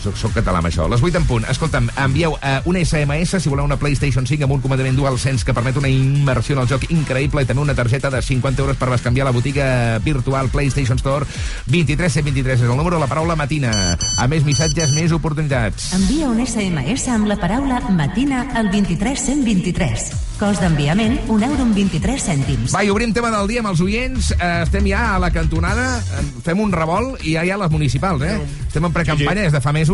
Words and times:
Soc, 0.00 0.16
soc 0.16 0.32
català 0.32 0.62
amb 0.62 0.70
això. 0.70 0.86
Les 0.88 1.02
8 1.04 1.20
en 1.20 1.26
punt. 1.28 1.44
Escolta'm, 1.52 1.90
envieu 2.00 2.32
uh, 2.32 2.60
un 2.70 2.78
SMS 2.80 3.40
si 3.42 3.52
voleu 3.52 3.66
una 3.68 3.76
PlayStation 3.80 4.24
5 4.26 4.46
amb 4.46 4.56
un 4.56 4.62
comandament 4.64 4.96
DualSense 4.96 5.44
que 5.44 5.54
permet 5.56 5.76
una 5.76 5.90
immersió 5.92 6.56
en 6.56 6.62
el 6.62 6.70
joc 6.70 6.86
increïble 6.88 7.44
i 7.44 7.48
també 7.48 7.62
una 7.62 7.76
targeta 7.76 8.08
de 8.12 8.22
50 8.24 8.64
euros 8.64 8.80
per 8.80 8.88
bescanviar 8.94 9.26
a 9.26 9.30
la 9.30 9.36
botiga 9.36 9.98
virtual 10.04 10.48
PlayStation 10.48 10.98
Store 11.00 11.28
23 11.68 12.12
123 12.20 12.64
és 12.64 12.64
el 12.68 12.76
número 12.76 12.96
de 12.96 13.04
la 13.04 13.10
paraula 13.10 13.36
matina. 13.36 13.74
A 14.16 14.28
més 14.30 14.44
missatges, 14.48 14.94
més 14.96 15.12
oportunitats. 15.12 15.92
Envia 15.96 16.30
un 16.30 16.40
SMS 16.46 17.08
amb 17.12 17.28
la 17.28 17.36
paraula 17.40 17.82
matina 17.92 18.46
al 18.56 18.72
23123. 18.72 20.10
Cost 20.40 20.62
d'enviament, 20.64 21.18
un 21.28 21.42
euro 21.44 21.66
amb 21.66 21.76
23 21.76 22.22
cèntims. 22.30 22.72
Va, 22.72 22.80
i 22.80 22.88
obrim 22.88 23.10
tema 23.12 23.28
del 23.34 23.50
dia 23.50 23.60
amb 23.60 23.74
els 23.74 23.82
oients. 23.84 24.30
Eh, 24.38 24.48
estem 24.64 24.86
ja 24.88 25.02
a 25.14 25.18
la 25.20 25.28
cantonada, 25.34 25.98
eh, 26.00 26.22
fem 26.46 26.62
un 26.64 26.72
revolt 26.72 27.20
i 27.28 27.34
ja 27.36 27.44
hi 27.44 27.52
ha 27.52 27.58
les 27.60 27.72
municipals, 27.72 28.24
eh? 28.24 28.38
Estem 28.64 28.86
en 28.86 28.94
precampanya 28.94 29.42
des 29.42 29.52
de 29.52 29.60
fa 29.60 29.74
mesos, 29.76 29.89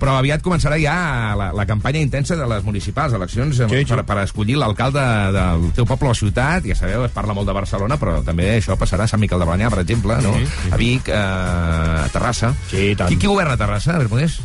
però 0.00 0.16
aviat 0.20 0.42
començarà 0.44 0.78
ja 0.80 0.94
la, 1.38 1.50
la 1.56 1.66
campanya 1.68 2.00
intensa 2.04 2.36
de 2.38 2.46
les 2.48 2.64
municipals, 2.64 3.14
eleccions 3.18 3.60
eh, 3.60 3.68
Sí, 3.68 3.82
sí. 3.82 3.90
per, 3.92 4.04
per 4.08 4.18
escollir 4.24 4.56
l'alcalde 4.60 5.02
del 5.36 5.68
teu 5.76 5.86
poble 5.88 6.12
o 6.12 6.16
ciutat. 6.18 6.64
Ja 6.68 6.78
sabeu, 6.78 7.04
es 7.08 7.14
parla 7.14 7.34
molt 7.36 7.48
de 7.50 7.56
Barcelona, 7.56 7.98
però 8.00 8.20
també 8.26 8.52
això 8.56 8.76
passarà 8.80 9.04
a 9.08 9.12
Sant 9.12 9.20
Miquel 9.22 9.42
de 9.42 9.48
Balanyà, 9.48 9.70
per 9.72 9.82
exemple, 9.84 10.18
no? 10.24 10.34
a 10.70 10.80
Vic, 10.80 11.08
eh, 11.08 11.18
a 11.18 12.08
Terrassa. 12.12 12.54
Sí, 12.70 12.92
tant. 12.96 13.08
Qui, 13.12 13.18
qui 13.20 13.30
governa 13.30 13.56
Terrassa, 13.60 13.98
Bermúdez? 13.98 14.40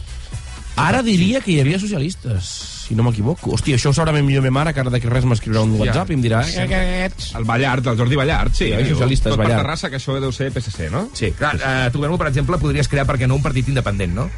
Ara 0.77 1.01
diria 1.01 1.39
que 1.41 1.49
hi 1.55 1.59
havia 1.63 1.79
socialistes, 1.81 2.47
si 2.85 2.93
no 2.95 3.01
m'equivoco. 3.07 3.49
Hòstia, 3.55 3.79
això 3.79 3.89
ho 3.89 3.95
sabrà 3.97 4.13
ben 4.13 4.25
millor 4.27 4.43
ma 4.45 4.51
mare, 4.59 4.75
que 4.75 4.83
ara 4.83 4.91
d'aquí 4.93 5.09
res 5.09 5.25
m'escriurà 5.25 5.63
un 5.65 5.73
WhatsApp 5.79 6.11
i 6.13 6.17
em 6.19 6.21
dirà... 6.21 6.43
"Eh, 6.45 6.67
què 6.69 6.81
ets?" 7.07 7.31
El 7.39 7.47
Ballart, 7.49 7.87
el 7.89 7.97
Jordi 7.97 8.19
Ballart, 8.19 8.53
sí. 8.53 8.67
Sí, 8.67 8.71
eh, 8.77 8.85
socialistes, 8.91 9.31
Tot 9.31 9.39
per 9.39 9.47
Ballart. 9.47 9.63
Terrassa, 9.65 9.89
que 9.89 9.97
això 9.97 10.19
deu 10.21 10.31
ser 10.31 10.51
PSC, 10.53 10.91
no? 10.93 11.07
Sí. 11.17 11.31
Clar, 11.33 11.55
eh, 11.57 11.89
tu, 11.91 11.99
per 12.05 12.27
exemple, 12.29 12.59
podries 12.61 12.87
crear, 12.87 13.07
perquè 13.09 13.25
no, 13.27 13.35
un 13.35 13.41
partit 13.41 13.67
independent, 13.73 14.13
no? 14.13 14.29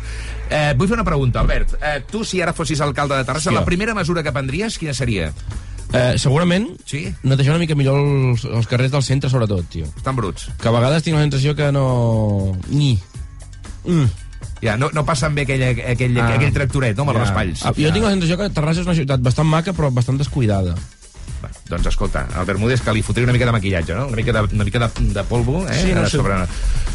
Eh, 0.49 0.73
vull 0.75 0.87
fer 0.89 0.95
una 0.97 1.05
pregunta, 1.05 1.41
Albert. 1.41 1.75
Eh, 1.81 1.99
tu, 2.09 2.23
si 2.25 2.41
ara 2.41 2.53
fossis 2.57 2.81
alcalde 2.81 3.15
de 3.19 3.23
Terrassa, 3.25 3.49
Hòstia. 3.51 3.59
la 3.59 3.65
primera 3.65 3.93
mesura 3.93 4.23
que 4.23 4.31
prendries, 4.33 4.77
quina 4.81 4.93
seria? 4.97 5.31
Eh, 5.93 6.15
segurament 6.21 6.67
Sí? 6.85 7.07
netejar 7.23 7.51
una 7.55 7.59
mica 7.59 7.73
millor 7.75 7.97
els, 7.99 8.43
els 8.45 8.67
carrers 8.67 8.91
del 8.91 9.03
centre, 9.03 9.29
sobretot, 9.29 9.65
tio. 9.69 9.85
Estan 9.97 10.15
bruts. 10.15 10.49
Que 10.61 10.67
a 10.69 10.71
vegades 10.71 11.03
tinc 11.03 11.15
la 11.17 11.21
sensació 11.23 11.55
que 11.55 11.71
no... 11.71 12.55
Ni. 12.69 12.97
Mm. 13.85 14.05
Ja, 14.61 14.75
no, 14.77 14.89
no 14.93 15.05
passen 15.05 15.33
bé 15.35 15.45
aquell, 15.47 15.63
aquell, 15.63 16.17
Ah. 16.19 16.33
aquell 16.35 16.53
tractoret, 16.53 16.97
no, 16.97 17.03
amb 17.03 17.11
Ja. 17.13 17.19
els 17.19 17.29
raspalls. 17.29 17.65
Ah, 17.65 17.73
Jo 17.77 17.93
tinc 17.93 18.03
la 18.05 18.11
sensació 18.11 18.37
que 18.37 18.49
Terrassa 18.49 18.81
és 18.81 18.87
una 18.87 18.95
ciutat 18.95 19.21
bastant 19.21 19.47
maca, 19.47 19.71
però 19.73 19.89
bastant 19.93 20.17
descuidada. 20.17 20.75
Va, 21.43 21.49
doncs 21.69 21.85
escolta, 21.91 22.25
el 22.39 22.45
Bermúdez 22.49 22.81
que 22.81 22.93
li 22.93 23.03
fotria 23.05 23.23
una 23.27 23.33
mica 23.35 23.45
de 23.45 23.53
maquillatge, 23.55 23.93
no? 23.95 24.07
Una 24.07 24.17
mica 24.17 24.33
de, 24.33 24.41
una 24.55 24.65
mica 24.65 24.79
de, 24.79 24.89
de 25.13 25.23
polvo, 25.29 25.61
eh? 25.69 25.79
Sí, 25.83 25.93
no 25.93 26.05
sé. 26.07 26.17
sobre... 26.17 26.39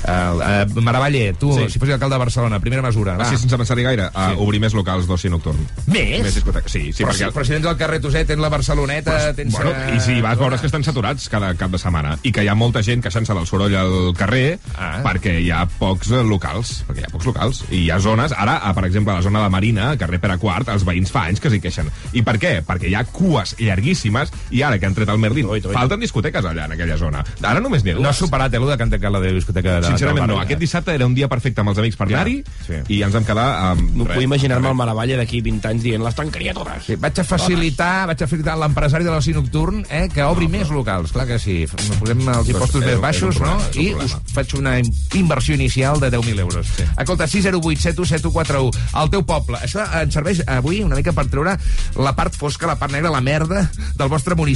Uh, 0.04 0.66
uh, 0.74 0.80
Maravalle, 0.84 1.32
tu, 1.40 1.48
Sí. 1.54 1.70
si 1.70 1.78
fossis 1.78 1.94
alcalde 1.94 2.14
de 2.16 2.18
Barcelona, 2.18 2.58
primera 2.60 2.82
mesura, 2.82 3.14
va. 3.16 3.24
Així, 3.24 3.38
sense 3.40 3.56
pensar-hi 3.56 3.84
gaire, 3.86 4.10
a 4.12 4.32
obrir 4.36 4.60
més 4.60 4.74
locals 4.76 5.06
d'oci 5.08 5.30
nocturn. 5.32 5.62
Més? 5.86 6.20
Més 6.26 6.34
discoteques, 6.36 6.72
sí. 6.74 6.82
sí 6.92 7.04
però, 7.06 7.14
perquè... 7.14 7.30
si, 7.30 7.32
però 7.38 7.44
si 7.46 7.54
tens 7.54 7.68
el 7.70 7.78
carrer 7.80 8.00
Toset, 8.04 8.26
tens 8.28 8.42
la 8.42 8.50
Barceloneta, 8.52 9.14
tens... 9.38 9.54
Bueno, 9.54 9.72
I 9.94 10.00
si 10.04 10.18
vas 10.20 10.36
veure 10.38 10.58
que 10.60 10.68
estan 10.68 10.84
saturats 10.84 11.28
cada 11.32 11.54
cap 11.56 11.72
de 11.72 11.80
setmana 11.80 12.18
i 12.22 12.32
que 12.34 12.44
hi 12.44 12.50
ha 12.52 12.56
molta 12.58 12.82
gent 12.84 13.00
queixant-se 13.04 13.32
del 13.38 13.46
soroll 13.48 13.72
al 13.80 14.12
carrer 14.18 14.58
Ah. 14.76 14.98
perquè 15.04 15.38
hi 15.40 15.48
ha 15.54 15.62
pocs 15.78 16.10
eh, 16.12 16.20
locals, 16.26 16.74
perquè 16.88 17.04
hi 17.04 17.06
ha 17.06 17.12
pocs 17.14 17.26
locals. 17.30 17.62
I 17.70 17.84
hi 17.86 17.90
ha 17.94 17.98
zones, 18.02 18.34
ara, 18.36 18.58
per 18.76 18.84
exemple, 18.90 19.14
a 19.14 19.20
la 19.22 19.24
zona 19.24 19.40
de 19.44 19.48
Marina, 19.54 19.92
carrer 19.96 20.18
Pere 20.20 20.36
Quart, 20.42 20.68
els 20.74 20.84
veïns 20.84 21.12
fa 21.14 21.24
anys 21.30 21.40
que 21.40 21.48
s'hi 21.52 21.60
queixen. 21.64 21.88
I 22.12 22.22
per 22.26 22.36
què? 22.42 22.58
Perquè 22.66 22.90
hi 22.90 22.96
ha 22.98 23.04
cues 23.08 23.54
llarguíssimes 23.60 24.32
i 24.50 24.63
ara 24.64 24.78
que 24.78 24.86
han 24.86 24.94
tret 24.96 25.08
el 25.08 25.18
Merlin, 25.18 25.46
Oita, 25.46 25.68
oita. 25.68 25.78
falten 25.78 26.00
discoteques 26.00 26.44
allà 26.44 26.66
en 26.66 26.72
aquella 26.76 26.96
zona. 26.98 27.24
Ara 27.42 27.60
només 27.60 27.84
n'hi 27.84 27.92
ha 27.92 27.94
No 27.94 28.08
dues. 28.08 28.16
superat, 28.16 28.52
eh, 28.54 28.58
allò 28.58 28.70
de 28.70 28.76
Canta 28.78 28.98
Cala 28.98 29.20
de 29.20 29.32
discoteca 29.32 29.80
de... 29.80 29.86
Sincerament 29.86 30.26
no. 30.28 30.38
Aquest 30.40 30.58
eh? 30.58 30.60
dissabte 30.64 30.94
era 30.94 31.06
un 31.06 31.14
dia 31.14 31.28
perfecte 31.28 31.60
amb 31.60 31.70
els 31.74 31.78
amics 31.78 31.96
per 31.96 32.06
anar-hi 32.08 32.42
sí. 32.66 32.80
i 32.88 33.02
ens 33.02 33.14
vam 33.14 33.24
quedar 33.24 33.46
amb... 33.70 33.84
No 33.94 34.04
res. 34.08 34.16
puc 34.16 34.24
imaginar-me 34.24 34.68
el 34.68 34.74
Maravalle 34.78 35.16
d'aquí 35.20 35.40
20 35.44 35.68
anys 35.70 35.82
dient 35.84 36.04
les 36.04 36.14
tancaria 36.14 36.54
totes. 36.54 36.84
Sí, 36.86 36.96
vaig 37.00 37.20
a 37.20 37.24
facilitar, 37.24 38.06
vaig 38.10 38.22
a 38.22 38.26
facilitar 38.26 38.56
l'empresari 38.58 39.04
de 39.04 39.10
l'oci 39.12 39.34
nocturn 39.36 39.84
eh, 39.88 40.08
que 40.12 40.24
obri 40.24 40.48
més 40.48 40.70
locals. 40.70 41.12
Clar 41.12 41.26
que 41.28 41.38
sí. 41.38 41.64
Posem 42.00 42.24
els 42.28 42.48
impostos 42.48 42.82
és 42.82 42.88
més 42.92 43.00
baixos, 43.02 43.40
no? 43.42 43.56
I 43.80 43.92
us 43.94 44.16
faig 44.34 44.54
una 44.58 44.76
inversió 45.14 45.54
inicial 45.54 46.00
de 46.00 46.10
10.000 46.10 46.40
euros. 46.40 46.66
Sí. 46.76 46.84
Escolta, 46.98 47.26
608 47.28 47.80
7141 47.80 48.70
al 48.92 49.10
teu 49.10 49.22
poble. 49.26 49.58
Això 49.64 49.84
ens 50.00 50.14
serveix 50.14 50.42
avui 50.46 50.82
una 50.84 50.96
mica 50.96 51.12
per 51.12 51.26
treure 51.30 51.56
la 51.96 52.14
part 52.16 52.34
fosca, 52.34 52.66
la 52.66 52.76
part 52.80 52.92
negra, 52.92 53.10
la 53.10 53.20
merda 53.24 53.68
del 53.96 54.08
vostre 54.08 54.34
municipi. 54.34 54.53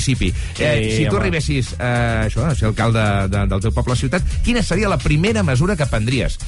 Eh, 0.58 0.96
si 0.96 1.06
tu 1.06 1.16
home. 1.16 1.24
arribessis 1.24 1.74
eh, 1.78 2.26
això, 2.26 2.46
a 2.46 2.54
ser 2.54 2.70
alcalde 2.70 3.04
de, 3.28 3.46
del 3.50 3.68
teu 3.68 3.74
poble 3.74 3.94
o 3.94 3.98
ciutat, 3.98 4.24
quina 4.44 4.62
seria 4.62 4.90
la 4.90 4.98
primera 4.98 5.42
mesura 5.42 5.76
que 5.76 5.86
prendries? 5.86 6.38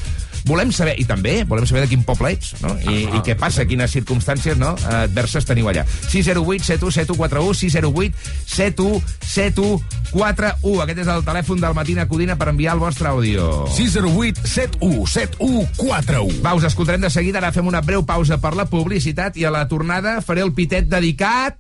Volem 0.49 0.71
saber, 0.73 0.95
i 1.01 1.05
també 1.05 1.45
volem 1.49 1.67
saber 1.69 1.83
de 1.85 1.91
quin 1.91 2.03
poble 2.07 2.31
ets, 2.33 2.55
no? 2.63 2.73
I, 2.81 3.05
i 3.05 3.21
què 3.27 3.35
passa, 3.39 3.67
quines 3.69 3.93
circumstàncies 3.93 4.57
no, 4.61 4.73
adverses 4.89 5.45
teniu 5.49 5.69
allà. 5.69 5.85
608 6.09 6.65
717141 6.65 7.55
608 7.61 8.15
717141 8.55 10.81
Aquest 10.85 11.03
és 11.05 11.11
el 11.13 11.25
telèfon 11.27 11.59
del 11.63 11.77
Matina 11.77 12.07
Codina 12.09 12.37
per 12.41 12.49
enviar 12.53 12.73
el 12.77 12.83
vostre 12.83 13.07
àudio. 13.13 13.67
608 13.77 14.47
71 14.47 15.07
7141. 15.13 16.41
Va, 16.45 16.57
us 16.57 16.65
escoltarem 16.71 17.03
de 17.05 17.13
seguida, 17.13 17.37
ara 17.43 17.53
fem 17.55 17.69
una 17.69 17.85
breu 17.85 18.03
pausa 18.07 18.37
per 18.41 18.55
la 18.57 18.69
publicitat 18.71 19.37
i 19.41 19.45
a 19.45 19.55
la 19.55 19.67
tornada 19.69 20.11
faré 20.25 20.41
el 20.47 20.55
pitet 20.57 20.89
dedicat 20.91 21.57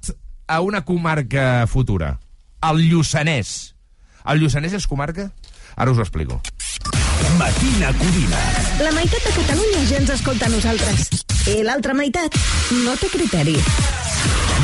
a 0.50 0.61
una 0.61 0.83
comarca 0.84 1.65
futura, 1.71 2.19
el 2.66 2.83
Lluçanès. 2.91 3.77
El 4.27 4.43
Lluçanès 4.43 4.75
és 4.75 4.87
comarca? 4.91 5.28
Ara 5.77 5.94
us 5.94 6.00
ho 6.00 6.03
explico. 6.03 6.41
Matina 7.38 7.93
Codina. 7.94 8.43
La 8.83 8.91
meitat 8.97 9.28
de 9.28 9.37
Catalunya 9.39 9.84
ja 9.87 10.00
ens 10.03 10.10
escolta 10.19 10.50
a 10.50 10.55
nosaltres. 10.56 11.06
I 11.49 11.62
l'altra 11.65 11.95
meitat 11.97 12.37
no 12.84 12.93
té 13.01 13.09
criteri. 13.09 13.56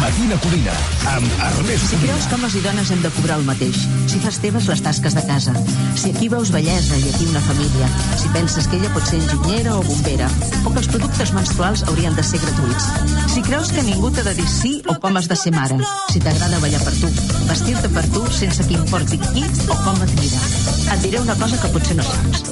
Matina 0.01 0.37
Codina. 0.45 0.73
Amb 1.09 1.39
Ernest 1.41 1.89
Si 1.89 1.99
creus 2.03 2.27
que 2.29 2.37
homes 2.37 2.55
i 2.59 2.61
dones 2.61 2.91
hem 2.93 3.01
de 3.01 3.11
cobrar 3.17 3.39
el 3.41 3.47
mateix, 3.47 3.79
si 4.11 4.21
fas 4.21 4.39
teves 4.43 4.67
les 4.69 4.83
tasques 4.85 5.17
de 5.17 5.23
casa, 5.25 5.55
si 5.97 6.11
aquí 6.13 6.29
veus 6.29 6.53
bellesa 6.53 6.99
i 7.01 7.09
aquí 7.09 7.29
una 7.31 7.41
família, 7.47 7.89
si 8.21 8.29
penses 8.35 8.69
que 8.69 8.77
ella 8.77 8.93
pot 8.93 9.09
ser 9.09 9.23
enginyera 9.23 9.77
o 9.79 9.83
bombera, 9.87 10.29
o 10.65 10.73
que 10.75 10.83
els 10.83 10.91
productes 10.93 11.33
menstruals 11.39 11.87
haurien 11.89 12.17
de 12.19 12.27
ser 12.27 12.43
gratuïts, 12.45 12.91
si 13.33 13.45
creus 13.49 13.73
que 13.73 13.87
ningú 13.89 14.13
t'ha 14.13 14.27
de 14.29 14.37
dir 14.37 14.49
sí 14.53 14.75
o 14.85 14.99
com 15.01 15.17
has 15.17 15.31
de 15.33 15.41
ser 15.41 15.55
mare, 15.57 15.81
si 16.13 16.21
t'agrada 16.21 16.61
ballar 16.61 16.83
per 16.85 16.95
tu, 17.01 17.13
vestir-te 17.49 17.93
per 17.97 18.05
tu 18.13 18.25
sense 18.37 18.69
que 18.69 18.77
importi 18.77 19.21
qui 19.31 19.47
o 19.65 19.81
com 19.81 20.03
et 20.05 20.17
mira. 20.21 20.43
Et 20.93 21.07
diré 21.09 21.21
una 21.25 21.39
cosa 21.41 21.59
que 21.63 21.73
potser 21.73 21.97
no 21.97 22.05
saps. 22.07 22.45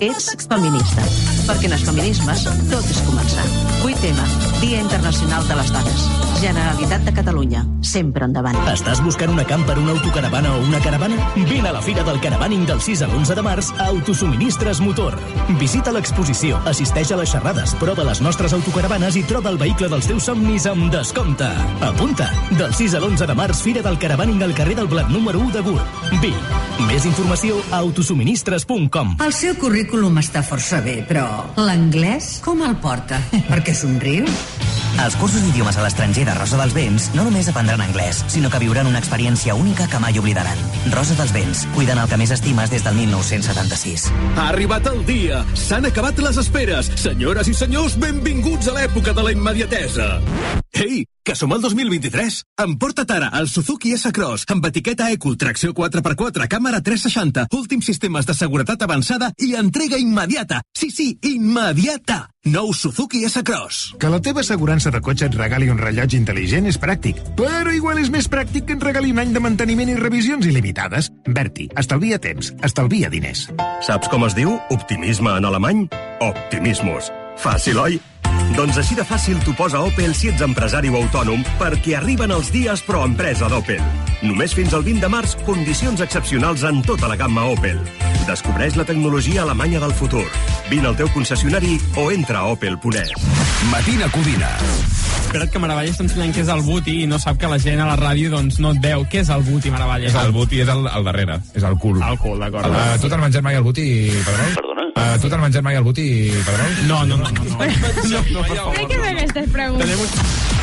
Ets 0.00 0.48
feminista, 0.48 1.04
perquè 1.46 1.68
en 1.68 1.76
els 1.76 1.90
feminismes 1.90 2.48
tot 2.72 2.94
és 2.96 3.04
començar. 3.08 3.75
8M, 3.82 4.60
Dia 4.60 4.80
Internacional 4.80 5.46
de 5.48 5.56
les 5.56 5.72
Dones. 5.72 6.06
Generalitat 6.40 7.04
de 7.06 7.12
Catalunya, 7.16 7.62
sempre 7.80 8.26
endavant. 8.26 8.56
Estàs 8.68 9.00
buscant 9.00 9.30
una 9.32 9.44
camper, 9.48 9.78
una 9.80 9.94
autocaravana 9.94 10.52
o 10.56 10.60
una 10.66 10.80
caravana? 10.84 11.16
Vine 11.34 11.70
a 11.70 11.72
la 11.72 11.80
Fira 11.80 12.04
del 12.04 12.20
Caravaning 12.20 12.66
del 12.68 12.80
6 12.84 13.02
a 13.02 13.08
l'11 13.08 13.34
de 13.38 13.44
març 13.46 13.70
a 13.78 13.86
Autosuministres 13.88 14.82
Motor. 14.84 15.16
Visita 15.60 15.94
l'exposició, 15.96 16.60
assisteix 16.68 17.12
a 17.12 17.20
les 17.20 17.32
xerrades, 17.32 17.74
prova 17.80 18.04
les 18.04 18.20
nostres 18.20 18.52
autocaravanes 18.52 19.16
i 19.16 19.24
troba 19.24 19.52
el 19.54 19.60
vehicle 19.60 19.88
dels 19.88 20.10
teus 20.10 20.28
somnis 20.28 20.68
amb 20.68 20.90
descompte. 20.92 21.48
Apunta! 21.80 22.28
Del 22.52 22.74
6 22.74 22.98
a 22.98 23.00
l'11 23.00 23.30
de 23.32 23.38
març, 23.38 23.62
Fira 23.64 23.84
del 23.86 23.98
Caravaning 23.98 24.44
al 24.44 24.54
carrer 24.54 24.76
del 24.76 24.92
Blat 24.92 25.08
número 25.08 25.40
1 25.40 25.56
de 25.56 25.64
Gurb. 25.64 26.00
Vic. 26.20 26.36
Més 26.90 27.06
informació 27.08 27.56
a 27.70 27.80
autosuministres.com. 27.80 29.16
El 29.24 29.32
seu 29.32 29.56
currículum 29.56 30.20
està 30.20 30.44
força 30.44 30.82
bé, 30.84 30.98
però 31.08 31.24
l'anglès 31.56 32.36
com 32.44 32.60
el 32.66 32.76
porta? 32.82 33.22
Per 33.48 33.62
què 33.64 33.72
somriu? 33.76 34.24
Als 34.98 35.14
cursos 35.20 35.42
d'idiomes 35.44 35.76
a 35.76 35.82
l'estranger 35.84 36.24
de 36.24 36.34
Rosa 36.34 36.56
dels 36.56 36.72
Vents 36.74 37.10
no 37.14 37.26
només 37.26 37.50
aprendran 37.52 37.82
anglès, 37.84 38.22
sinó 38.32 38.48
que 38.50 38.60
viuran 38.62 38.88
una 38.88 39.00
experiència 39.02 39.54
única 39.54 39.86
que 39.92 40.00
mai 40.00 40.16
oblidaran. 40.18 40.56
Rosa 40.94 41.16
dels 41.18 41.34
Vents, 41.36 41.66
cuidant 41.76 42.00
el 42.00 42.08
que 42.08 42.18
més 42.20 42.32
estimes 42.32 42.72
des 42.72 42.84
del 42.86 42.96
1976. 42.96 44.08
Ha 44.36 44.48
arribat 44.48 44.88
el 44.90 45.04
dia! 45.08 45.44
S'han 45.54 45.90
acabat 45.90 46.24
les 46.24 46.40
esperes! 46.40 46.90
Senyores 46.96 47.52
i 47.52 47.54
senyors, 47.54 47.98
benvinguts 48.00 48.72
a 48.72 48.78
l'època 48.78 49.12
de 49.12 49.28
la 49.28 49.36
immediatesa! 49.36 50.14
Ei, 50.76 51.06
que 51.24 51.34
som 51.34 51.52
al 51.54 51.62
2023! 51.64 52.42
Emporta't 52.60 53.12
ara 53.14 53.30
el 53.38 53.46
Suzuki 53.48 53.94
S-Cross 53.96 54.44
amb 54.52 54.66
etiqueta 54.68 55.06
Eco, 55.08 55.32
tracció 55.40 55.72
4x4, 55.72 56.44
càmera 56.52 56.82
360, 56.84 57.46
últims 57.56 57.88
sistemes 57.88 58.28
de 58.28 58.34
seguretat 58.36 58.84
avançada 58.84 59.30
i 59.40 59.54
entrega 59.56 59.96
immediata! 59.96 60.60
Sí, 60.76 60.90
sí, 60.92 61.08
immediata! 61.24 62.26
Nou 62.52 62.74
Suzuki 62.76 63.24
S-Cross. 63.24 63.96
Que 64.02 64.10
la 64.12 64.20
teva 64.20 64.44
assegurança 64.44 64.92
de 64.92 65.00
cotxe 65.00 65.30
et 65.30 65.38
regali 65.40 65.70
un 65.72 65.80
rellotge 65.80 66.20
intel·ligent 66.20 66.68
és 66.68 66.76
pràctic, 66.82 67.22
però 67.40 67.72
igual 67.72 68.02
és 68.02 68.12
més 68.12 68.28
pràctic 68.28 68.68
que 68.68 68.76
et 68.76 68.84
regali 68.84 69.14
un 69.16 69.22
any 69.24 69.32
de 69.32 69.40
manteniment 69.40 69.94
i 69.94 69.96
revisions 69.96 70.44
il·limitades. 70.44 71.08
Berti, 71.24 71.70
estalvia 71.80 72.20
temps, 72.20 72.52
estalvia 72.68 73.08
diners. 73.08 73.48
Saps 73.86 74.12
com 74.12 74.28
es 74.28 74.36
diu 74.36 74.58
optimisme 74.76 75.38
en 75.40 75.48
alemany? 75.48 75.86
Optimismus. 76.20 77.08
Fàcil, 77.40 77.80
oi? 77.80 77.98
Doncs 78.54 78.78
així 78.78 78.94
de 78.94 79.04
fàcil 79.04 79.40
t'ho 79.42 79.56
posa 79.58 79.82
Opel 79.82 80.14
si 80.14 80.30
ets 80.30 80.44
empresari 80.46 80.92
o 80.92 81.00
autònom 81.00 81.42
perquè 81.58 81.96
arriben 81.98 82.30
els 82.30 82.52
dies 82.54 82.84
pro 82.86 83.02
empresa 83.04 83.50
d'Opel. 83.50 83.82
Només 84.22 84.54
fins 84.56 84.72
al 84.76 84.86
20 84.86 85.02
de 85.02 85.10
març, 85.12 85.34
condicions 85.48 86.00
excepcionals 86.04 86.62
en 86.68 86.82
tota 86.86 87.10
la 87.10 87.18
gamma 87.18 87.48
Opel. 87.52 87.82
Descobreix 88.26 88.76
la 88.78 88.84
tecnologia 88.84 89.42
alemanya 89.42 89.80
del 89.82 89.92
futur. 89.94 90.24
Vine 90.70 90.88
al 90.90 90.96
teu 90.98 91.10
concessionari 91.14 91.76
o 91.96 92.10
entra 92.10 92.40
a 92.40 92.52
opel.es. 92.54 93.12
Matina 93.70 94.08
Codina. 94.10 94.50
Espera't 95.26 95.52
que 95.52 95.60
Maravalla 95.62 95.92
està 95.92 96.04
ensenyant 96.06 96.34
què 96.34 96.42
és 96.42 96.50
el 96.50 96.62
buti 96.66 96.92
i 97.02 97.06
no 97.10 97.20
sap 97.22 97.38
que 97.38 97.50
la 97.50 97.58
gent 97.62 97.80
a 97.82 97.86
la 97.86 97.96
ràdio 97.98 98.32
doncs, 98.32 98.58
no 98.62 98.72
et 98.74 98.80
veu. 98.82 99.04
Què 99.10 99.22
és 99.22 99.30
el 99.30 99.42
buti, 99.46 99.70
Maravalla? 99.74 100.10
El 100.22 100.34
buti 100.34 100.62
és 100.64 100.70
el, 100.72 100.86
el 100.86 101.06
darrere, 101.06 101.38
és 101.54 101.66
el 101.66 101.78
cul. 101.82 102.00
El 102.02 102.18
cul, 102.22 102.38
d'acord. 102.42 102.66
Uh, 102.66 102.96
tu 103.02 103.10
t'has 103.10 103.22
menjat 103.22 103.46
mai 103.46 103.58
el 103.58 103.66
buti, 103.66 103.86
Pedrol? 104.26 104.54
Perdona? 104.58 104.86
Uh, 104.96 105.14
tu 105.22 105.30
t'has 105.30 105.42
menjat 105.42 105.66
mai 105.66 105.78
el 105.78 105.86
buti, 105.86 106.06
Pedrol? 106.46 106.78
No, 106.90 107.02
no, 107.10 107.18
no. 107.22 107.30
no, 107.30 107.46
no. 107.46 108.22
no, 108.34 108.35
no 108.36 108.44
per 108.44 108.56
favor. 108.56 108.74
Què 108.76 108.96
és 109.00 109.06
aquestes 109.12 109.50
preguntes? 109.52 110.16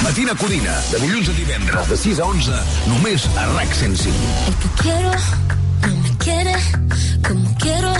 Matina 0.03 0.35
Codina, 0.35 0.73
de 0.91 0.99
dilluns 1.03 1.29
a 1.31 1.35
divendres, 1.37 1.89
de 1.89 1.97
6 2.03 2.19
a 2.19 2.25
11, 2.33 2.59
només 2.91 3.25
a 3.39 3.45
RAC 3.53 3.77
105. 3.79 4.33
El 4.47 4.57
que 4.61 4.69
quiero 4.81 5.13
no 5.83 5.95
me 6.03 6.17
quiere 6.23 6.55
como 7.27 7.55
quiero 7.57 7.93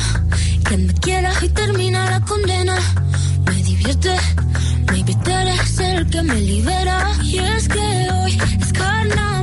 que 0.68 0.78
me 0.78 0.94
quiera 0.96 1.32
y 1.42 1.50
termina 1.50 2.10
la 2.10 2.20
condena. 2.22 2.78
Me 3.46 3.64
divierte, 3.64 4.16
maybe 4.92 5.16
tú 5.24 5.32
eres 5.32 5.80
el 5.80 6.10
que 6.10 6.22
me 6.22 6.40
libera. 6.40 7.12
Y 7.24 7.40
es 7.40 7.68
que 7.68 7.80
hoy 7.80 8.38
es 8.62 8.74
carnaval, 8.74 9.43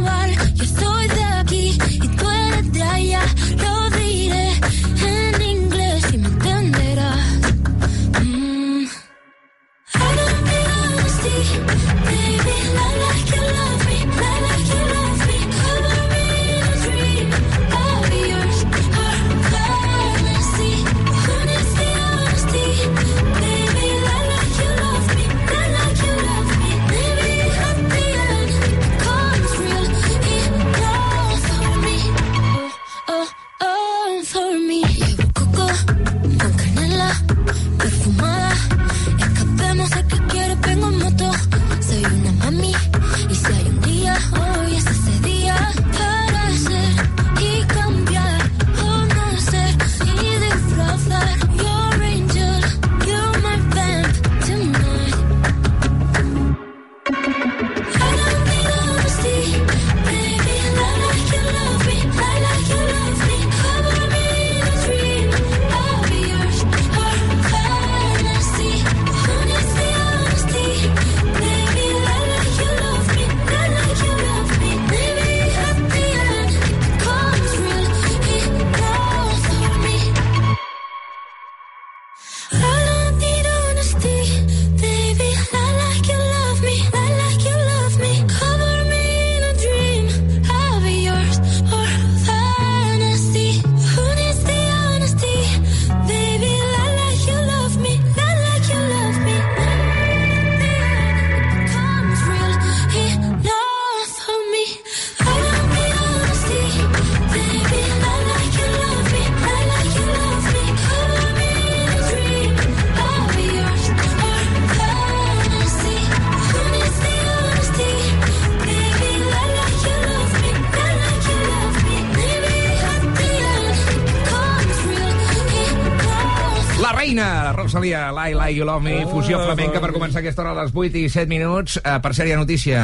Rosalia, 127.71 128.11
Lai, 128.11 128.35
Lai, 128.35 128.57
You 128.57 128.65
Love 128.67 128.83
Me, 128.83 129.07
fusió 129.07 129.39
flamenca 129.45 129.79
per 129.79 129.93
començar 129.95 130.19
aquesta 130.19 130.43
hora 130.43 130.57
a 130.57 130.65
les 130.65 130.73
8 130.75 130.99
i 130.99 131.05
7 131.07 131.31
minuts. 131.31 131.77
Uh, 131.79 132.01
per 132.03 132.11
ha 132.35 132.39
notícia 132.41 132.81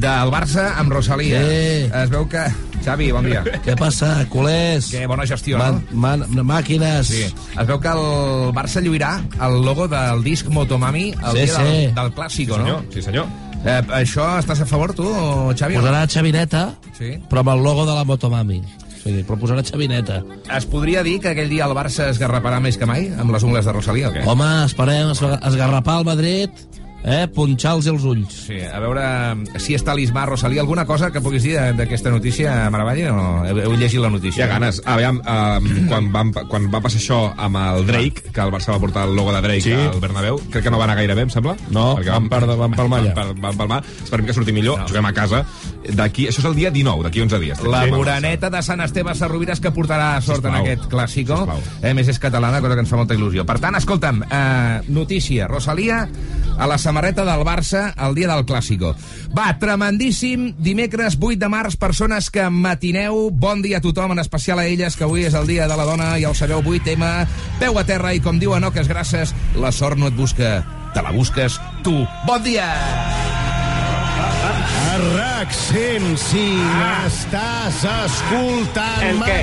del 0.00 0.30
Barça 0.32 0.70
amb 0.80 0.94
Rosalia. 0.96 1.42
Sí. 1.44 1.90
Es 2.00 2.08
veu 2.08 2.24
que... 2.32 2.46
Xavi, 2.86 3.10
bon 3.12 3.28
dia. 3.28 3.42
Què 3.66 3.74
passa, 3.76 4.14
culers? 4.32 4.88
Que 4.94 5.02
bona 5.08 5.26
gestió, 5.28 5.58
Man, 5.60 5.82
no? 5.90 6.00
man, 6.00 6.24
màquines. 6.48 7.10
Sí. 7.12 7.26
Es 7.52 7.68
veu 7.68 7.76
que 7.84 7.92
el 7.92 8.48
Barça 8.56 8.80
lluirà 8.80 9.18
el 9.44 9.58
logo 9.64 9.84
del 9.92 10.24
disc 10.24 10.48
Motomami 10.48 11.10
el 11.12 11.36
Sí, 11.36 11.42
dia 11.44 11.58
sí. 11.58 11.62
del, 11.68 11.94
del 12.00 12.14
Clàssico, 12.16 12.56
Sí, 12.56 12.62
senyor, 12.64 12.80
no? 12.80 12.92
sí, 12.96 13.02
senyor. 13.04 13.28
Eh, 13.64 13.76
això 14.00 14.30
estàs 14.40 14.60
a 14.64 14.66
favor, 14.68 14.92
tu, 14.96 15.04
Xavi? 15.56 15.76
Posarà 15.76 16.06
xavineta, 16.08 16.64
Sí. 16.96 17.12
però 17.28 17.44
amb 17.44 17.52
el 17.58 17.62
logo 17.64 17.84
de 17.84 17.92
la 18.00 18.04
Motomami. 18.08 18.62
Sigui, 19.04 19.22
però 19.28 19.36
posarà 19.36 19.62
xavineta. 19.62 20.22
Es 20.56 20.64
podria 20.66 21.02
dir 21.04 21.18
que 21.20 21.28
aquell 21.34 21.50
dia 21.52 21.66
el 21.68 21.74
Barça 21.76 22.06
es 22.08 22.18
garraparà 22.22 22.58
més 22.64 22.78
que 22.80 22.86
mai 22.88 23.10
amb 23.12 23.34
les 23.34 23.44
ungles 23.44 23.66
de 23.68 23.72
Rosalia, 23.76 24.08
o 24.08 24.14
què? 24.14 24.22
Home, 24.26 24.48
esperem 24.64 25.10
esga- 25.12 25.40
esgarrapar 25.50 25.98
el 26.00 26.06
Madrid, 26.08 26.50
eh? 27.04 27.28
punxar-los 27.28 27.86
els 27.86 28.04
ulls. 28.04 28.32
Sí, 28.46 28.58
a 28.64 28.80
veure 28.80 29.04
si 29.60 29.74
és 29.76 29.84
talismà, 29.84 30.24
Rosalia. 30.26 30.62
Alguna 30.64 30.86
cosa 30.88 31.10
que 31.12 31.20
puguis 31.20 31.42
dir 31.44 31.58
d'aquesta 31.76 32.10
notícia, 32.10 32.54
Maravalla? 32.72 33.12
O 33.12 33.16
no? 33.16 33.44
Heu, 33.46 33.58
heu 33.68 33.76
llegit 33.76 34.00
la 34.00 34.08
Hi 34.08 34.12
notícia? 34.16 34.44
ha 34.44 34.48
ganes. 34.48 34.80
Aviam, 34.84 35.20
um, 35.20 35.68
quan, 35.90 36.10
van, 36.12 36.32
quan 36.48 36.68
va 36.72 36.80
passar 36.80 37.00
això 37.00 37.20
amb 37.36 37.56
el 37.60 37.86
Drake, 37.86 38.30
que 38.32 38.40
el 38.40 38.50
Barça 38.52 38.72
va 38.72 38.80
portar 38.80 39.06
el 39.08 39.14
logo 39.16 39.32
de 39.32 39.40
Drake 39.42 39.60
Sí. 39.64 39.72
al 39.72 40.00
Bernabéu, 40.00 40.40
crec 40.50 40.64
que 40.64 40.70
no 40.70 40.78
va 40.78 40.84
anar 40.84 40.96
gaire 40.96 41.14
bé, 41.14 41.22
em 41.22 41.30
sembla. 41.30 41.56
No, 41.70 41.96
van 41.96 42.28
perdre- 42.28 42.56
van 42.56 42.72
palmar 42.72 43.00
allà. 43.02 43.14
Van, 43.14 43.34
van 43.40 43.56
palmar. 43.56 43.82
Esperem 44.02 44.26
que 44.26 44.32
surti 44.34 44.52
millor. 44.52 44.78
No. 44.80 44.88
Juguem 44.88 45.06
a 45.06 45.12
casa. 45.12 45.44
D'aquí, 45.84 46.26
això 46.28 46.40
és 46.40 46.44
el 46.48 46.54
dia 46.56 46.70
19, 46.70 47.02
d'aquí 47.04 47.20
11 47.20 47.38
dies. 47.38 47.60
La 47.62 47.84
Sí. 47.84 47.90
moraneta 47.92 48.48
de 48.50 48.62
Sant 48.62 48.80
Esteve 48.80 49.14
Sarrovires 49.14 49.60
que 49.60 49.70
portarà 49.72 50.20
sort 50.22 50.44
en 50.44 50.52
Sisplau. 50.52 50.62
aquest 50.64 50.90
clàssico. 50.90 51.36
Sisplau. 51.36 51.60
Eh, 51.82 51.90
a 51.90 51.94
més, 51.94 52.08
és 52.08 52.18
catalana, 52.18 52.60
cosa 52.60 52.74
que 52.74 52.80
ens 52.80 52.88
fa 52.90 52.96
molta 52.96 53.14
il·lusió. 53.14 53.44
Per 53.44 53.58
tant, 53.60 53.76
escolta'm, 53.76 54.22
eh, 54.30 54.80
notícia. 54.88 55.46
Rosalia 55.46 56.08
a 56.58 56.66
la 56.66 56.78
samarreta 56.94 57.24
del 57.24 57.42
Barça 57.42 57.88
el 58.06 58.14
dia 58.14 58.28
del 58.30 58.44
clàssico. 58.46 58.92
Va, 59.34 59.48
tremendíssim. 59.58 60.52
Dimecres 60.62 61.16
8 61.18 61.40
de 61.42 61.48
març, 61.50 61.74
persones 61.74 62.28
que 62.30 62.44
matineu. 62.46 63.32
Bon 63.34 63.62
dia 63.64 63.80
a 63.80 63.82
tothom, 63.82 64.12
en 64.14 64.22
especial 64.22 64.62
a 64.62 64.66
elles, 64.70 64.94
que 64.94 65.02
avui 65.02 65.26
és 65.26 65.34
el 65.34 65.48
dia 65.50 65.66
de 65.66 65.74
la 65.74 65.88
dona, 65.88 66.12
i 66.22 66.24
el 66.28 66.36
sabeu, 66.38 66.62
8M. 66.62 67.26
Peu 67.58 67.80
a 67.80 67.84
terra 67.88 68.14
i, 68.14 68.22
com 68.22 68.38
diuen 68.38 68.62
Oques 68.70 68.86
Grasses, 68.86 69.34
la 69.58 69.72
sort 69.74 69.98
no 69.98 70.06
et 70.06 70.14
busca, 70.14 70.60
te 70.94 71.02
la 71.02 71.10
busques 71.10 71.58
tu. 71.82 71.96
Bon 72.28 72.38
dia! 72.46 72.68
A 74.84 74.94
RAC 75.16 75.50
105 75.50 76.62
ah. 76.78 77.02
estàs 77.08 77.82
escoltant 77.90 79.02
El 79.10 79.26
què? 79.26 79.40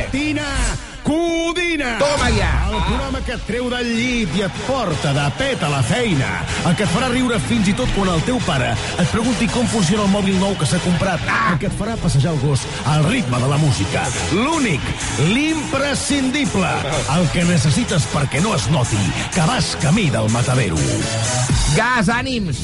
Codina. 1.11 1.97
Toma 1.99 2.29
ja. 2.31 2.51
El 2.71 2.83
programa 2.85 3.19
que 3.25 3.33
et 3.35 3.41
treu 3.43 3.67
del 3.71 3.89
llit 3.97 4.35
i 4.37 4.45
et 4.45 4.59
porta 4.63 5.11
de 5.15 5.25
pet 5.35 5.63
a 5.65 5.71
la 5.71 5.81
feina. 5.83 6.29
El 6.69 6.77
que 6.79 6.85
et 6.87 6.93
farà 6.93 7.09
riure 7.11 7.39
fins 7.49 7.67
i 7.67 7.75
tot 7.75 7.91
quan 7.97 8.13
el 8.13 8.23
teu 8.27 8.39
pare 8.45 8.69
et 8.71 9.11
pregunti 9.11 9.49
com 9.51 9.67
funciona 9.73 10.05
el 10.05 10.13
mòbil 10.13 10.39
nou 10.39 10.55
que 10.59 10.69
s'ha 10.69 10.79
comprat. 10.85 11.25
Ah. 11.27 11.51
El 11.51 11.59
que 11.59 11.67
et 11.67 11.75
farà 11.79 11.97
passejar 11.99 12.31
el 12.31 12.39
gos 12.45 12.63
al 12.93 13.03
ritme 13.09 13.43
de 13.43 13.51
la 13.51 13.59
música. 13.59 14.05
L'únic, 14.31 14.87
l'imprescindible. 15.33 16.71
El 17.17 17.27
que 17.35 17.43
necessites 17.49 18.07
perquè 18.15 18.39
no 18.45 18.55
es 18.55 18.69
noti 18.71 19.03
que 19.35 19.51
vas 19.51 19.75
camí 19.83 20.07
del 20.15 20.31
matadero. 20.31 20.79
Gas, 21.75 22.07
ànims! 22.07 22.63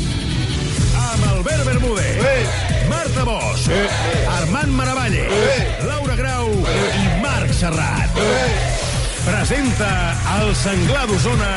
amb 1.17 1.23
Albert 1.31 1.65
Bermúdez, 1.65 2.49
Marta 2.89 3.23
Bosch, 3.23 3.69
Armand 4.39 4.73
Maravalle, 4.73 5.27
Laura 5.85 6.15
Grau 6.15 6.51
i 6.51 7.16
Serrat. 7.57 8.13
Presenta 9.25 9.89
el 10.37 10.51
senglar 10.55 11.07
d'Osona, 11.09 11.53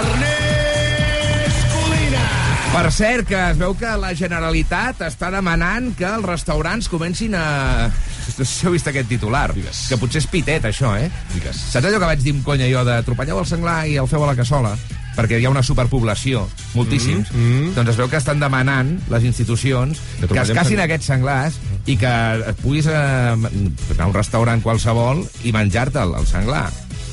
Ernest 0.00 1.60
Codina. 1.70 2.24
Per 2.72 2.90
cert, 2.90 3.28
que 3.30 3.38
es 3.52 3.60
veu 3.60 3.76
que 3.78 3.92
la 4.02 4.10
Generalitat 4.18 5.04
està 5.06 5.30
demanant 5.30 5.92
que 5.94 6.08
els 6.08 6.26
restaurants 6.26 6.90
comencin 6.90 7.38
a 7.38 7.46
no 7.90 8.44
sé 8.44 8.44
si 8.46 8.66
heu 8.66 8.74
vist 8.74 8.90
aquest 8.90 9.06
titular, 9.10 9.52
Digues. 9.54 9.84
que 9.90 9.98
potser 10.02 10.24
és 10.24 10.28
pitet, 10.30 10.66
això, 10.66 10.96
eh? 10.98 11.06
Digues. 11.34 11.62
Saps 11.76 11.86
allò 11.86 12.02
que 12.02 12.10
vaig 12.10 12.26
dir 12.26 12.34
amb 12.34 12.44
conya 12.46 12.66
jo 12.70 12.82
de 12.86 12.98
tropelleu 13.06 13.38
el 13.38 13.46
senglar 13.46 13.84
i 13.86 14.00
el 14.02 14.10
feu 14.10 14.26
a 14.26 14.32
la 14.32 14.36
cassola? 14.38 14.74
Perquè 15.16 15.40
hi 15.40 15.46
ha 15.46 15.50
una 15.52 15.62
superpoblació, 15.66 16.46
moltíssims, 16.74 17.30
mm 17.32 17.40
-hmm. 17.40 17.74
doncs 17.74 17.90
es 17.90 17.96
veu 17.96 18.08
que 18.08 18.16
estan 18.16 18.40
demanant 18.40 18.98
les 19.10 19.24
institucions 19.24 19.98
que 20.20 20.38
es 20.40 20.48
senglar. 20.48 20.84
aquests 20.84 21.06
senglars 21.06 21.58
i 21.86 21.96
que 21.96 22.12
et 22.46 22.56
puguis 22.62 22.86
eh, 22.86 22.92
anar 22.92 24.04
a 24.04 24.06
un 24.06 24.14
restaurant 24.14 24.62
qualsevol 24.62 25.26
i 25.44 25.52
menjar-te 25.52 25.98
el, 25.98 26.14
el 26.14 26.26
senglar. 26.26 26.70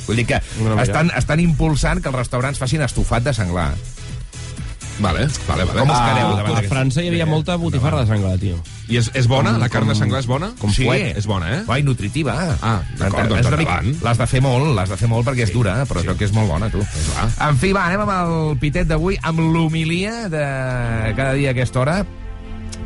Vull 0.08 0.16
dir 0.16 0.25
que 0.25 0.42
estan, 0.82 1.12
estan 1.16 1.39
impulsant 1.39 2.01
que 2.01 2.10
els 2.10 2.16
restaurants 2.16 2.60
facin 2.60 2.82
estofat 2.82 3.24
de 3.24 3.34
senglar. 3.34 3.74
Vale, 5.00 5.27
vale, 5.48 5.63
vale. 5.66 5.80
Com 5.80 5.89
us 5.89 6.00
quedeu 6.00 6.27
A, 6.27 6.36
davant 6.38 6.58
a 6.58 6.70
França 6.70 7.04
hi 7.04 7.08
havia 7.12 7.25
molta 7.25 7.58
botifarra 7.58 8.01
de 8.01 8.08
senglar, 8.08 8.38
tio. 8.42 8.58
I 8.88 8.98
és, 8.98 9.10
és 9.13 9.27
bona? 9.27 9.51
Com- 9.51 9.60
La 9.62 9.70
carn 9.70 9.88
de 9.88 9.94
com- 9.94 10.01
senglar 10.01 10.20
és 10.22 10.27
bona? 10.27 10.51
com 10.60 10.72
sí, 10.72 10.86
fuet. 10.86 11.17
És 11.17 11.25
bona, 11.27 11.50
eh? 11.58 11.63
Guai, 11.65 11.84
nutritiva. 11.84 12.36
Ah, 12.62 12.82
d'acord, 12.98 13.27
doncs 13.29 13.46
endavant. 13.48 13.89
L'has 14.03 14.17
de 14.17 14.27
fer 14.27 14.41
molt, 14.41 14.75
l'has 14.75 14.89
de 14.89 14.98
fer 14.98 15.10
molt 15.12 15.27
perquè 15.27 15.44
és 15.44 15.53
dura, 15.53 15.86
però 15.86 16.01
sí. 16.01 16.08
que 16.17 16.25
és 16.25 16.34
molt 16.34 16.48
bona, 16.48 16.70
tu. 16.70 16.79
clar. 16.79 17.27
En 17.50 17.58
fi, 17.58 17.74
va, 17.74 17.86
anem 17.88 18.06
amb 18.06 18.15
el 18.15 18.58
pitet 18.60 18.88
d'avui, 18.88 19.20
amb 19.22 19.39
l'humilia 19.39 20.29
de 20.29 20.46
cada 21.15 21.34
dia 21.34 21.50
a 21.50 21.51
aquesta 21.51 21.79
hora, 21.82 22.06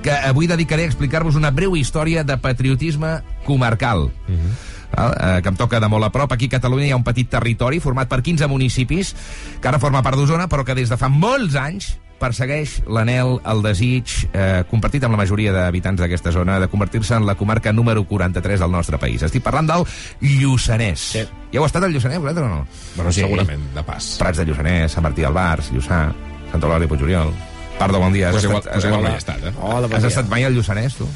que 0.02 0.12
avui 0.12 0.48
dedicaré 0.48 0.84
a 0.84 0.90
explicar-vos 0.90 1.36
una 1.36 1.52
breu 1.52 1.76
història 1.78 2.24
de 2.24 2.38
patriotisme 2.38 3.22
comarcal. 3.46 4.12
Mm 4.28 4.36
-hmm. 4.36 4.70
Que 4.92 5.50
em 5.50 5.56
toca 5.56 5.80
de 5.80 5.88
molt 5.88 6.06
a 6.06 6.12
prop. 6.12 6.32
Aquí 6.34 6.46
a 6.46 6.56
Catalunya 6.58 6.88
hi 6.88 6.92
ha 6.92 7.00
un 7.00 7.04
petit 7.08 7.30
territori 7.30 7.80
format 7.80 8.08
per 8.12 8.22
15 8.22 8.48
municipis, 8.48 9.16
que 9.62 9.68
ara 9.68 9.80
forma 9.80 10.04
part 10.04 10.18
d'Osona, 10.18 10.48
però 10.50 10.66
que 10.66 10.76
des 10.76 10.90
de 10.90 10.98
fa 10.98 11.10
molts 11.10 11.56
anys 11.56 11.98
persegueix 12.22 12.84
l'anel, 12.86 13.40
el 13.50 13.64
desig, 13.66 14.06
eh, 14.38 14.64
compartit 14.70 15.02
amb 15.04 15.16
la 15.16 15.24
majoria 15.24 15.52
d'habitants 15.56 15.98
d'aquesta 16.04 16.30
zona, 16.32 16.60
de 16.62 16.68
convertir-se 16.70 17.16
en 17.18 17.26
la 17.26 17.34
comarca 17.34 17.74
número 17.74 18.04
43 18.06 18.60
del 18.62 18.70
nostre 18.72 19.00
país. 19.02 19.24
Estic 19.26 19.42
parlant 19.42 19.66
del 19.72 19.88
Lluçanès. 20.22 21.00
Sí. 21.16 21.24
Ja 21.52 21.60
heu 21.60 21.66
estat 21.66 21.84
al 21.84 21.92
Lluçanès, 21.96 22.20
vosaltres 22.22 22.46
o 22.46 22.50
no? 22.50 22.68
Bueno, 22.96 23.12
segurament, 23.12 23.64
de 23.74 23.84
pas. 23.84 24.12
Prats 24.22 24.38
de 24.38 24.46
Lluçanès, 24.46 24.92
Sant 24.94 25.02
Martí 25.08 25.26
d'Albars, 25.26 25.72
Lluçà, 25.74 26.04
Santa 26.52 26.68
Eulàlia 26.68 26.88
Puigoriol. 26.88 27.34
Pardo, 27.80 27.98
bon 28.00 28.14
dia. 28.14 28.28
Has 28.30 28.36
Pues 28.36 28.44
igual- 28.44 28.62
estat- 28.62 28.74
pues 28.74 28.86
igual 28.86 29.06
he 29.08 29.18
estat, 29.18 29.44
eh? 29.44 29.54
Hola, 29.60 29.88
bon 29.88 29.96
Has 29.96 30.04
dia. 30.04 30.10
estat 30.10 30.30
mai 30.30 30.44
al 30.44 30.54
Lluçanès, 30.54 30.94
tu? 30.96 31.08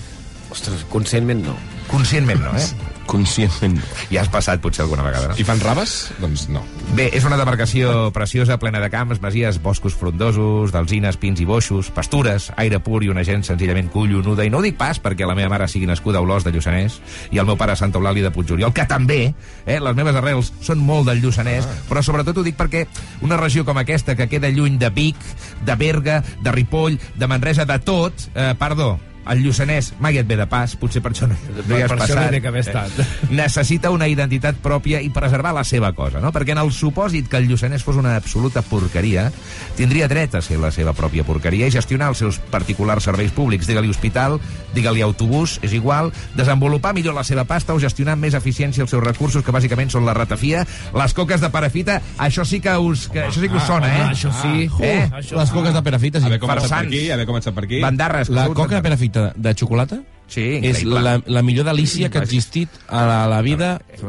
Ostres, 0.49 0.85
conscientment 0.89 1.45
no. 1.45 1.55
Conscientment 1.87 2.41
no, 2.41 2.57
eh? 2.57 2.65
Conscientment. 3.05 3.79
Ja 4.09 4.23
has 4.23 4.31
passat 4.33 4.61
potser 4.63 4.83
alguna 4.85 5.05
vegada, 5.05 5.29
no? 5.31 5.37
I 5.37 5.45
fan 5.47 5.61
raves? 5.63 5.95
Doncs 6.21 6.47
no. 6.53 6.63
Bé, 6.95 7.09
és 7.17 7.25
una 7.27 7.37
demarcació 7.39 8.09
preciosa, 8.15 8.57
plena 8.61 8.79
de 8.81 8.89
camps, 8.93 9.21
masies, 9.23 9.59
boscos 9.61 9.95
frondosos, 9.97 10.73
d'alzines, 10.73 11.17
pins 11.21 11.41
i 11.41 11.47
boixos, 11.47 11.89
pastures, 11.95 12.51
aire 12.61 12.79
pur 12.83 13.03
i 13.03 13.11
una 13.11 13.25
gent 13.27 13.45
senzillament 13.47 13.89
collonuda. 13.93 14.45
I 14.45 14.53
no 14.53 14.61
ho 14.61 14.65
dic 14.65 14.77
pas 14.79 15.01
perquè 15.01 15.27
la 15.27 15.35
meva 15.37 15.51
mare 15.53 15.69
sigui 15.71 15.89
nascuda 15.89 16.21
a 16.21 16.25
Olòs 16.25 16.45
de 16.45 16.53
Lluçanès 16.55 16.99
i 17.31 17.41
el 17.41 17.49
meu 17.49 17.57
pare 17.59 17.75
a 17.75 17.79
Santa 17.79 17.99
Eulàlia 17.99 18.27
de 18.27 18.33
Puigoriol, 18.35 18.73
que 18.73 18.87
també, 18.89 19.33
eh, 19.65 19.79
les 19.79 19.97
meves 19.97 20.15
arrels 20.15 20.53
són 20.61 20.79
molt 20.79 21.09
del 21.09 21.21
Lluçanès, 21.23 21.65
ah. 21.65 21.81
però 21.89 22.03
sobretot 22.05 22.37
ho 22.37 22.45
dic 22.45 22.57
perquè 22.59 22.85
una 23.25 23.39
regió 23.41 23.65
com 23.65 23.77
aquesta, 23.81 24.15
que 24.15 24.29
queda 24.31 24.49
lluny 24.49 24.79
de 24.81 24.89
Vic, 24.89 25.19
de 25.65 25.75
Berga, 25.75 26.21
de 26.41 26.51
Ripoll, 26.55 26.99
de 27.15 27.27
Manresa, 27.27 27.65
de 27.65 27.79
tot, 27.79 28.29
eh, 28.33 28.53
perdó, 28.59 28.95
el 29.31 29.43
Lluçanès 29.43 29.93
mai 29.99 30.19
et 30.19 30.27
ve 30.27 30.37
de 30.37 30.45
pas, 30.49 30.75
potser 30.79 31.01
per 31.03 31.11
això 31.13 31.27
no, 31.29 31.35
no 31.55 31.77
hi 31.77 31.83
has 31.83 31.91
Per 31.91 31.99
això 31.99 32.17
passat. 32.17 32.39
que 32.41 32.51
haver 32.51 32.63
estat. 32.65 32.99
Eh, 32.99 33.05
necessita 33.35 33.91
una 33.91 34.07
identitat 34.07 34.59
pròpia 34.61 35.01
i 35.01 35.09
preservar 35.13 35.53
la 35.55 35.63
seva 35.63 35.93
cosa, 35.97 36.21
no? 36.21 36.31
Perquè 36.35 36.55
en 36.55 36.61
el 36.61 36.71
supòsit 36.75 37.29
que 37.31 37.37
el 37.41 37.49
Lluçanès 37.49 37.83
fos 37.85 37.97
una 37.99 38.15
absoluta 38.15 38.61
porqueria, 38.61 39.31
tindria 39.77 40.07
dret 40.11 40.35
a 40.35 40.41
ser 40.45 40.59
la 40.61 40.71
seva 40.71 40.93
pròpia 40.93 41.25
porqueria 41.25 41.67
i 41.67 41.73
gestionar 41.73 42.09
els 42.13 42.21
seus 42.21 42.39
particulars 42.51 43.03
serveis 43.03 43.31
públics. 43.35 43.67
Digue-li 43.67 43.89
hospital, 43.89 44.39
digue-li 44.75 45.01
autobús, 45.05 45.59
és 45.65 45.73
igual, 45.73 46.11
desenvolupar 46.35 46.93
millor 46.93 47.15
la 47.15 47.23
seva 47.23 47.45
pasta 47.45 47.73
o 47.73 47.79
gestionar 47.81 48.15
amb 48.15 48.27
més 48.27 48.37
eficiència 48.37 48.83
els 48.85 48.93
seus 48.93 49.03
recursos, 49.03 49.43
que 49.43 49.53
bàsicament 49.55 49.91
són 49.91 50.05
la 50.05 50.13
ratafia, 50.17 50.65
les 50.93 51.13
coques 51.17 51.41
de 51.41 51.49
parafita, 51.49 51.99
això 52.17 52.45
sí 52.45 52.61
que 52.61 52.75
us, 52.77 53.07
que, 53.11 53.25
això 53.27 53.41
sí 53.41 53.49
que 53.49 53.57
us 53.57 53.67
sona, 53.67 53.89
eh? 53.89 54.01
home, 54.01 54.13
això 54.13 54.31
sí. 54.41 54.69
Eh? 54.85 55.09
Uh, 55.09 55.39
les 55.39 55.53
coques 55.55 55.73
de 55.73 55.83
perafita, 55.85 56.21
sí. 56.21 56.29
Haver 56.29 56.39
començat 56.43 56.69
per 56.69 56.85
aquí, 56.85 57.03
haver 57.11 57.27
començat 57.29 57.55
per 57.55 57.65
aquí. 57.67 57.81
Bandarres. 57.83 58.29
La 58.29 58.47
coca 58.53 58.77
de 58.77 58.85
perafita 59.15 59.41
de 59.49 59.55
xocolata 59.55 60.01
Sí, 60.27 60.41
és 60.57 60.81
increïble. 60.81 61.01
la, 61.05 61.19
la 61.27 61.41
millor 61.45 61.65
delícia 61.65 62.09
que 62.09 62.17
ha 62.17 62.23
existit 62.23 62.69
a 62.87 63.05
la, 63.05 63.23
a 63.25 63.27
la 63.29 63.41
vida 63.45 63.81
eh, 63.93 64.01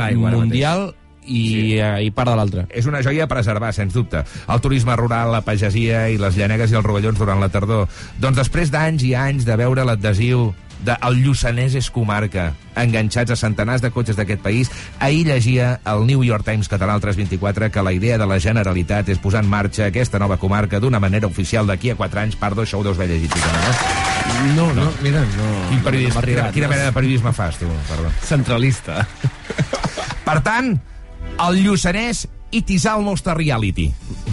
aigua 0.00 0.30
ara 0.30 0.38
mundial 0.38 0.94
i, 1.26 1.76
eh, 1.76 2.06
i 2.06 2.10
part 2.10 2.30
de 2.30 2.36
l'altra. 2.36 2.64
és 2.70 2.86
una 2.88 3.02
joia 3.04 3.24
a 3.24 3.28
preservar, 3.28 3.74
sens 3.76 3.92
dubte. 3.92 4.24
El 4.48 4.60
turisme 4.60 4.96
rural, 4.96 5.30
la 5.30 5.42
pagesia 5.42 6.08
i 6.08 6.16
les 6.18 6.34
llanegues 6.36 6.72
i 6.72 6.74
els 6.80 6.84
rovellons 6.84 7.18
durant 7.18 7.38
la 7.40 7.50
tardor. 7.52 7.88
Doncs 8.18 8.40
després 8.40 8.72
d'anys 8.72 9.04
i 9.04 9.14
anys 9.14 9.44
de 9.44 9.56
veure 9.60 9.84
l'adhesiu 9.84 10.54
de 10.80 10.96
el 11.04 11.20
Lluçanès 11.20 11.74
és 11.76 11.90
comarca, 11.92 12.54
enganxats 12.74 13.30
a 13.30 13.36
centenars 13.36 13.82
de 13.84 13.90
cotxes 13.92 14.16
d'aquest 14.16 14.40
país, 14.40 14.70
ahir 14.98 15.26
llegia 15.26 15.74
el 15.84 16.06
New 16.06 16.24
York 16.24 16.46
Times 16.48 16.72
català 16.72 16.94
al 16.96 17.02
324 17.04 17.70
que 17.70 17.82
la 17.82 17.92
idea 17.92 18.16
de 18.16 18.26
la 18.26 18.40
Generalitat 18.40 19.12
és 19.12 19.20
posar 19.20 19.44
en 19.44 19.50
marxa 19.50 19.90
aquesta 19.92 20.18
nova 20.18 20.38
comarca 20.38 20.80
d'una 20.80 20.98
manera 20.98 21.28
oficial 21.28 21.66
d'aquí 21.66 21.90
a 21.90 21.96
4 22.00 22.20
anys. 22.20 22.36
Pardo, 22.40 22.64
això 22.64 22.80
ho 22.80 22.82
deus 22.82 22.96
haver 22.96 23.10
llegit, 23.12 23.28
tu, 23.28 23.38
també, 23.44 24.09
no? 24.56 24.66
No, 24.72 24.84
no, 24.84 24.92
mira, 25.02 25.20
no. 25.20 25.68
Quin 25.68 25.78
no 25.78 25.84
periodisme, 25.84 26.20
quina, 26.20 26.22
arribat, 26.22 26.52
quina 26.54 26.66
no. 26.66 26.72
mena 26.74 26.84
de 26.84 26.92
periodisme 26.92 27.32
fas, 27.32 27.58
tu? 27.58 27.66
Perdó. 27.88 28.10
Centralista. 28.26 29.06
Per 30.24 30.36
tant, 30.46 30.74
el 31.46 31.58
Lluçanès 31.64 32.26
it 32.52 32.70
is 32.70 32.84
almost 32.86 33.26
a 33.28 33.34
reality. 33.34 33.88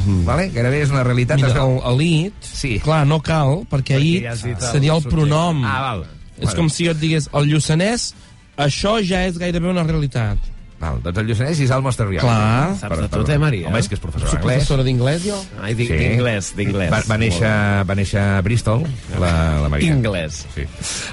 Mm. 0.06 0.24
Vale? 0.26 0.50
Gairebé 0.54 0.82
és 0.86 0.90
una 0.94 1.04
realitat. 1.04 1.38
Mira, 1.38 1.50
Es 1.50 1.56
veu- 1.56 1.78
el, 1.84 1.94
el 1.94 2.02
it, 2.28 2.34
Sí. 2.42 2.80
clar, 2.84 3.06
no 3.08 3.20
cal, 3.22 3.64
perquè 3.70 3.96
ahir 3.98 4.24
ja 4.24 4.32
el 4.34 4.38
seria 4.40 4.94
el 4.94 5.02
subjecte. 5.02 5.10
pronom. 5.16 5.64
Ah, 5.66 5.82
val. 5.82 6.06
És 6.40 6.54
com 6.54 6.70
si 6.70 6.86
jo 6.86 6.92
et 6.92 7.00
digués, 7.02 7.30
el 7.34 7.48
Lluçanès, 7.50 8.14
això 8.58 8.98
ja 9.04 9.26
és 9.26 9.38
gairebé 9.38 9.70
una 9.70 9.84
realitat. 9.84 10.38
Val, 10.78 11.00
doncs 11.02 11.18
el 11.18 11.26
Lluçanès 11.26 11.60
is 11.64 11.72
almost 11.74 12.00
a 12.00 12.06
reality. 12.06 12.28
Clar. 12.28 12.76
Saps 12.78 13.00
de 13.02 13.08
tot, 13.10 13.30
eh, 13.34 13.38
Maria? 13.42 13.68
Home, 13.68 13.80
és 13.82 13.88
que 13.90 13.96
és 13.98 14.02
professor 14.02 14.30
Soc 14.30 14.40
d'anglès. 14.40 14.60
professora 14.62 14.84
d'inglès, 14.86 15.24
jo? 15.26 15.38
Ai, 15.60 15.74
d'inglès, 15.74 16.52
d'inglès. 16.56 16.92
Va, 16.94 17.02
va, 17.10 17.18
néixer, 17.18 17.50
va 17.90 17.96
néixer 17.98 18.20
a 18.22 18.42
Bristol, 18.46 18.86
la, 19.18 19.32
la 19.64 19.70
Maria. 19.74 19.96
Inglès. 19.96 20.46
Sí. 20.54 20.68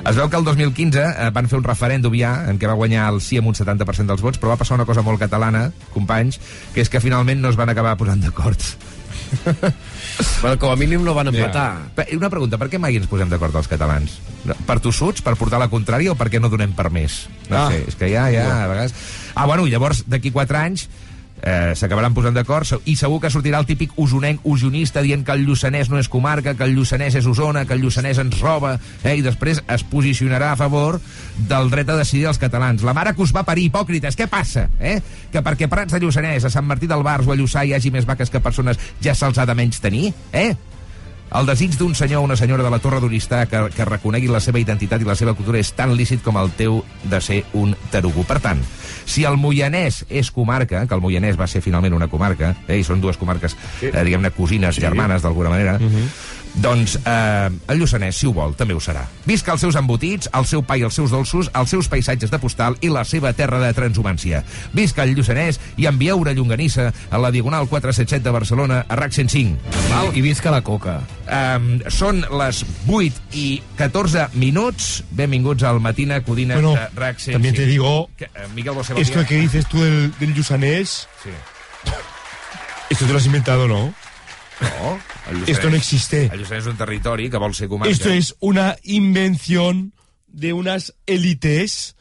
Es 0.05 0.17
veu 0.17 0.29
que 0.29 0.37
el 0.37 0.45
2015 0.45 1.01
eh, 1.01 1.31
van 1.33 1.49
fer 1.49 1.59
un 1.59 1.65
referèndum 1.65 2.13
ja, 2.19 2.35
en 2.51 2.61
què 2.61 2.69
va 2.69 2.77
guanyar 2.77 3.09
el 3.15 3.23
sí 3.25 3.41
amb 3.41 3.49
un 3.49 3.57
70% 3.57 4.13
dels 4.13 4.21
vots, 4.21 4.39
però 4.39 4.53
va 4.53 4.61
passar 4.61 4.77
una 4.77 4.85
cosa 4.85 5.01
molt 5.01 5.19
catalana, 5.19 5.71
companys, 5.95 6.41
que 6.75 6.85
és 6.85 6.93
que 6.93 7.01
finalment 7.01 7.41
no 7.41 7.49
es 7.49 7.57
van 7.57 7.73
acabar 7.73 7.97
posant 7.97 8.21
d'acord. 8.21 8.61
Bueno, 10.41 10.59
com 10.61 10.71
a 10.71 10.77
mínim 10.77 11.03
no 11.03 11.15
van 11.17 11.29
empatar. 11.33 11.89
Pe- 11.97 12.07
Una 12.17 12.29
pregunta, 12.31 12.59
per 12.61 12.69
què 12.71 12.79
mai 12.79 12.95
ens 12.99 13.09
posem 13.11 13.31
d'acord 13.33 13.55
els 13.57 13.67
catalans? 13.71 14.19
Per 14.69 14.77
tossuts, 14.85 15.23
per 15.25 15.35
portar 15.41 15.59
la 15.59 15.71
contrària 15.73 16.13
o 16.13 16.17
perquè 16.19 16.39
no 16.41 16.51
donem 16.53 16.75
per 16.77 16.91
més? 16.93 17.25
No 17.49 17.57
Ah. 17.65 17.69
sé, 17.73 17.83
és 17.89 17.97
que 17.97 18.11
ja, 18.13 18.29
ja, 18.31 18.45
a 18.65 18.69
vegades... 18.71 18.95
Ah, 19.35 19.47
bueno, 19.47 19.67
llavors, 19.67 20.05
d'aquí 20.07 20.31
4 20.31 20.59
anys 20.61 20.89
eh, 21.45 21.75
s'acabaran 21.77 22.15
posant 22.17 22.35
d'acord 22.35 22.67
i 22.89 22.97
segur 22.97 23.21
que 23.21 23.31
sortirà 23.31 23.61
el 23.61 23.69
típic 23.69 23.93
usonenc 24.01 24.43
usionista 24.49 25.03
dient 25.05 25.25
que 25.27 25.35
el 25.37 25.45
Lluçanès 25.47 25.91
no 25.93 26.01
és 26.01 26.09
comarca, 26.09 26.57
que 26.57 26.65
el 26.65 26.75
Lluçanès 26.77 27.19
és 27.21 27.29
Osona, 27.29 27.67
que 27.69 27.77
el 27.77 27.85
Lluçanès 27.85 28.19
ens 28.23 28.41
roba, 28.41 28.79
eh, 29.03 29.17
i 29.19 29.23
després 29.25 29.61
es 29.69 29.85
posicionarà 29.85 30.53
a 30.53 30.59
favor 30.61 31.01
del 31.37 31.71
dret 31.71 31.91
a 31.93 31.99
decidir 32.01 32.31
els 32.33 32.41
catalans. 32.41 32.83
La 32.83 32.97
mare 32.97 33.15
que 33.15 33.23
us 33.23 33.35
va 33.37 33.45
parir, 33.45 33.69
hipòcrites, 33.69 34.17
què 34.17 34.29
passa? 34.31 34.69
Eh? 34.81 34.99
Que 35.33 35.45
perquè 35.45 35.69
Prats 35.69 35.93
de 35.93 36.01
Lluçanès, 36.01 36.45
a 36.45 36.53
Sant 36.53 36.67
Martí 36.67 36.89
del 36.91 37.05
Bars 37.05 37.29
o 37.29 37.35
a 37.35 37.39
Lluçà 37.39 37.65
hi 37.65 37.75
hagi 37.77 37.93
més 37.93 38.09
vaques 38.09 38.33
que 38.33 38.41
persones, 38.41 38.81
ja 39.05 39.15
se'ls 39.15 39.39
ha 39.39 39.47
de 39.47 39.59
menys 39.59 39.83
tenir? 39.85 40.13
Eh? 40.33 40.55
El 41.35 41.49
desig 41.49 41.75
d'un 41.79 41.95
senyor 41.99 42.21
o 42.21 42.25
una 42.29 42.37
senyora 42.37 42.63
de 42.63 42.71
la 42.71 42.79
Torre 42.79 43.01
d'Oristà 43.03 43.45
que, 43.51 43.65
que 43.75 43.87
reconegui 43.89 44.29
la 44.31 44.43
seva 44.45 44.61
identitat 44.61 45.03
i 45.03 45.09
la 45.09 45.17
seva 45.19 45.35
cultura 45.35 45.59
és 45.59 45.73
tan 45.75 45.97
lícit 45.99 46.23
com 46.23 46.37
el 46.39 46.53
teu 46.55 46.83
de 47.11 47.21
ser 47.25 47.41
un 47.59 47.75
tarugo. 47.91 48.23
Per 48.29 48.39
tant, 48.45 48.61
si 49.05 49.25
el 49.27 49.39
Moianès 49.41 50.05
és 50.09 50.31
comarca, 50.31 50.85
que 50.87 50.95
el 50.95 51.03
Moianès 51.03 51.39
va 51.41 51.49
ser 51.51 51.65
finalment 51.65 51.97
una 51.97 52.09
comarca, 52.13 52.55
eh, 52.69 52.79
i 52.79 52.87
són 52.87 53.03
dues 53.03 53.19
comarques, 53.19 53.57
eh, 53.83 53.91
diguem-ne, 54.05 54.31
cosines, 54.37 54.79
germanes, 54.79 55.25
d'alguna 55.27 55.51
manera, 55.51 55.79
doncs 56.55 56.97
eh, 57.05 57.51
el 57.69 57.81
Lluçanès, 57.81 58.15
si 58.15 58.27
ho 58.29 58.33
vol, 58.33 58.53
també 58.55 58.75
ho 58.77 58.81
serà. 58.83 59.05
Visca 59.27 59.53
els 59.55 59.61
seus 59.65 59.75
embotits, 59.79 60.29
el 60.39 60.47
seu 60.47 60.63
pa 60.63 60.77
i 60.79 60.85
els 60.87 60.95
seus 60.95 61.11
dolços, 61.11 61.51
els 61.55 61.71
seus 61.71 61.89
paisatges 61.91 62.31
de 62.31 62.39
postal 62.39 62.77
i 62.81 62.91
la 62.93 63.03
seva 63.05 63.33
terra 63.35 63.59
de 63.59 63.73
transhumància. 63.75 64.45
Visca 64.73 65.03
el 65.03 65.15
Lluçanès 65.17 65.59
i 65.77 65.89
envieu 65.91 66.21
una 66.23 66.33
llonganissa 66.37 66.93
a 67.11 67.19
la 67.19 67.33
Diagonal 67.35 67.67
477 67.69 68.23
de 68.25 68.31
Barcelona 68.37 68.85
a 68.89 68.97
RAC 68.97 69.13
105. 69.13 69.59
Val? 69.91 70.11
I 70.15 70.23
visca 70.23 70.53
la 70.55 70.63
coca. 70.63 71.01
Um, 71.25 71.81
són 71.91 72.23
les 72.39 72.63
8 72.87 73.35
i 73.41 73.49
14 73.79 74.29
minuts. 74.35 75.03
Benvinguts 75.11 75.65
al 75.67 75.81
Matina 75.81 76.21
Codina 76.23 76.55
Bueno, 76.55 76.75
de 76.75 76.89
RAC 76.95 77.19
105. 77.19 77.33
también 77.35 77.55
te 77.55 77.67
digo, 77.67 78.09
Que, 78.17 78.25
eh, 78.27 78.47
Miguel 78.55 78.75
Bosé, 78.75 78.95
Esto 79.01 79.25
que 79.27 79.41
dices 79.41 79.67
tú 79.67 79.83
del, 79.83 80.13
del 80.21 80.35
Lluçanès, 80.35 81.09
Sí. 81.25 81.31
esto 82.91 83.07
te 83.07 83.13
lo 83.13 83.19
has 83.19 83.27
inventado, 83.27 83.67
¿no? 83.67 83.93
No, 84.61 84.99
el 85.31 85.37
Lluçanès- 85.43 85.49
Esto 85.49 85.71
no 85.71 85.77
existe. 85.77 86.25
El 86.33 86.41
Lluçanès 86.41 86.63
és 86.65 86.67
un 86.71 86.77
territori 86.77 87.31
que 87.31 87.39
vol 87.39 87.55
ser 87.55 87.69
comarca. 87.69 87.91
Esto 87.93 88.11
es 88.11 88.35
una 88.41 88.77
invención 88.83 89.93
de 90.29 90.53
unas 90.53 90.95
élites. 91.07 91.97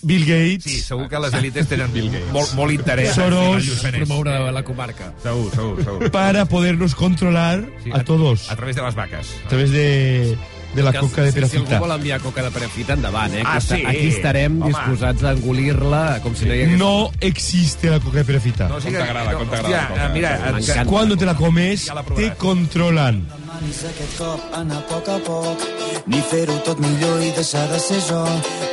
Bill 0.00 0.24
Gates. 0.26 0.62
Sí, 0.62 0.80
segur 0.80 1.08
que 1.08 1.18
les 1.18 1.34
élites 1.34 1.66
tenen 1.66 1.90
molt, 2.30 2.52
molt 2.54 2.70
interès 2.72 3.16
Soros. 3.16 3.64
Promoure 3.82 4.52
la 4.54 4.62
comarca. 4.62 5.12
Segur, 5.20 5.50
segur, 5.50 5.82
segur. 5.82 6.10
Para 6.12 6.44
podernos 6.44 6.94
controlar 6.94 7.66
Sí, 7.82 7.90
a 7.92 8.04
todos. 8.04 8.48
A 8.48 8.54
través 8.54 8.76
de 8.76 8.82
les 8.82 8.94
vaques. 8.94 9.26
A 9.44 9.48
través 9.48 9.72
de, 9.72 10.38
de 10.74 10.82
la 10.82 10.92
Que 10.92 10.98
coca 11.00 11.22
de 11.22 11.28
si, 11.28 11.32
si 11.32 11.40
Perafita. 11.40 11.76
algú 11.76 11.86
vol 11.86 11.96
enviar 11.96 12.20
coca 12.20 12.42
de 12.42 12.50
Perafita, 12.50 12.92
endavant, 12.94 13.34
eh? 13.34 13.42
Ah, 13.44 13.56
Aquí, 13.56 13.66
sí? 13.66 13.82
aquí 13.86 14.06
estarem 14.08 14.60
Home. 14.62 14.68
disposats 14.72 15.22
a 15.24 15.32
engolir-la 15.32 16.20
com 16.22 16.34
si 16.36 16.44
no 16.44 16.54
hi 16.54 16.62
hagués... 16.62 16.78
No 16.78 17.10
existe 17.20 17.90
la 17.90 18.00
coca 18.00 18.18
de 18.18 18.24
Perafita. 18.24 18.68
No, 18.68 18.80
sí 18.80 18.88
que- 18.88 18.98
no, 18.98 19.04
hòstia, 19.50 19.88
eh, 19.96 20.08
mira, 20.12 20.84
Cuando 20.86 21.16
te 21.16 21.24
la 21.26 21.34
comes, 21.34 21.90
te 22.16 22.32
controlan. 22.34 23.26
demanis 23.28 23.84
aquest 23.90 24.18
cop 24.18 24.40
anar 24.54 24.76
a 24.78 24.86
poc 24.86 25.08
a 25.08 25.18
poc 25.26 25.58
ni 26.06 26.20
fer-ho 26.30 26.54
tot 26.64 26.78
millor 26.78 27.22
i 27.24 27.30
deixar 27.32 27.66
de 27.72 27.78
ser 27.80 27.98
jo 28.08 28.20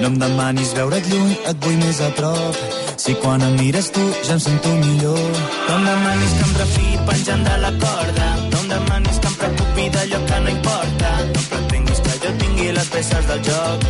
no 0.01 0.07
em 0.07 0.17
demanis 0.19 0.73
veure't 0.75 1.07
lluny, 1.09 1.31
et 1.49 1.57
vull 1.63 1.77
més 1.77 2.01
a 2.01 2.09
prop 2.13 2.55
si 2.97 3.15
quan 3.15 3.41
em 3.41 3.55
mires 3.57 3.89
tu 3.91 4.03
ja 4.27 4.33
em 4.33 4.39
sento 4.39 4.69
millor 4.83 5.17
no 5.69 5.77
em 5.79 5.85
demanis 5.89 6.31
que 6.37 6.45
em 6.49 6.53
refiï 6.61 6.99
penjant 7.09 7.43
de 7.49 7.57
la 7.65 7.71
corda 7.81 8.27
no 8.51 8.59
em 8.61 8.67
demanis 8.75 9.17
que 9.19 9.27
em 9.27 9.35
preocupi 9.41 9.89
d'allò 9.95 10.19
que 10.29 10.39
no 10.45 10.49
importa 10.49 11.09
no 11.33 11.39
em 11.57 11.67
tingui 12.65 12.71
les 12.73 12.89
peces 12.89 13.27
del 13.27 13.41
joc. 13.43 13.83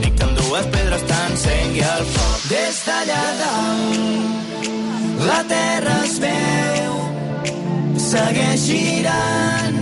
Ni 0.00 0.10
que 0.16 0.24
amb 0.24 0.38
dues 0.38 0.66
pedres 0.72 1.02
t'encengui 1.08 1.82
el 1.84 2.04
foc. 2.14 2.38
Des 2.48 2.76
d'allà 2.86 3.24
la 5.26 5.42
terra 5.48 5.96
es 6.04 6.18
veu 6.22 6.94
segueix 7.98 8.60
girant. 8.68 9.78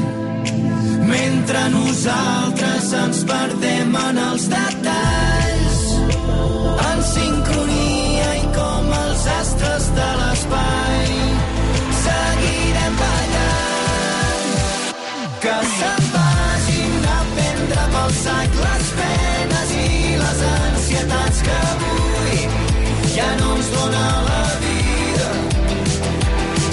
Mentre 1.11 1.61
nosaltres 1.71 2.93
ens 3.03 3.25
perdem 3.29 3.97
en 4.09 4.19
els 4.31 4.49
detalls 4.49 5.83
en 6.91 7.05
sincronia 7.11 8.31
i 8.41 8.47
com 8.57 8.91
els 9.03 9.29
astres 9.41 9.91
de 9.99 10.09
l'espai 10.23 11.12
seguirem 12.07 12.99
ballant. 13.03 14.50
Que 15.45 15.57
prendre 17.64 17.87
pel 17.92 18.12
sac 18.23 18.56
les 18.61 18.88
penes 18.99 19.71
i 19.78 20.16
les 20.21 20.40
ansietats 20.49 21.42
que 21.47 21.56
avui 21.73 22.38
ja 23.14 23.28
no 23.40 23.54
ens 23.56 23.68
dona 23.75 24.04
la 24.28 24.42
vida 24.64 25.28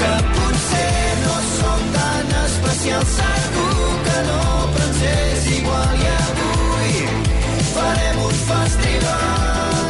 que 0.02 0.14
potser 0.36 1.14
no 1.24 1.36
som 1.52 1.82
tan 1.96 2.34
especials. 2.46 3.16
Segur 3.20 3.92
que 4.08 4.18
no 4.30 4.42
però 4.74 4.88
ens 4.88 5.04
és 5.12 5.48
igual 5.60 5.96
i 6.02 6.10
avui 6.16 6.96
farem 7.74 8.24
un 8.26 8.36
festival. 8.50 9.86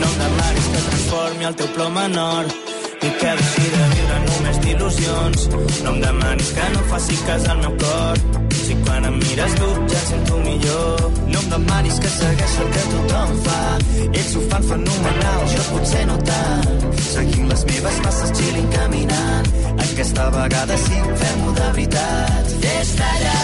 No 0.00 0.06
em 0.10 0.16
demanis 0.24 0.70
que 0.74 0.84
transformi 0.90 1.50
el 1.50 1.58
teu 1.62 1.72
plom 1.78 1.98
en 2.06 2.18
or 2.26 2.54
i 3.02 3.10
que 3.18 3.34
deixi 3.42 3.68
de 3.76 3.90
viure 3.96 4.22
només 4.28 4.62
d'il·lusions. 4.66 5.50
No 5.82 5.96
em 5.96 6.00
demanis 6.06 6.54
que 6.58 6.72
no 6.76 6.88
faci 6.94 7.18
cas 7.26 7.48
al 7.50 7.64
meu 7.66 7.78
cor 7.82 8.51
si 8.66 8.76
quan 8.84 9.08
em 9.10 9.16
mires 9.22 9.54
tu 9.60 9.70
ja 9.92 10.00
em 10.00 10.06
sento 10.10 10.36
millor. 10.48 11.10
No 11.32 11.40
em 11.42 11.48
demanis 11.54 11.98
que 12.02 12.12
segueixi 12.18 12.60
el 12.64 12.70
que 12.76 12.84
tothom 12.92 13.34
fa. 13.46 13.60
Ells 14.08 14.36
ho 14.36 14.44
fan 14.50 14.68
fenomenal 14.70 15.48
jo 15.54 15.64
potser 15.72 16.04
no 16.10 16.18
tant. 16.30 16.86
Seguim 17.12 17.48
les 17.52 17.66
meves 17.72 18.02
passes 18.06 18.36
chilling 18.38 18.70
caminant. 18.78 19.52
Aquesta 19.88 20.30
vegada 20.38 20.78
sí, 20.86 21.02
fem-ho 21.24 21.58
de 21.60 21.68
veritat. 21.72 22.56
Des 22.66 22.96
d'allà 23.00 23.42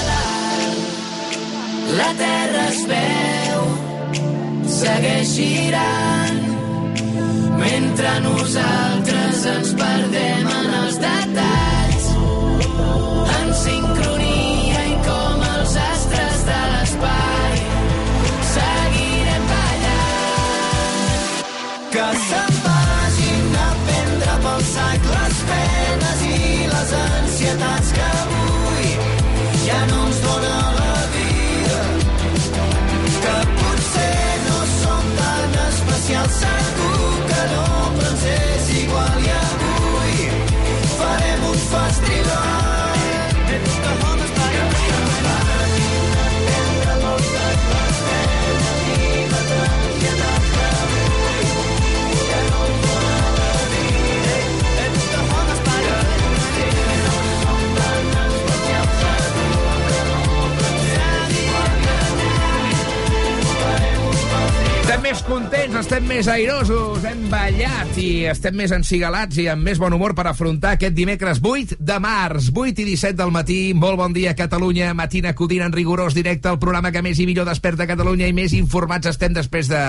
la 1.96 2.12
terra 2.18 2.64
es 2.68 2.80
veu 2.90 3.62
segueix 4.68 5.30
girant. 5.38 6.42
Mentre 7.62 8.12
nosaltres 8.26 9.46
ens 9.54 9.72
perdem 9.80 10.52
en 10.58 10.70
els 10.82 11.00
detalls. 11.06 12.12
En 13.38 13.50
sincronia 13.64 14.17
que 21.98 22.08
se'n 22.24 22.58
vagin 22.64 23.56
a 23.62 23.66
prendre 23.86 24.36
pel 24.44 24.62
sac 24.68 25.10
les 25.14 25.42
penes 25.50 26.22
i 26.28 26.70
les 26.76 26.94
ansietats 27.02 27.92
que 27.98 28.17
més 65.08 65.22
contents, 65.24 65.76
estem 65.78 66.04
més 66.04 66.26
airosos, 66.28 67.04
hem 67.08 67.22
ballat 67.32 67.96
i 67.96 68.26
estem 68.28 68.56
més 68.58 68.74
encigalats 68.76 69.38
i 69.40 69.46
amb 69.48 69.64
més 69.64 69.78
bon 69.80 69.94
humor 69.96 70.12
per 70.16 70.26
afrontar 70.28 70.74
aquest 70.76 70.92
dimecres 70.92 71.40
8 71.40 71.78
de 71.80 71.96
març, 72.04 72.50
8 72.52 72.82
i 72.84 72.86
17 72.90 73.16
del 73.16 73.32
matí. 73.32 73.72
Molt 73.72 73.96
bon 73.96 74.12
dia, 74.12 74.34
Catalunya. 74.36 74.90
Matina 74.98 75.32
acudint 75.32 75.64
en 75.64 75.72
rigorós 75.72 76.12
directe 76.18 76.50
al 76.50 76.58
programa 76.60 76.92
que 76.92 77.00
més 77.00 77.22
i 77.22 77.28
millor 77.30 77.48
desperta 77.48 77.88
Catalunya 77.88 78.28
i 78.28 78.36
més 78.36 78.52
informats 78.58 79.08
estem 79.08 79.32
després 79.32 79.72
de... 79.72 79.80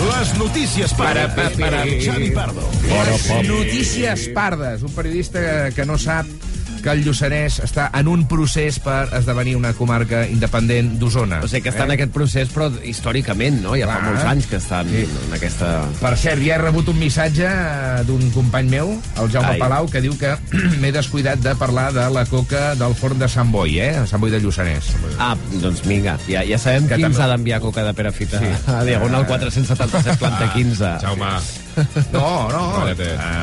Les 0.00 0.30
notícies 0.38 0.94
Para, 0.94 1.26
pardes 1.34 1.58
para, 1.58 1.82
amb 1.82 1.98
Xavi 2.06 2.30
Pardo. 2.36 2.70
Les 2.86 3.26
notícies 3.48 4.28
pardes. 4.36 4.86
Un 4.86 4.94
periodista 4.94 5.42
que 5.74 5.88
no 5.88 5.98
sap 5.98 6.49
que 6.82 6.90
el 6.92 7.04
Lluçanès 7.04 7.60
està 7.64 7.90
en 7.98 8.08
un 8.08 8.26
procés 8.28 8.78
per 8.82 9.08
esdevenir 9.18 9.56
una 9.56 9.72
comarca 9.76 10.26
independent 10.28 10.94
d'Osona. 11.00 11.40
O 11.44 11.48
sigui, 11.48 11.62
que 11.62 11.70
està 11.74 11.84
en 11.84 11.94
aquest 11.96 12.12
procés, 12.12 12.48
però 12.52 12.70
històricament, 12.84 13.60
no? 13.62 13.76
Ja 13.78 13.86
fa 13.90 13.98
Clar. 14.00 14.08
molts 14.10 14.24
anys 14.32 14.46
que 14.50 14.56
estan 14.60 14.88
Sí. 14.90 15.04
en 15.26 15.34
aquesta... 15.36 15.70
Per 16.00 16.12
cert, 16.16 16.42
ja 16.44 16.54
he 16.56 16.58
rebut 16.62 16.88
un 16.88 16.98
missatge 16.98 17.46
eh, 17.46 18.02
d'un 18.08 18.30
company 18.34 18.68
meu, 18.70 18.92
el 19.20 19.30
Jaume 19.30 19.54
Ai. 19.54 19.58
Palau, 19.60 19.88
que 19.90 20.00
diu 20.04 20.16
que 20.18 20.34
m'he 20.80 20.92
descuidat 20.92 21.38
de 21.44 21.54
parlar 21.60 21.90
de 21.92 22.08
la 22.10 22.24
coca 22.26 22.74
del 22.74 22.94
forn 22.94 23.18
de 23.18 23.28
Sant 23.28 23.50
Boi, 23.52 23.78
eh? 23.80 24.06
Sant 24.10 24.20
Boi 24.22 24.30
de 24.30 24.40
Lluçanès. 24.40 24.92
Ah, 25.18 25.36
doncs 25.62 25.82
vinga, 25.86 26.16
ja, 26.28 26.44
ja 26.46 26.58
sabem 26.58 26.88
Que 26.88 26.96
qui 26.96 27.04
ens 27.04 27.16
també- 27.16 27.24
ha 27.24 27.36
d'enviar 27.36 27.60
coca 27.60 27.84
de 27.84 27.94
Perafita 27.94 28.38
Sí. 28.40 28.52
a 28.66 28.82
Diagonal 28.84 29.26
477 29.26 30.16
planta 30.18 30.52
15. 30.52 30.96
Jaume. 31.02 31.30
No, 32.12 32.48
no. 32.50 32.88
Eh, 32.88 32.96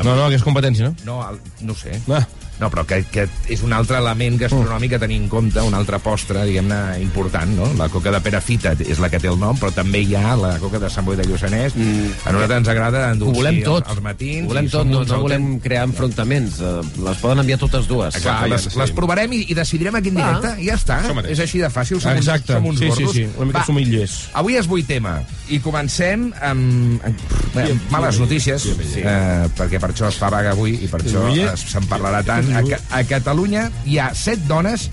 No, 0.04 0.14
no, 0.14 0.28
que 0.28 0.36
és 0.36 0.42
competència, 0.44 0.90
no? 0.90 0.94
No, 1.04 1.38
no 1.62 1.72
ho 1.72 1.76
sé. 1.76 1.98
Ah. 2.12 2.26
No, 2.60 2.68
però 2.70 2.82
que, 2.88 3.04
que 3.12 3.26
és 3.48 3.60
un 3.62 3.72
altre 3.72 3.98
element 4.00 4.38
gastronòmic 4.40 4.96
a 4.96 4.98
tenir 4.98 5.16
en 5.22 5.28
compte, 5.30 5.60
una 5.62 5.78
altra 5.78 5.98
postre, 6.02 6.42
diguem-ne, 6.48 6.78
important, 7.02 7.52
no? 7.54 7.68
La 7.78 7.86
coca 7.88 8.10
de 8.10 8.20
Perafita 8.20 8.72
és 8.82 8.98
la 8.98 9.08
que 9.12 9.20
té 9.22 9.28
el 9.30 9.38
nom, 9.38 9.56
però 9.60 9.70
també 9.74 10.00
hi 10.02 10.16
ha 10.18 10.34
la 10.38 10.56
coca 10.58 10.80
de 10.82 10.90
Sant 10.90 11.06
Boi 11.06 11.16
de 11.16 11.24
Lluçanès. 11.28 11.76
Mm. 11.78 12.08
A 12.26 12.32
nosaltres 12.34 12.58
ens 12.64 12.68
agrada 12.74 13.04
endolcir 13.12 13.36
volem 13.38 13.60
tot. 13.62 13.84
els, 13.86 13.94
els 13.96 14.02
matins. 14.02 14.44
Ho 14.44 14.52
volem 14.52 14.70
tot, 14.72 14.86
no, 14.90 15.04
no 15.06 15.20
volem 15.22 15.46
crear 15.62 15.84
enfrontaments. 15.88 16.58
Eh, 16.60 16.74
Les 17.08 17.18
poden 17.22 17.38
enviar 17.44 17.58
totes 17.62 17.86
dues. 17.86 18.16
Exacte, 18.18 18.48
ja 18.48 18.52
les, 18.54 18.66
les 18.82 18.90
provarem 18.96 19.32
i, 19.38 19.44
i 19.52 19.54
decidirem 19.54 19.94
aquí 19.94 20.08
en 20.10 20.18
Ah. 20.18 20.26
directe 20.40 20.62
i 20.62 20.66
ja 20.66 20.74
està. 20.74 20.98
És 21.30 21.38
així 21.40 21.58
de 21.62 21.70
fàcil, 21.70 22.00
som, 22.02 22.12
Exacte. 22.18 22.56
uns, 22.56 22.58
som 22.58 22.68
uns 22.68 22.78
Sí, 22.80 22.90
sí, 22.90 23.04
gordos. 23.04 23.14
sí, 23.14 23.28
una 23.36 23.46
mica 23.46 23.58
Va, 23.60 23.64
somillers. 23.66 24.16
Avui 24.34 24.56
és 24.58 24.66
vuitema 24.66 25.14
i 25.48 25.58
comencem 25.60 26.32
amb, 26.42 27.00
amb, 27.06 27.22
amb 27.54 27.90
males 27.94 28.18
notícies, 28.18 28.66
eh, 28.96 29.46
perquè 29.56 29.78
per 29.80 29.92
això 29.94 30.08
es 30.08 30.16
fa 30.18 30.28
vaga 30.30 30.50
avui 30.56 30.74
i 30.82 30.88
per 30.90 31.00
això 31.04 31.22
se'n 31.56 31.86
parlarà 31.88 32.24
tant. 32.26 32.47
A, 32.56 32.64
a 32.98 33.04
Catalunya 33.08 33.68
hi 33.86 33.98
ha 34.00 34.12
set 34.16 34.44
dones 34.48 34.88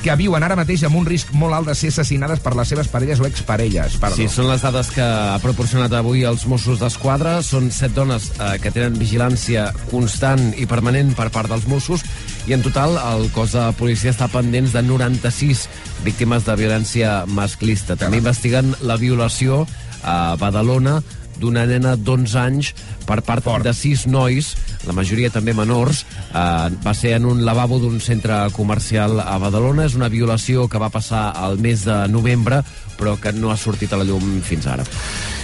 que 0.00 0.14
viuen 0.16 0.40
ara 0.40 0.56
mateix 0.56 0.80
amb 0.86 0.96
un 0.96 1.04
risc 1.04 1.32
molt 1.36 1.52
alt 1.52 1.68
de 1.68 1.74
ser 1.76 1.90
assassinades 1.92 2.40
per 2.40 2.54
les 2.56 2.70
seves 2.72 2.88
parelles 2.88 3.20
o 3.20 3.26
exparelles. 3.28 3.98
Perdó. 4.00 4.16
Sí, 4.16 4.28
són 4.32 4.48
les 4.48 4.62
dades 4.64 4.88
que 4.94 5.04
ha 5.04 5.36
proporcionat 5.42 5.92
avui 5.98 6.24
els 6.24 6.46
Mossos 6.48 6.80
d'Esquadra. 6.80 7.36
Són 7.44 7.68
set 7.74 7.92
dones 7.96 8.30
eh, 8.32 8.54
que 8.62 8.72
tenen 8.72 8.96
vigilància 9.00 9.68
constant 9.90 10.40
i 10.56 10.64
permanent 10.70 11.12
per 11.18 11.28
part 11.34 11.52
dels 11.52 11.68
Mossos 11.68 12.04
i 12.48 12.56
en 12.56 12.64
total 12.64 12.96
el 12.96 13.28
cos 13.34 13.52
de 13.58 13.66
policia 13.76 14.14
està 14.14 14.30
pendents 14.32 14.72
de 14.72 14.82
96 14.86 15.66
víctimes 16.06 16.48
de 16.48 16.56
violència 16.56 17.20
masclista. 17.28 17.98
També 18.00 18.22
investiguen 18.22 18.72
la 18.80 18.96
violació 19.00 19.66
a 20.00 20.36
Badalona 20.40 21.00
d'una 21.40 21.64
nena 21.66 21.96
d'11 21.96 22.36
anys 22.40 22.74
per 23.08 23.22
part 23.26 23.42
Fort. 23.44 23.64
de 23.64 23.72
sis 23.74 24.06
nois, 24.06 24.52
la 24.86 24.92
majoria 24.96 25.30
també 25.32 25.54
menors. 25.56 26.04
Eh, 26.30 26.68
va 26.84 26.94
ser 26.94 27.16
en 27.16 27.26
un 27.26 27.44
lavabo 27.44 27.78
d'un 27.82 27.98
centre 28.00 28.46
comercial 28.52 29.18
a 29.20 29.38
Badalona. 29.42 29.86
És 29.88 29.96
una 29.98 30.08
violació 30.12 30.68
que 30.68 30.78
va 30.78 30.90
passar 30.92 31.30
al 31.36 31.58
mes 31.58 31.84
de 31.88 32.06
novembre, 32.08 32.62
però 33.00 33.16
que 33.20 33.32
no 33.32 33.50
ha 33.50 33.56
sortit 33.56 33.92
a 33.92 33.96
la 33.96 34.04
llum 34.04 34.40
fins 34.44 34.66
ara. 34.68 34.84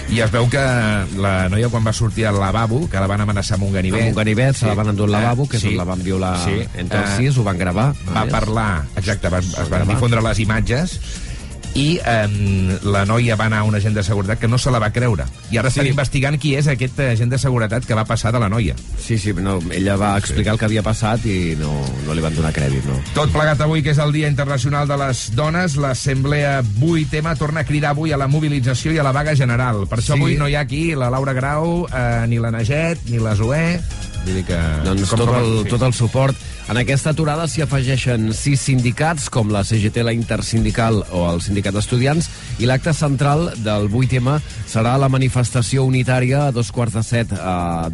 I 0.07 0.21
es 0.23 0.31
veu 0.31 0.45
que 0.47 0.61
la 1.19 1.49
noia 1.51 1.67
quan 1.67 1.83
va 1.83 1.91
sortir 1.91 2.23
al 2.29 2.37
lavabo, 2.39 2.85
que 2.87 2.95
la 3.01 3.09
van 3.11 3.19
amenaçar 3.25 3.57
amb 3.57 3.65
un 3.67 3.73
ganivet... 3.73 3.99
Amb 4.05 4.13
un 4.13 4.19
ganivet, 4.21 4.55
se 4.55 4.65
la 4.69 4.75
van 4.77 4.87
endur 4.93 5.09
al 5.09 5.17
lavabo, 5.17 5.49
que 5.51 5.57
és 5.59 5.63
sí. 5.65 5.73
on 5.73 5.81
la 5.81 5.87
van 5.89 6.03
violar 6.05 6.37
Sí. 6.45 6.61
entre 6.79 7.01
els 7.01 7.09
Eh, 7.11 7.17
sis, 7.25 7.37
ho 7.37 7.43
van 7.43 7.57
gravar. 7.59 7.89
va 8.15 8.23
parlar, 8.31 8.85
exacte, 8.95 9.27
va, 9.27 9.39
es 9.43 9.67
van 9.69 9.83
difondre 9.89 10.21
les 10.23 10.39
imatges 10.39 10.95
i 11.77 11.99
eh, 12.03 12.79
la 12.89 13.03
noia 13.05 13.35
va 13.37 13.45
anar 13.45 13.59
a 13.61 13.67
un 13.69 13.75
agent 13.77 13.93
de 13.93 14.01
seguretat 14.03 14.39
que 14.41 14.47
no 14.49 14.57
se 14.57 14.71
la 14.73 14.79
va 14.81 14.89
creure. 14.91 15.25
I 15.51 15.59
ara 15.61 15.69
estan 15.69 15.85
Sí. 15.85 15.91
investigant 15.93 16.39
qui 16.41 16.55
és 16.57 16.67
aquest 16.67 16.99
agent 17.05 17.29
de 17.29 17.37
seguretat 17.37 17.85
que 17.85 17.93
va 17.93 18.03
passar 18.05 18.31
de 18.33 18.39
la 18.41 18.49
noia. 18.49 18.73
Sí, 18.97 19.17
sí, 19.17 19.31
no, 19.33 19.59
ella 19.71 19.95
va 19.95 20.17
explicar 20.17 20.53
el 20.55 20.59
que 20.59 20.65
havia 20.65 20.81
passat 20.83 21.23
i 21.29 21.55
no, 21.59 21.71
no 22.07 22.15
li 22.17 22.21
van 22.25 22.33
donar 22.35 22.51
crèdit, 22.55 22.83
no. 22.89 22.97
Tot 23.13 23.29
plegat 23.31 23.61
avui, 23.61 23.83
que 23.85 23.91
és 23.93 24.01
el 24.01 24.11
Dia 24.11 24.27
Internacional 24.27 24.87
de 24.89 24.97
les 24.97 25.27
Dones, 25.35 25.77
l'Assemblea 25.77 26.63
8M 26.81 27.35
torna 27.37 27.61
a 27.61 27.65
cridar 27.69 27.91
avui 27.93 28.11
a 28.11 28.17
la 28.17 28.27
mobilització 28.27 28.91
i 28.91 28.97
a 28.97 29.03
la 29.05 29.11
vaga 29.13 29.35
general. 29.35 29.85
Per 29.87 29.99
això 29.99 30.15
Sí. 30.15 30.19
avui 30.19 30.35
no 30.37 30.49
hi 30.49 30.55
ha 30.55 30.61
aquí 30.65 30.95
la 30.95 31.09
Laura 31.11 31.33
Grau, 31.33 31.85
eh, 31.93 32.25
ni 32.27 32.39
la 32.39 32.51
Naget, 32.51 33.05
ni 33.05 33.19
la 33.19 33.35
Zoé... 33.35 33.79
Vull 34.27 34.41
dir 34.41 34.45
que... 34.49 34.59
Doncs 34.83 35.07
com- 35.13 35.21
tot 35.23 35.33
el, 35.37 35.51
tot 35.71 35.83
el 35.87 35.93
suport. 35.95 36.35
En 36.67 36.75
aquesta 36.75 37.13
aturada 37.13 37.45
s'hi 37.47 37.61
afegeixen 37.63 38.33
sis 38.35 38.59
sindicats, 38.67 39.29
com 39.31 39.47
la 39.53 39.61
CGT, 39.63 40.01
la 40.03 40.11
Intersindical 40.11 40.99
o 41.15 41.21
el 41.29 41.39
Sindicat 41.45 41.77
d'Estudiants, 41.77 42.27
i 42.59 42.67
l'acte 42.67 42.91
central 42.91 43.45
del 43.63 43.87
8M 43.87 44.33
serà 44.67 44.97
la 44.99 45.07
manifestació 45.07 45.85
unitària 45.87 46.41
a 46.47 46.51
dos 46.51 46.73
quarts 46.75 46.97
de 46.97 47.05
set 47.07 47.31
eh, 47.31 47.39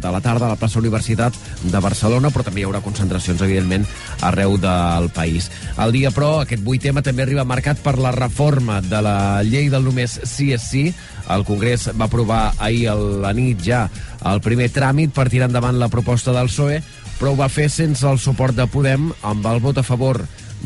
de 0.02 0.10
la 0.10 0.22
tarda 0.24 0.48
a 0.48 0.52
la 0.56 0.58
plaça 0.58 0.82
Universitat 0.82 1.38
de 1.62 1.84
Barcelona, 1.84 2.32
però 2.34 2.48
també 2.48 2.64
hi 2.64 2.66
haurà 2.66 2.82
concentracions, 2.82 3.46
evidentment, 3.46 3.86
arreu 4.26 4.58
del 4.58 5.06
país. 5.14 5.52
El 5.78 5.94
dia, 5.94 6.10
però, 6.10 6.40
aquest 6.42 6.66
8M 6.66 7.04
també 7.06 7.22
arriba 7.28 7.46
marcat 7.46 7.78
per 7.78 7.94
la 8.02 8.10
reforma 8.16 8.80
de 8.82 9.04
la 9.06 9.16
llei 9.46 9.70
del 9.70 9.86
només 9.86 10.18
sí 10.26 10.50
és 10.56 10.66
sí. 10.66 10.88
El 11.32 11.44
Congrés 11.48 11.88
va 11.96 12.08
aprovar 12.08 12.52
ahir 12.58 12.88
a 12.92 12.94
la 12.96 13.32
nit 13.32 13.62
ja 13.64 13.86
el 14.28 14.42
primer 14.44 14.70
tràmit 14.72 15.14
per 15.14 15.30
tirar 15.32 15.48
endavant 15.48 15.78
la 15.80 15.90
proposta 15.92 16.34
del 16.36 16.50
PSOE, 16.50 16.80
però 17.18 17.32
ho 17.32 17.38
va 17.38 17.48
fer 17.52 17.68
sense 17.72 18.06
el 18.08 18.20
suport 18.20 18.56
de 18.56 18.66
Podem, 18.68 19.10
amb 19.22 19.46
el 19.48 19.62
vot 19.64 19.78
a 19.80 19.86
favor 19.86 20.20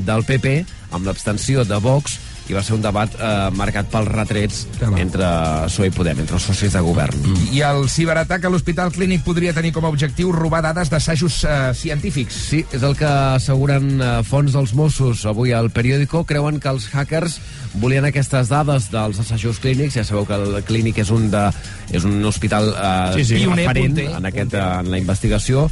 del 0.06 0.24
PP, 0.26 0.62
amb 0.94 1.06
l'abstenció 1.06 1.64
de 1.68 1.78
Vox, 1.82 2.18
i 2.48 2.56
va 2.56 2.62
ser 2.64 2.74
un 2.76 2.82
debat 2.84 3.12
eh, 3.18 3.30
marcat 3.56 3.88
pels 3.92 4.08
retrets 4.08 4.62
entre 4.96 5.28
PSOE 5.68 5.90
i 5.90 5.94
Podem, 5.94 6.22
entre 6.22 6.38
els 6.38 6.46
socis 6.48 6.72
de 6.72 6.80
govern. 6.84 7.26
I 7.52 7.60
el 7.66 7.88
ciberatac 7.92 8.44
a 8.44 8.52
l'Hospital 8.52 8.92
Clínic 8.94 9.24
podria 9.26 9.52
tenir 9.56 9.72
com 9.76 9.84
a 9.84 9.90
objectiu 9.92 10.32
robar 10.32 10.62
dades 10.64 10.90
d'assajos 10.92 11.42
eh, 11.44 11.58
científics. 11.76 12.38
Sí, 12.48 12.62
és 12.72 12.84
el 12.86 12.96
que 12.98 13.08
asseguren 13.08 13.90
eh, 14.00 14.10
fons 14.28 14.54
dels 14.56 14.72
Mossos 14.78 15.24
avui 15.28 15.52
al 15.56 15.70
periòdico. 15.74 16.24
Creuen 16.28 16.60
que 16.62 16.72
els 16.72 16.88
hackers 16.92 17.38
volien 17.82 18.06
aquestes 18.08 18.48
dades 18.48 18.88
dels 18.92 19.20
assajos 19.20 19.60
clínics. 19.60 19.98
Ja 19.98 20.06
sabeu 20.08 20.24
que 20.28 20.38
el 20.38 20.62
clínic 20.68 21.02
és 21.04 21.12
un, 21.14 21.28
de, 21.32 21.44
és 21.92 22.08
un 22.08 22.18
hospital 22.28 22.72
eh, 22.72 22.96
Sí, 23.18 23.24
sí. 23.34 23.42
Pioner, 23.42 23.66
referent 23.66 23.94
punter. 23.98 24.08
en, 24.16 24.32
aquest, 24.32 24.58
en 24.62 24.90
la 24.92 24.98
investigació 25.00 25.68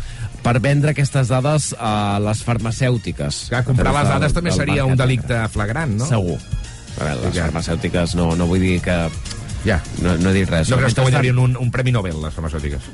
per 0.47 0.61
vendre 0.63 0.93
aquestes 0.93 1.27
dades 1.33 1.73
a 1.81 2.21
les 2.23 2.43
farmacèutiques. 2.47 3.47
Que 3.51 3.65
comprar 3.67 3.95
les 3.97 4.09
dades 4.13 4.37
també 4.37 4.53
seria 4.55 4.85
un 4.87 4.95
delicte 4.99 5.41
flagrant, 5.51 5.97
no? 5.99 6.07
Segur. 6.07 6.37
A 6.97 7.05
veure, 7.05 7.29
les 7.29 7.41
farmacèutiques 7.41 8.17
no, 8.19 8.31
no 8.39 8.49
vull 8.49 8.63
dir 8.65 8.79
que... 8.85 8.97
Ja. 9.67 9.81
No, 9.99 10.15
no 10.23 10.31
he 10.31 10.41
dit 10.41 10.51
res. 10.51 10.71
No 10.71 10.79
creus 10.79 10.95
que 10.95 11.05
guanyarien 11.05 11.39
un, 11.43 11.57
un 11.59 11.71
Premi 11.75 11.93
Nobel, 11.93 12.19
les 12.23 12.35
farmacèutiques? 12.35 12.91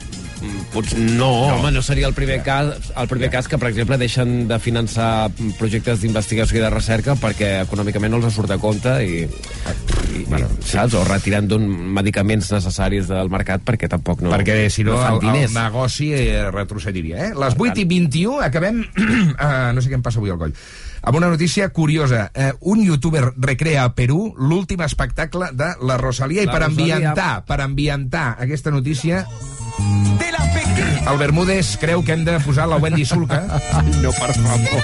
Potser 0.73 0.99
no, 0.99 1.15
no, 1.19 1.29
home, 1.59 1.71
no 1.71 1.83
seria 1.83 2.09
el 2.09 2.15
primer 2.15 2.41
cas, 2.43 2.91
el 2.99 3.09
primer 3.09 3.29
cas 3.31 3.47
que, 3.47 3.59
per 3.61 3.69
exemple, 3.69 3.99
deixen 4.01 4.49
de 4.51 4.59
finançar 4.59 5.31
projectes 5.59 6.01
d'investigació 6.03 6.59
i 6.59 6.63
de 6.65 6.71
recerca 6.73 7.15
perquè 7.21 7.53
econòmicament 7.63 8.15
no 8.15 8.19
els 8.19 8.35
surt 8.35 8.51
a 8.51 8.59
compte 8.63 8.97
i, 9.07 9.23
i, 9.23 10.25
bueno, 10.27 10.49
saps? 10.67 10.97
O 10.99 11.05
retiren 11.07 11.47
d'un 11.51 11.69
medicaments 11.95 12.51
necessaris 12.57 13.11
del 13.11 13.31
mercat 13.31 13.63
perquè 13.67 13.91
tampoc 13.93 14.25
no, 14.25 14.33
Perquè, 14.35 14.65
si 14.73 14.87
no, 14.87 14.97
fan 14.99 15.21
el, 15.21 15.45
el 15.45 15.55
negoci 15.55 16.11
eh, 16.17 16.49
retrocediria. 16.51 17.29
Eh? 17.29 17.35
Les 17.39 17.59
8 17.59 17.85
i 17.85 17.87
21 17.95 18.41
acabem... 18.49 18.83
uh, 18.83 19.71
no 19.77 19.85
sé 19.85 19.93
què 19.93 20.01
em 20.01 20.03
passa 20.03 20.23
avui 20.23 20.35
al 20.35 20.41
coll. 20.43 20.57
Amb 21.03 21.17
una 21.19 21.29
notícia 21.29 21.69
curiosa. 21.71 22.31
Eh, 22.35 22.53
un 22.61 22.85
youtuber 22.85 23.33
recrea 23.37 23.85
a 23.85 23.95
Perú 23.95 24.35
l'últim 24.39 24.81
espectacle 24.87 25.51
de 25.53 25.73
la 25.83 25.99
Rosalia 25.99 26.43
i 26.43 26.47
La 26.47 26.53
per 26.53 26.63
Rosalía. 26.63 26.95
ambientar, 26.97 27.45
per 27.45 27.61
ambientar 27.61 28.37
aquesta 28.39 28.71
notícia 28.71 29.27
el 31.11 31.19
Bermúdez 31.19 31.77
creu 31.81 32.05
que 32.05 32.13
hem 32.15 32.25
de 32.25 32.39
posar 32.41 32.69
la 32.69 32.77
Wendy 32.77 33.05
Sulca. 33.05 33.43
no, 34.01 34.13
per 34.13 34.33
favor. 34.35 34.83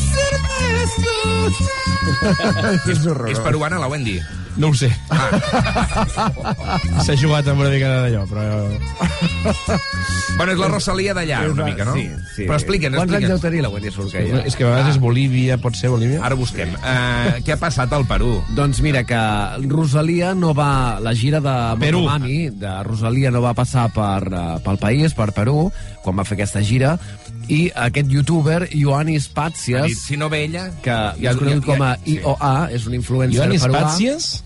és, 2.92 3.04
és 3.34 3.44
peruana, 3.44 3.78
la 3.82 3.90
Wendy. 3.90 4.18
No 4.56 4.68
ho 4.70 4.74
sé. 4.78 4.88
S'ha 7.02 7.16
jugat 7.18 7.48
amb 7.50 7.64
una 7.64 7.70
mica 7.72 7.88
d'allò, 8.04 8.22
però... 8.30 8.44
Bueno, 10.36 10.52
és 10.52 10.60
la 10.60 10.68
Rosalia 10.70 11.14
d'allà, 11.16 11.40
una 11.50 11.66
mica, 11.66 11.86
no? 11.88 11.94
Sí, 11.98 12.06
sí. 12.36 12.46
Però 12.46 12.58
expliquen, 12.58 12.94
Quants 12.94 13.16
anys 13.18 13.32
deu 13.32 13.40
tenir 13.42 13.64
la 13.64 13.70
Wendy 13.72 13.90
Sulca? 13.94 14.22
Ja? 14.22 14.44
És 14.46 14.54
que 14.58 14.66
a 14.66 14.70
vegades 14.70 14.94
és 14.94 15.00
Bolívia, 15.02 15.58
pot 15.62 15.78
ser 15.78 15.90
Bolívia? 15.90 16.20
Ara 16.26 16.38
busquem. 16.38 16.70
Uh, 16.78 17.40
què 17.46 17.54
ha 17.56 17.58
passat 17.60 17.92
al 17.94 18.06
Perú? 18.10 18.36
Doncs 18.54 18.82
mira, 18.84 19.02
que 19.06 19.20
Rosalia 19.70 20.32
no 20.38 20.54
va... 20.54 21.00
La 21.04 21.14
gira 21.18 21.42
de 21.42 21.56
Perú. 21.82 22.04
Motomami, 22.06 22.48
de 22.62 22.76
Rosalia, 22.86 23.34
no 23.34 23.42
va 23.42 23.54
passar 23.58 23.88
per, 23.94 24.22
uh, 24.30 24.44
pel 24.64 24.78
país, 24.82 25.14
per 25.18 25.32
Perú, 25.34 25.68
quan 26.06 26.18
va 26.18 26.26
fer 26.26 26.38
aquesta 26.38 26.62
gira, 26.62 26.94
i 27.48 27.60
aquest 27.74 28.10
youtuber, 28.10 28.68
Ioannis 28.72 29.28
dit, 29.34 29.98
si 29.98 30.16
no 30.16 30.28
ve 30.28 30.44
ella... 30.44 30.70
que 30.82 30.90
ja, 31.20 31.30
és 31.30 31.36
conegut 31.36 31.64
com 31.64 31.82
a 31.82 31.96
sí. 32.04 32.18
IOA, 32.18 32.54
és 32.72 32.86
un 32.86 32.94
influencer 32.94 33.38
Ioannis 33.40 33.62
peruà. 33.66 33.84
Pàcies? 33.84 34.42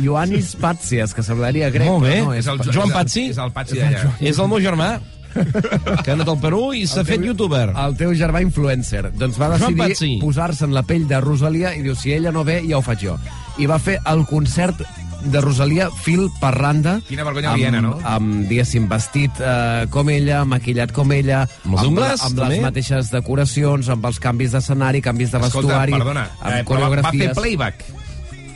Ioannis 0.00 0.54
Patsias, 0.56 1.14
que 1.14 1.22
semblaria 1.22 1.70
grec, 1.70 1.88
Molt 1.88 2.04
bé. 2.04 2.20
no, 2.22 2.34
És 2.34 2.46
el, 2.46 2.58
Joan 2.62 2.70
és 2.70 2.84
el- 2.84 2.92
Patsi? 2.92 3.24
És 3.30 3.38
el 3.38 3.50
Patsi 3.52 3.78
d'allà. 3.80 4.04
És 4.20 4.38
el 4.38 4.48
meu 4.48 4.60
germà, 4.62 5.00
que 5.34 6.10
ha 6.10 6.14
anat 6.14 6.28
al 6.28 6.38
Perú 6.42 6.72
i 6.74 6.86
s'ha 6.86 7.04
fet 7.06 7.22
youtuber. 7.24 7.68
El 7.78 7.96
teu 7.98 8.14
germà 8.18 8.42
influencer. 8.42 9.10
Doncs 9.18 9.38
va 9.38 9.50
decidir 9.56 10.18
posar-se 10.22 10.64
en 10.66 10.74
la 10.74 10.82
pell 10.86 11.06
de 11.10 11.20
Rosalia 11.20 11.74
i 11.74 11.82
diu, 11.82 11.94
si 11.94 12.12
ella 12.14 12.32
no 12.34 12.44
ve, 12.44 12.60
ja 12.68 12.78
ho 12.78 12.82
faig 12.82 13.06
jo. 13.06 13.18
I 13.58 13.66
va 13.70 13.78
fer 13.82 13.98
el 14.10 14.24
concert 14.26 14.82
de 15.22 15.40
Rosalia 15.44 15.88
fil 16.04 16.28
per 16.40 16.54
randa. 16.56 16.98
Quina 17.08 17.24
vergonya 17.26 17.52
aliena, 17.52 17.80
no? 17.84 17.98
Amb, 18.04 18.46
diguéssim, 18.48 18.88
vestit 18.90 19.40
eh, 19.40 19.86
com 19.90 20.08
ella, 20.10 20.42
maquillat 20.48 20.92
com 20.96 21.12
ella, 21.12 21.44
Amb 21.64 21.76
els 21.78 21.86
ungles, 21.88 22.22
amb 22.26 22.38
les 22.46 22.60
mateixes 22.64 23.10
decoracions, 23.12 23.88
amb 23.92 24.04
els 24.06 24.18
canvis 24.22 24.52
d'escenari, 24.56 25.00
canvis 25.04 25.30
de 25.32 25.38
Escolta, 25.38 25.66
vestuari, 25.68 25.92
perdona, 25.98 26.28
amb 26.40 26.40
eh, 26.40 26.44
però 26.44 26.50
va, 26.50 26.60
fer 26.60 26.64
coreografies... 26.74 27.34
playback? 27.38 27.84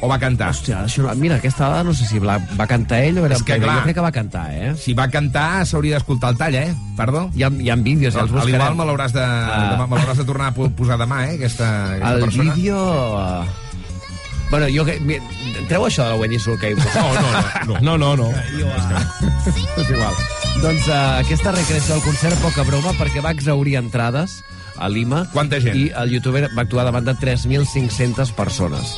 O 0.05 0.09
va 0.11 0.19
cantar? 0.21 0.51
Hòstia, 0.53 0.83
això, 0.85 1.07
mira, 1.17 1.37
aquesta 1.41 1.69
dada 1.71 1.85
no 1.87 1.95
sé 1.97 2.05
si 2.05 2.19
va, 2.21 2.35
va 2.59 2.67
cantar 2.69 2.99
ell 3.07 3.23
o 3.23 3.25
era 3.25 3.39
que, 3.41 3.57
clar. 3.63 3.79
Jo 3.79 3.85
crec 3.87 3.95
que 3.97 4.03
va 4.05 4.11
cantar, 4.13 4.43
eh? 4.53 4.75
Si 4.77 4.93
va 4.93 5.07
cantar, 5.09 5.65
s'hauria 5.65 5.97
d'escoltar 5.97 6.35
el 6.35 6.37
tall, 6.43 6.55
eh? 6.61 6.75
Perdó? 6.99 7.23
Hi 7.33 7.47
ha, 7.47 7.49
hi 7.49 7.71
ha 7.73 7.77
vídeos, 7.81 8.13
ja 8.13 8.21
els 8.27 8.35
A 8.35 8.43
l'igual 8.45 8.51
buscarem. 8.53 8.77
me 8.83 8.85
l'hauràs 8.91 9.15
de, 9.17 9.25
Ah. 9.25 9.87
me 9.89 9.97
l'hauràs 9.97 10.19
de 10.21 10.27
tornar 10.29 10.51
a 10.51 10.55
po- 10.59 10.69
posar 10.77 10.99
demà, 11.01 11.23
eh? 11.31 11.37
Aquesta, 11.39 11.71
aquesta 11.95 12.13
El 12.19 12.21
persona. 12.27 12.53
vídeo... 12.53 12.83
eh, 13.23 13.64
Bueno, 14.55 14.69
jo... 14.71 14.85
que- 14.87 15.01
mi- 15.03 15.19
Treu 15.67 15.87
això 15.89 16.05
de 16.07 16.11
la 16.15 16.17
Wendy 16.21 16.39
Sulca. 16.39 16.69
No, 16.71 17.75
no, 17.75 17.79
no. 17.81 17.99
no, 17.99 17.99
no, 17.99 18.11
no. 18.23 18.31
És 19.45 19.91
igual. 19.91 20.15
Doncs 20.63 20.87
uh, 20.87 20.97
aquesta 21.21 21.53
recreació 21.57 21.97
del 21.97 22.05
concert, 22.07 22.39
poca 22.43 22.63
broma, 22.69 22.93
perquè 22.99 23.23
va 23.25 23.33
exaurir 23.35 23.75
entrades 23.81 24.39
a 24.79 24.89
Lima. 24.91 25.25
Quanta 25.33 25.59
gent? 25.63 25.77
I 25.79 25.89
el 26.03 26.13
youtuber 26.17 26.47
va 26.55 26.63
actuar 26.65 26.85
davant 26.87 27.07
de 27.07 27.15
3.500 27.19 28.31
persones. 28.39 28.95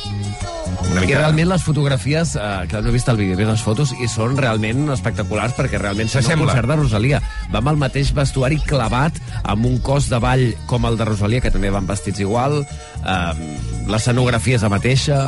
Una 0.91 1.01
I 1.01 1.07
mica... 1.07 1.17
realment 1.19 1.49
les 1.49 1.63
fotografies, 1.65 2.35
eh, 2.37 2.67
que 2.69 2.81
no 2.81 2.89
he 2.89 2.95
vist 2.95 3.09
el 3.11 3.17
vídeo, 3.19 3.33
he 3.33 3.39
vist 3.41 3.49
les 3.51 3.63
fotos, 3.65 3.91
i 3.99 4.07
són 4.11 4.37
realment 4.39 4.85
espectaculars 4.93 5.55
perquè 5.57 5.81
realment 5.81 6.07
sembla 6.11 6.21
un 6.21 6.27
S'assembla. 6.29 6.51
concert 6.53 6.71
de 6.71 6.77
Rosalia. 6.83 7.21
Va 7.53 7.59
amb 7.63 7.71
el 7.73 7.81
mateix 7.81 8.13
vestuari 8.15 8.59
clavat, 8.69 9.17
amb 9.43 9.65
un 9.67 9.79
cos 9.85 10.07
de 10.13 10.19
ball 10.23 10.45
com 10.69 10.85
el 10.89 10.97
de 10.99 11.09
Rosalia, 11.09 11.41
que 11.43 11.51
també 11.53 11.73
van 11.73 11.89
vestits 11.89 12.21
igual, 12.23 12.61
eh, 12.61 13.51
l'escenografia 13.89 14.61
és 14.61 14.67
la 14.67 14.73
mateixa... 14.77 15.25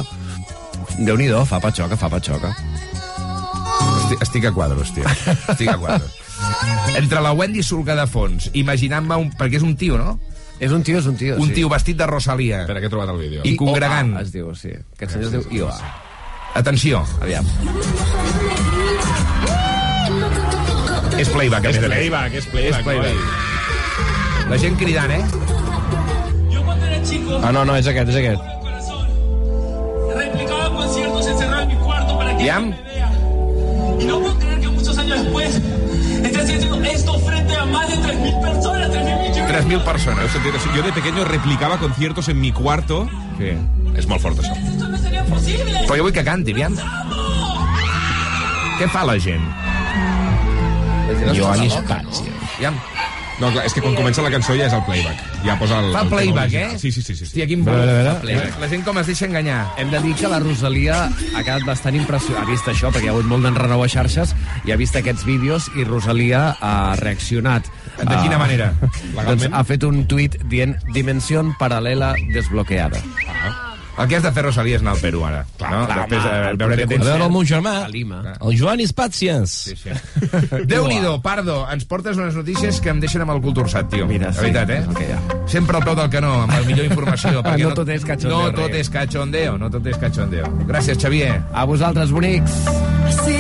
déu 1.05 1.17
nhi 1.17 1.29
fa 1.45 1.59
patxoca, 1.63 1.97
fa 1.97 2.09
patxoca. 2.09 2.53
Estic, 4.03 4.21
estic 4.25 4.45
a 4.49 4.51
quadros, 4.51 4.91
tio. 4.93 5.05
Estic 5.05 5.69
a 5.69 5.77
quadros. 5.77 6.12
Entre 6.97 7.21
la 7.21 7.31
Wendy 7.33 7.63
Sulca 7.63 7.95
de 7.95 8.07
fons, 8.07 8.49
imaginant-me 8.53 9.15
un... 9.19 9.31
Perquè 9.38 9.59
és 9.59 9.63
un 9.65 9.75
tio, 9.77 9.97
no? 9.99 10.19
És 10.59 10.71
un 10.75 10.83
tio, 10.83 10.99
és 10.99 11.05
un 11.07 11.15
tio, 11.15 11.38
Un 11.39 11.47
sí. 11.47 11.59
tio 11.59 11.69
vestit 11.71 11.97
de 11.97 12.07
Rosalia. 12.07 12.62
Espera, 12.65 12.79
que 12.81 12.88
he 12.88 12.91
trobat 12.91 13.09
el 13.13 13.19
vídeo. 13.21 13.41
I 13.47 13.55
congregant. 13.55 14.12
IOA 14.17 14.21
es 14.25 14.31
diu, 14.33 14.49
sí. 14.55 14.73
Aquest 14.97 15.13
senyor 15.15 15.29
es 15.29 15.35
diu 15.38 15.62
IOA. 15.62 15.77
Atenció. 16.59 17.03
Aviam. 17.21 17.45
És 21.19 21.29
playback, 21.29 21.65
a 21.65 21.69
És 21.69 21.75
més 21.77 21.85
a 21.85 21.88
més. 21.88 21.97
playback, 21.97 22.33
és 22.41 22.45
playback. 22.51 22.79
És 22.79 22.83
playback. 22.83 24.49
La 24.49 24.57
gent 24.57 24.77
cridant, 24.79 25.12
eh? 25.12 25.23
Ah, 27.43 27.51
no, 27.53 27.63
no, 27.65 27.75
és 27.77 27.88
aquest, 27.88 28.09
és 28.12 28.17
aquest. 28.19 28.59
Vea. 32.43 33.12
Y 33.99 34.06
no 34.06 34.19
puedo 34.19 34.39
creer 34.39 34.60
que 34.60 34.69
muchos 34.69 34.97
años 34.97 35.23
después 35.23 35.62
esté 36.23 36.41
haciendo 36.41 36.84
esto 36.84 37.19
frente 37.19 37.56
a 37.56 37.65
más 37.65 37.88
de 37.89 37.95
3.000 37.95 38.41
personas, 38.41 38.89
3.000 38.89 39.30
millones. 39.30 39.65
3.000 39.65 39.84
persones. 39.84 40.23
Heu 40.23 40.30
sentit 40.30 40.56
això? 40.56 40.75
Jo 40.75 40.84
de 40.84 40.93
pequeño 40.93 41.25
replicaba 41.25 41.78
conciertos 41.78 42.30
en 42.30 42.39
mi 42.39 42.52
cuarto. 42.52 43.08
Sí. 43.38 43.56
És 43.95 44.08
molt 44.08 44.21
fort, 44.21 44.39
això. 44.39 44.56
Esto 44.56 44.88
no 44.88 44.97
sería 44.97 45.23
posible. 45.25 45.86
Però 45.86 45.97
jo 45.97 46.08
vull 46.08 46.15
que 46.15 46.23
canti, 46.23 46.56
aviam. 46.56 46.78
Què 48.80 48.88
fa 48.88 49.04
la 49.04 49.17
gent? 49.19 49.43
Joan 51.19 51.36
Joan 51.36 51.69
Spazio. 51.69 52.34
Ja, 52.60 52.71
No, 53.39 53.49
clar, 53.54 53.63
és 53.65 53.73
que 53.73 53.80
quan 53.82 53.95
comença 53.95 54.21
la 54.25 54.30
cançó 54.34 54.52
ja 54.58 54.65
és 54.67 54.73
el 54.75 54.82
playback. 54.84 55.19
Ja 55.45 55.54
posa 55.60 55.78
el... 55.80 55.93
fa 55.95 56.02
el 56.04 56.10
playback, 56.12 56.54
eh? 56.60 56.78
Sí, 56.82 56.91
sí, 56.91 57.02
sí. 57.02 57.15
sí. 57.15 57.23
Hòstia, 57.23 57.45
quin 57.47 57.62
A 57.63 57.69
bo. 57.69 57.71
veure, 57.78 57.91
a 57.91 57.95
veure. 57.95 58.13
Fa 58.17 58.21
playback. 58.25 58.60
La 58.60 58.67
gent 58.73 58.84
com 58.84 58.97
es 58.99 59.08
deixa 59.08 59.25
enganyar. 59.30 59.62
Hem 59.80 59.91
de 59.93 60.02
dir 60.04 60.13
que 60.19 60.28
la 60.28 60.39
Rosalia 60.43 60.97
ha 61.08 61.43
quedat 61.43 61.63
bastant 61.67 61.95
impressionada. 61.95 62.43
Ha 62.45 62.49
vist 62.52 62.67
això, 62.67 62.91
perquè 62.91 63.08
hi 63.08 63.12
ha 63.12 63.15
hagut 63.15 63.30
molt 63.32 63.47
d'enrenou 63.47 63.84
a 63.86 63.88
xarxes, 63.88 64.36
i 64.67 64.73
ha 64.75 64.80
vist 64.82 64.95
aquests 64.99 65.23
vídeos, 65.28 65.69
i 65.80 65.88
Rosalia 65.88 66.49
ha 66.60 66.75
reaccionat. 66.99 67.71
De 67.99 68.06
quina 68.21 68.36
Ah, 68.36 68.43
manera? 68.43 68.73
Doncs 69.28 69.47
ha 69.52 69.63
fet 69.67 69.84
un 69.88 70.04
tuit 70.08 70.36
dient 70.52 70.75
dimensió 70.95 71.41
paral·lela 71.60 72.13
desbloqueada. 72.36 72.99
El 73.99 74.07
que 74.07 74.15
has 74.15 74.23
de 74.23 74.31
fer, 74.31 74.43
Rosalia, 74.45 74.77
és 74.77 74.81
anar 74.81 74.93
al 74.95 75.01
Perú, 75.03 75.25
ara. 75.27 75.41
Clar, 75.59 75.71
no? 75.73 75.79
clar, 75.89 75.97
Després, 76.05 76.23
home, 76.23 76.35
eh, 76.35 76.49
el 76.53 76.57
veure 76.57 76.73
A 76.83 76.88
veure 76.88 77.25
el 77.25 77.31
meu 77.33 77.43
germà, 77.43 77.73
A 77.83 77.89
Lima. 77.91 78.19
el 78.39 78.57
Joan 78.59 78.79
Spatzians. 78.88 79.51
Sí, 79.51 79.75
sí. 79.75 79.89
Déu-n'hi-do, 80.71 81.17
Pardo, 81.21 81.57
ens 81.73 81.83
portes 81.89 82.17
unes 82.17 82.35
notícies 82.39 82.79
que 82.79 82.89
em 82.93 82.99
deixen 83.03 83.21
amb 83.25 83.31
el 83.35 83.41
cultursat, 83.43 83.89
tio. 83.91 84.07
Mira, 84.07 84.27
La 84.31 84.33
sí, 84.33 84.45
veritat, 84.47 84.69
eh? 84.69 84.79
és 84.79 84.88
el 84.88 84.95
que 84.95 85.09
hi 85.09 85.12
ha. 85.12 85.19
Sempre 85.51 85.77
al 85.81 85.83
peu 85.83 85.95
del 85.99 86.09
canó, 86.09 86.33
amb 86.45 86.53
la 86.55 86.62
millor 86.67 86.85
informació. 86.88 87.43
perquè 87.43 87.63
No 87.67 87.73
tot 87.75 87.89
és 87.89 88.05
cachondeo, 88.05 88.39
No 88.39 88.51
tot 88.62 88.73
és 88.79 88.89
cachondeo, 88.89 89.57
no 89.57 89.69
tot 89.69 89.85
és 89.91 89.97
cachondeo. 89.97 90.45
Gràcies, 90.69 90.97
Xavier. 91.01 91.41
A 91.53 91.65
vosaltres, 91.65 92.12
bonics. 92.15 92.55
I 93.29 93.38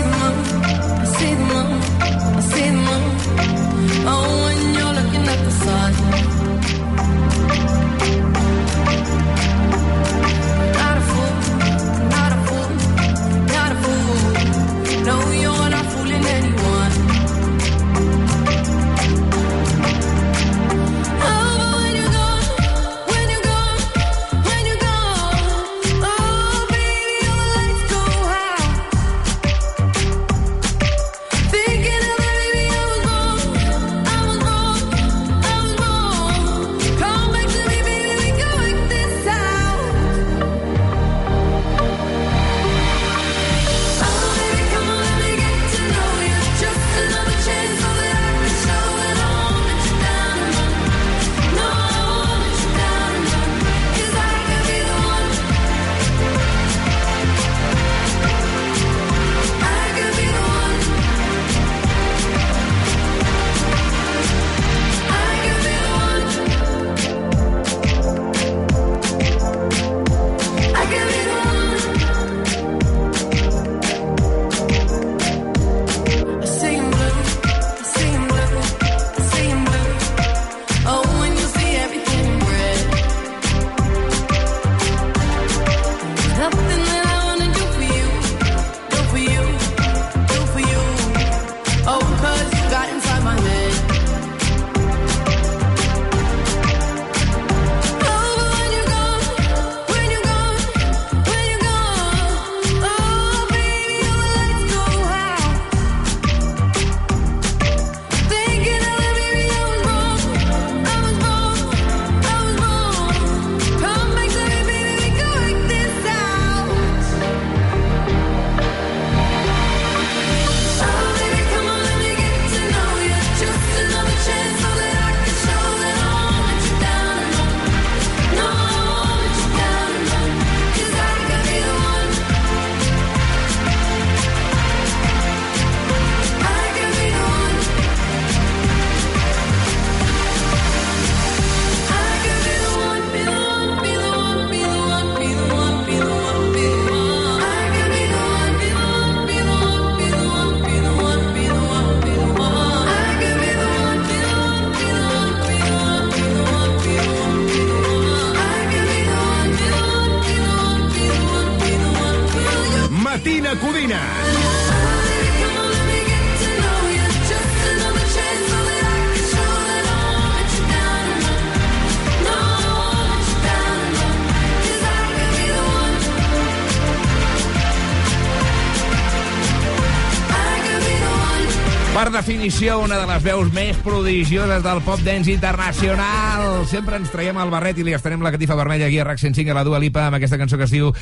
Per 181.99 182.13
definició, 182.13 182.77
una 182.79 182.95
de 182.95 183.03
les 183.09 183.23
veus 183.25 183.49
més 183.51 183.75
prodigioses 183.83 184.61
del 184.63 184.79
pop 184.85 185.01
dance 185.03 185.33
internacional. 185.33 186.61
Sempre 186.71 186.95
ens 186.95 187.09
traiem 187.11 187.35
el 187.43 187.49
barret 187.51 187.75
i 187.75 187.83
li 187.83 187.91
estenem 187.91 188.21
la 188.23 188.31
catifa 188.31 188.55
vermella 188.55 188.85
aquí 188.87 189.01
a 189.01 189.03
RAC 189.03 189.17
105 189.19 189.51
a 189.51 189.57
la 189.57 189.65
Dua 189.67 189.81
Lipa 189.83 190.05
amb 190.05 190.15
aquesta 190.15 190.37
cançó 190.39 190.55
que 190.55 190.63
es 190.63 190.71
diu 190.71 190.93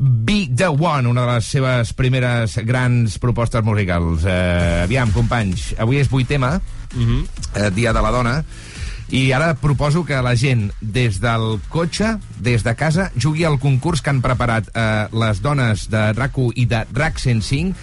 Be 0.00 0.46
The 0.48 0.70
One, 0.72 1.10
una 1.10 1.26
de 1.26 1.34
les 1.34 1.50
seves 1.52 1.92
primeres 1.92 2.54
grans 2.64 3.18
propostes 3.20 3.60
musicals. 3.66 4.24
Eh, 4.24 4.86
aviam, 4.86 5.12
companys, 5.12 5.74
avui 5.76 6.00
és 6.00 6.08
8 6.08 6.24
tema, 6.30 6.54
eh, 6.96 7.68
Dia 7.76 7.92
de 7.92 8.00
la 8.00 8.12
Dona, 8.14 8.32
i 9.12 9.26
ara 9.36 9.50
proposo 9.60 10.06
que 10.08 10.22
la 10.24 10.32
gent, 10.40 10.70
des 10.80 11.18
del 11.20 11.58
cotxe, 11.68 12.14
des 12.40 12.64
de 12.64 12.74
casa, 12.80 13.10
jugui 13.12 13.44
al 13.44 13.60
concurs 13.60 14.00
que 14.00 14.08
han 14.08 14.24
preparat 14.24 14.72
eh, 14.72 15.04
les 15.12 15.44
dones 15.44 15.84
de 15.92 16.06
rac 16.16 16.40
i 16.54 16.64
de 16.64 16.86
RAC 16.96 17.20
105 17.20 17.76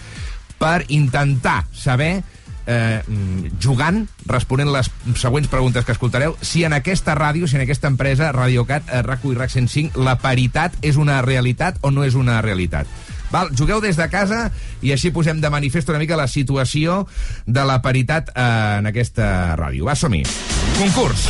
per 0.58 0.88
intentar 0.90 1.68
saber 1.70 2.24
eh, 2.68 3.02
mm, 3.08 3.58
jugant, 3.64 4.04
responent 4.28 4.70
les 4.72 4.92
següents 5.16 5.50
preguntes 5.50 5.86
que 5.86 5.96
escoltareu, 5.96 6.36
si 6.42 6.66
en 6.68 6.76
aquesta 6.76 7.16
ràdio, 7.18 7.48
si 7.48 7.58
en 7.58 7.64
aquesta 7.64 7.90
empresa, 7.90 8.32
Radiocat, 8.36 8.92
eh, 8.92 9.02
RAC1 9.02 9.32
i 9.32 9.38
RAC 9.40 9.54
105, 9.56 10.04
la 10.04 10.18
paritat 10.22 10.76
és 10.86 11.00
una 11.00 11.22
realitat 11.26 11.80
o 11.82 11.92
no 11.92 12.06
és 12.06 12.20
una 12.20 12.42
realitat. 12.46 12.88
Val, 13.32 13.50
jugueu 13.56 13.82
des 13.84 13.98
de 14.00 14.08
casa 14.12 14.48
i 14.82 14.94
així 14.96 15.12
posem 15.12 15.42
de 15.44 15.52
manifest 15.52 15.90
una 15.92 16.00
mica 16.00 16.20
la 16.20 16.30
situació 16.32 17.02
de 17.46 17.66
la 17.68 17.82
paritat 17.84 18.32
eh, 18.32 18.80
en 18.80 18.88
aquesta 18.92 19.56
ràdio. 19.60 19.88
Va, 19.88 19.96
som-hi. 19.96 20.24
Concurs. 20.78 21.28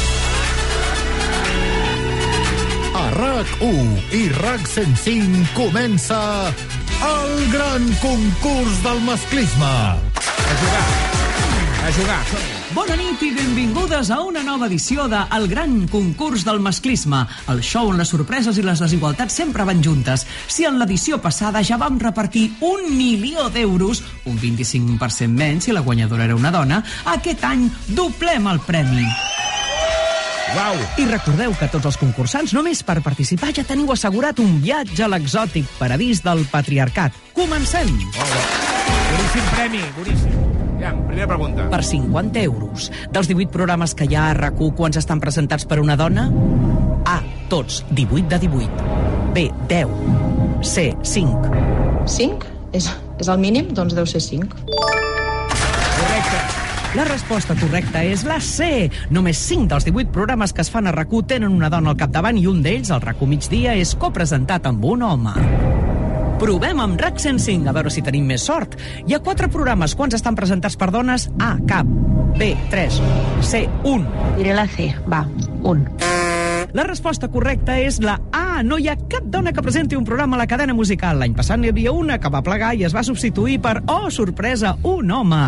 A 2.98 3.10
RAC1 3.14 4.14
i 4.18 4.24
RAC 4.38 4.66
105 4.74 5.54
comença 5.58 6.22
el 7.08 7.52
gran 7.54 7.86
concurs 8.02 8.82
del 8.86 9.06
masclisme. 9.06 9.76
A 10.18 10.58
jugar. 10.64 11.07
A 11.88 11.92
jugar. 11.96 12.20
Bona 12.76 12.98
nit 13.00 13.22
i 13.24 13.30
benvingudes 13.32 14.10
a 14.12 14.18
una 14.20 14.42
nova 14.44 14.66
edició 14.68 15.06
de 15.08 15.22
El 15.38 15.46
Gran 15.48 15.86
Concurs 15.88 16.44
del 16.44 16.60
Masclisme, 16.60 17.22
el 17.48 17.62
show 17.64 17.88
on 17.88 18.02
les 18.02 18.12
sorpreses 18.12 18.60
i 18.60 18.66
les 18.66 18.82
desigualtats 18.84 19.38
sempre 19.40 19.64
van 19.64 19.80
juntes. 19.80 20.26
Si 20.52 20.68
en 20.68 20.82
l'edició 20.82 21.22
passada 21.24 21.62
ja 21.64 21.78
vam 21.80 21.96
repartir 22.02 22.50
un 22.60 22.92
milió 22.92 23.48
d'euros, 23.56 24.04
un 24.28 24.36
25% 24.36 25.32
menys 25.32 25.70
si 25.70 25.72
la 25.72 25.86
guanyadora 25.86 26.28
era 26.28 26.36
una 26.36 26.52
dona, 26.52 26.82
aquest 27.08 27.48
any 27.48 27.70
doblem 27.96 28.52
el 28.52 28.60
premi. 28.68 29.08
Uau! 30.58 30.76
I 31.00 31.08
recordeu 31.08 31.56
que 31.56 31.72
tots 31.72 31.88
els 31.88 32.04
concursants, 32.04 32.52
només 32.52 32.84
per 32.84 33.00
participar, 33.00 33.56
ja 33.56 33.64
teniu 33.64 33.96
assegurat 33.96 34.44
un 34.44 34.60
viatge 34.60 35.08
a 35.08 35.12
l'exòtic 35.16 35.72
paradís 35.80 36.20
del 36.20 36.44
patriarcat. 36.52 37.16
Comencem! 37.32 37.96
Boníssim 37.96 39.54
premi, 39.56 39.86
boníssim. 39.96 40.67
Ja, 40.88 41.08
primera 41.08 41.28
pregunta. 41.28 41.70
Per 41.70 41.84
50 41.84 42.42
euros. 42.42 42.92
Dels 43.12 43.28
18 43.28 43.52
programes 43.52 43.94
que 43.96 44.08
hi 44.08 44.16
ha 44.16 44.30
a 44.32 44.36
rac 44.38 44.62
quants 44.78 45.00
estan 45.00 45.20
presentats 45.20 45.68
per 45.68 45.82
una 45.84 45.98
dona? 46.00 46.30
A. 47.06 47.20
Tots. 47.50 47.84
18 47.92 48.28
de 48.32 48.40
18. 48.48 48.72
B. 49.34 49.50
10. 49.68 49.88
C. 50.64 50.94
5. 51.04 51.52
5? 52.08 52.54
És, 52.72 52.88
és 53.20 53.28
el 53.28 53.40
mínim? 53.40 53.74
Doncs 53.76 53.96
deu 53.98 54.08
ser 54.08 54.22
5. 54.24 54.64
Correcte. 54.68 56.40
La 56.96 57.04
resposta 57.04 57.56
correcta 57.60 58.02
és 58.08 58.24
la 58.26 58.40
C. 58.40 58.88
Només 59.12 59.40
5 59.44 59.68
dels 59.74 59.88
18 59.90 60.14
programes 60.16 60.56
que 60.56 60.64
es 60.64 60.72
fan 60.72 60.88
a 60.88 60.96
rac 60.96 61.12
tenen 61.28 61.52
una 61.52 61.70
dona 61.70 61.92
al 61.92 62.00
capdavant 62.00 62.40
i 62.40 62.48
un 62.48 62.64
d'ells, 62.64 62.92
el 62.96 63.04
rac 63.04 63.20
migdia, 63.28 63.76
és 63.76 63.96
copresentat 63.96 64.66
amb 64.72 64.86
un 64.86 65.04
home. 65.04 65.36
Provem 66.38 66.78
amb 66.84 67.02
RAC 67.02 67.18
105, 67.18 67.66
a 67.66 67.74
veure 67.74 67.90
si 67.94 68.04
tenim 68.06 68.28
més 68.30 68.44
sort. 68.46 68.76
Hi 69.08 69.16
ha 69.18 69.22
quatre 69.26 69.50
programes. 69.50 69.96
Quants 69.98 70.20
estan 70.20 70.38
presentats 70.38 70.78
per 70.78 70.92
dones? 70.94 71.30
A, 71.42 71.56
cap. 71.70 71.90
B, 72.38 72.54
3. 72.70 73.02
C, 73.42 73.66
1. 73.82 74.06
Diré 74.38 74.54
la 74.54 74.68
C. 74.70 74.92
Va, 75.10 75.26
un. 75.66 75.88
La 76.78 76.84
resposta 76.86 77.26
correcta 77.34 77.74
és 77.82 77.96
la 78.06 78.20
A. 78.38 78.62
No 78.62 78.78
hi 78.78 78.86
ha 78.92 78.94
cap 79.10 79.26
dona 79.34 79.50
que 79.50 79.64
presenti 79.66 79.98
un 79.98 80.04
programa 80.06 80.36
a 80.38 80.44
la 80.44 80.46
cadena 80.46 80.76
musical. 80.78 81.18
L'any 81.18 81.34
passat 81.34 81.58
n'hi 81.58 81.72
havia 81.74 81.90
una 81.90 82.20
que 82.22 82.30
va 82.30 82.44
plegar 82.46 82.76
i 82.78 82.84
es 82.86 82.94
va 82.94 83.02
substituir 83.02 83.56
per, 83.64 83.80
oh, 83.90 84.12
sorpresa, 84.14 84.76
un 84.86 85.10
home. 85.10 85.40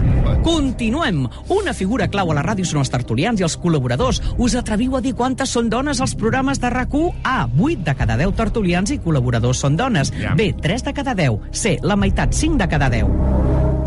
Continuem. 0.41 1.27
Una 1.53 1.75
figura 1.77 2.07
clau 2.09 2.33
a 2.33 2.39
la 2.39 2.45
ràdio 2.47 2.65
són 2.65 2.81
els 2.81 2.89
tertulians 2.89 3.37
i 3.37 3.45
els 3.45 3.59
col·laboradors. 3.61 4.23
Us 4.41 4.57
atreviu 4.57 4.97
a 4.97 5.03
dir 5.05 5.13
quantes 5.13 5.53
són 5.53 5.69
dones 5.69 6.01
als 6.01 6.17
programes 6.17 6.57
de 6.65 6.73
rac 6.73 6.97
A. 6.97 7.45
8 7.45 7.85
de 7.85 7.97
cada 8.01 8.17
10 8.17 8.33
tertulians 8.33 8.89
i 8.89 8.97
col·laboradors 8.97 9.61
són 9.61 9.77
dones. 9.77 10.09
B. 10.09 10.49
3 10.57 10.89
de 10.89 10.97
cada 10.97 11.13
10. 11.13 11.53
C. 11.53 11.77
La 11.83 11.95
meitat, 11.95 12.33
5 12.33 12.57
de 12.57 12.67
cada 12.73 12.89
10. 12.89 13.05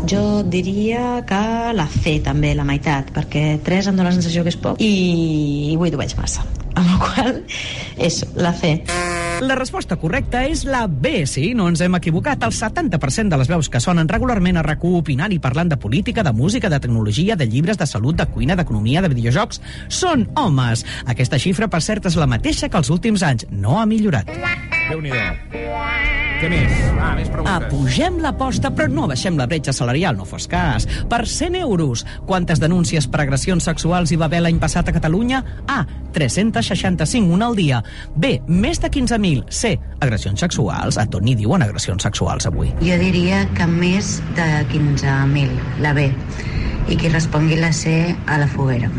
Jo 0.07 0.43
diria 0.47 1.25
que 1.27 1.43
la 1.75 1.91
C 1.91 2.21
també, 2.23 2.55
la 2.55 2.63
meitat, 2.63 3.11
perquè 3.11 3.59
3 3.59 3.91
em 3.91 3.99
dóna 3.99 4.13
la 4.13 4.15
sensació 4.15 4.47
que 4.47 4.55
és 4.55 4.63
poc 4.63 4.79
i 4.79 5.75
8 5.75 5.91
ho 5.91 6.05
veig 6.07 6.21
massa. 6.23 6.62
Amb 6.79 6.89
la 6.89 6.99
qual 7.01 7.41
és 8.01 8.23
la 8.35 8.53
C. 8.57 8.79
La 9.43 9.55
resposta 9.57 9.97
correcta 9.99 10.43
és 10.47 10.63
la 10.63 10.85
B, 10.87 11.25
sí, 11.27 11.51
no 11.57 11.67
ens 11.67 11.81
hem 11.83 11.97
equivocat. 11.97 12.45
El 12.45 12.53
70% 12.55 13.33
de 13.33 13.39
les 13.41 13.49
veus 13.51 13.69
que 13.69 13.81
sonen 13.83 14.09
regularment 14.09 14.59
a 14.59 14.63
rac 14.65 14.85
opinant 14.87 15.33
i 15.33 15.41
parlant 15.43 15.71
de 15.71 15.77
política, 15.77 16.23
de 16.23 16.33
música, 16.33 16.69
de 16.69 16.79
tecnologia, 16.79 17.35
de 17.35 17.47
llibres, 17.49 17.77
de 17.77 17.87
salut, 17.89 18.15
de 18.15 18.27
cuina, 18.31 18.55
d'economia, 18.55 19.01
de 19.01 19.11
videojocs, 19.11 19.61
són 19.89 20.27
homes. 20.39 20.85
Aquesta 21.05 21.39
xifra, 21.39 21.67
per 21.67 21.81
cert, 21.81 22.07
és 22.07 22.19
la 22.19 22.29
mateixa 22.29 22.69
que 22.69 22.79
els 22.79 22.91
últims 22.93 23.23
anys. 23.23 23.47
No 23.51 23.79
ha 23.79 23.87
millorat. 23.89 24.29
Déu-n'hi-do. 24.89 26.22
Què 26.43 26.49
més? 26.51 26.71
Va, 26.97 27.13
més 27.15 27.29
preguntes. 27.31 27.69
Apugem 27.69 28.17
l'aposta, 28.19 28.67
però 28.75 28.89
no 28.91 29.05
baixem 29.07 29.37
la 29.39 29.45
bretxa 29.47 29.71
salarial, 29.71 30.17
no 30.19 30.25
fos 30.27 30.43
cas. 30.51 30.83
Per 31.07 31.21
100 31.23 31.55
euros, 31.61 32.03
quantes 32.27 32.59
denúncies 32.59 33.07
per 33.07 33.21
agressions 33.23 33.63
sexuals 33.69 34.11
hi 34.11 34.17
va 34.19 34.27
haver 34.27 34.41
l'any 34.43 34.59
passat 34.59 34.91
a 34.91 34.95
Catalunya? 34.97 35.39
A. 35.71 35.85
365, 36.11 37.31
una 37.31 37.47
al 37.47 37.55
dia. 37.55 37.79
B. 38.19 38.33
Més 38.51 38.83
de 38.83 38.91
15.000. 38.91 39.47
C. 39.47 39.77
Agressions 40.03 40.43
sexuals. 40.43 40.99
A 40.99 41.07
tot 41.07 41.23
n'hi 41.23 41.37
diuen 41.39 41.63
agressions 41.63 42.03
sexuals 42.03 42.51
avui. 42.51 42.75
Jo 42.83 42.99
diria 42.99 43.45
que 43.55 43.69
més 43.71 44.17
de 44.35 44.49
15.000, 44.75 45.79
la 45.79 45.95
B. 45.95 46.09
I 46.91 46.99
qui 46.99 47.07
respongui 47.07 47.63
la 47.63 47.71
C 47.71 48.11
a 48.27 48.43
la 48.43 48.51
foguera. 48.51 48.91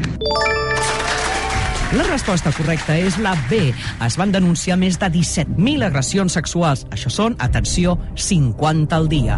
La 1.95 2.03
resposta 2.09 2.51
correcta 2.51 2.97
és 2.99 3.21
la 3.23 3.37
B. 3.47 3.69
Es 4.03 4.17
van 4.19 4.33
denunciar 4.35 4.75
més 4.81 4.97
de 4.99 5.07
17.000 5.15 5.87
agressions 5.87 6.35
sexuals. 6.35 6.83
Això 6.91 7.13
són, 7.13 7.37
atenció, 7.39 7.95
50 8.19 8.97
al 8.99 9.07
dia. 9.13 9.37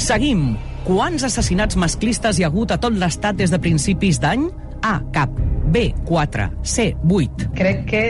Seguim. 0.00 0.54
Quants 0.86 1.26
assassinats 1.28 1.76
masclistes 1.80 2.38
hi 2.40 2.46
ha 2.46 2.48
hagut 2.48 2.72
a 2.72 2.78
tot 2.80 2.96
l'estat 2.96 3.36
des 3.36 3.52
de 3.52 3.60
principis 3.60 4.16
d'any? 4.20 4.46
A. 4.80 4.96
Cap. 5.12 5.36
B. 5.76 5.90
4. 6.08 6.48
C. 6.62 6.94
8. 7.04 7.50
Crec 7.58 7.84
que 7.90 8.02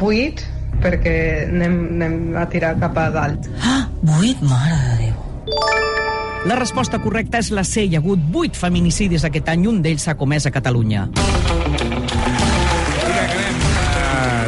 8, 0.00 0.48
perquè 0.80 1.16
anem, 1.50 1.76
anem 1.98 2.18
a 2.40 2.46
tirar 2.48 2.72
cap 2.80 2.96
a 2.96 3.08
dalt. 3.12 3.50
Ah, 3.60 3.82
8? 4.16 4.48
Mare 4.48 4.80
de 4.86 4.96
Déu. 5.04 5.20
La 6.48 6.56
resposta 6.56 7.02
correcta 7.04 7.36
és 7.44 7.52
la 7.52 7.66
C. 7.68 7.84
Hi 7.84 7.98
ha 7.98 8.00
hagut 8.00 8.32
8 8.32 8.56
feminicidis 8.56 9.28
aquest 9.28 9.52
any, 9.52 9.68
un 9.68 9.84
d'ells 9.84 10.08
s'ha 10.08 10.16
comès 10.16 10.48
a 10.48 10.54
Catalunya. 10.56 11.10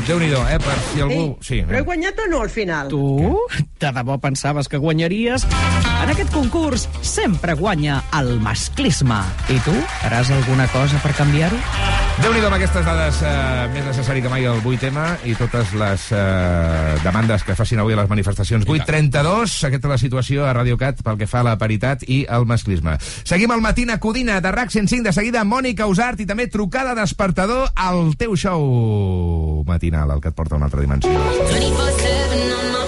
Uh, 0.03 0.07
Déu-n'hi-do, 0.09 0.41
eh? 0.51 0.59
Per 0.59 0.79
si 0.91 1.01
algú... 1.01 1.23
Ei, 1.23 1.37
Sí, 1.47 1.61
Però 1.69 1.79
he 1.79 1.87
guanyat 1.87 2.19
o 2.19 2.27
no 2.33 2.43
al 2.43 2.51
final? 2.51 2.91
Tu? 2.91 3.39
De 3.79 3.95
debò 3.95 4.19
pensaves 4.19 4.67
que 4.69 4.83
guanyaries? 4.83 5.47
Aquest 6.13 6.29
concurs 6.29 6.83
sempre 7.01 7.55
guanya 7.57 8.03
el 8.19 8.35
masclisme. 8.45 9.17
I 9.49 9.57
tu? 9.65 9.73
Faràs 10.03 10.29
alguna 10.35 10.67
cosa 10.69 10.99
per 11.01 11.15
canviar-ho? 11.17 11.57
Déu-n'hi-do 12.19 12.51
amb 12.51 12.57
aquestes 12.59 12.85
dades 12.85 13.21
eh, 13.25 13.31
més 13.73 13.87
necessari 13.89 14.21
que 14.21 14.29
mai 14.29 14.45
el 14.45 14.61
8M 14.61 15.07
i 15.31 15.33
totes 15.39 15.73
les 15.81 16.05
eh, 16.13 16.99
demandes 17.01 17.47
que 17.49 17.57
facin 17.57 17.81
avui 17.81 17.97
a 17.97 18.03
les 18.03 18.11
manifestacions. 18.13 18.69
8.32, 18.69 19.57
aquesta 19.71 19.89
és 19.89 19.95
la 19.95 20.01
situació 20.03 20.45
a 20.45 20.53
Radio 20.53 20.77
Cat 20.77 21.01
pel 21.01 21.17
que 21.23 21.31
fa 21.31 21.41
a 21.41 21.49
la 21.49 21.57
paritat 21.57 22.05
i 22.05 22.27
el 22.29 22.45
masclisme. 22.45 22.99
Seguim 23.25 23.57
al 23.57 23.65
Matina 23.65 23.97
Codina 23.97 24.43
de 24.45 24.53
RAC 24.53 24.69
105, 24.77 25.09
de 25.09 25.17
seguida 25.17 25.47
Mònica 25.49 25.89
Usart 25.89 26.21
i 26.21 26.29
també 26.29 26.51
trucada 26.53 26.93
despertador 26.99 27.73
al 27.73 28.13
teu 28.21 28.37
show 28.37 29.65
matinal, 29.65 30.13
el 30.13 30.21
que 30.21 30.29
et 30.29 30.37
porta 30.37 30.61
a 30.61 30.61
una 30.61 30.69
altra 30.69 30.85
dimensió. 30.85 31.09
24-7 31.09 32.82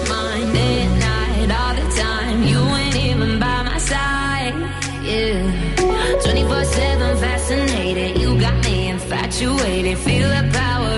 infatuated. 9.44 9.98
Feel 9.98 10.28
the 10.28 10.50
power 10.52 10.93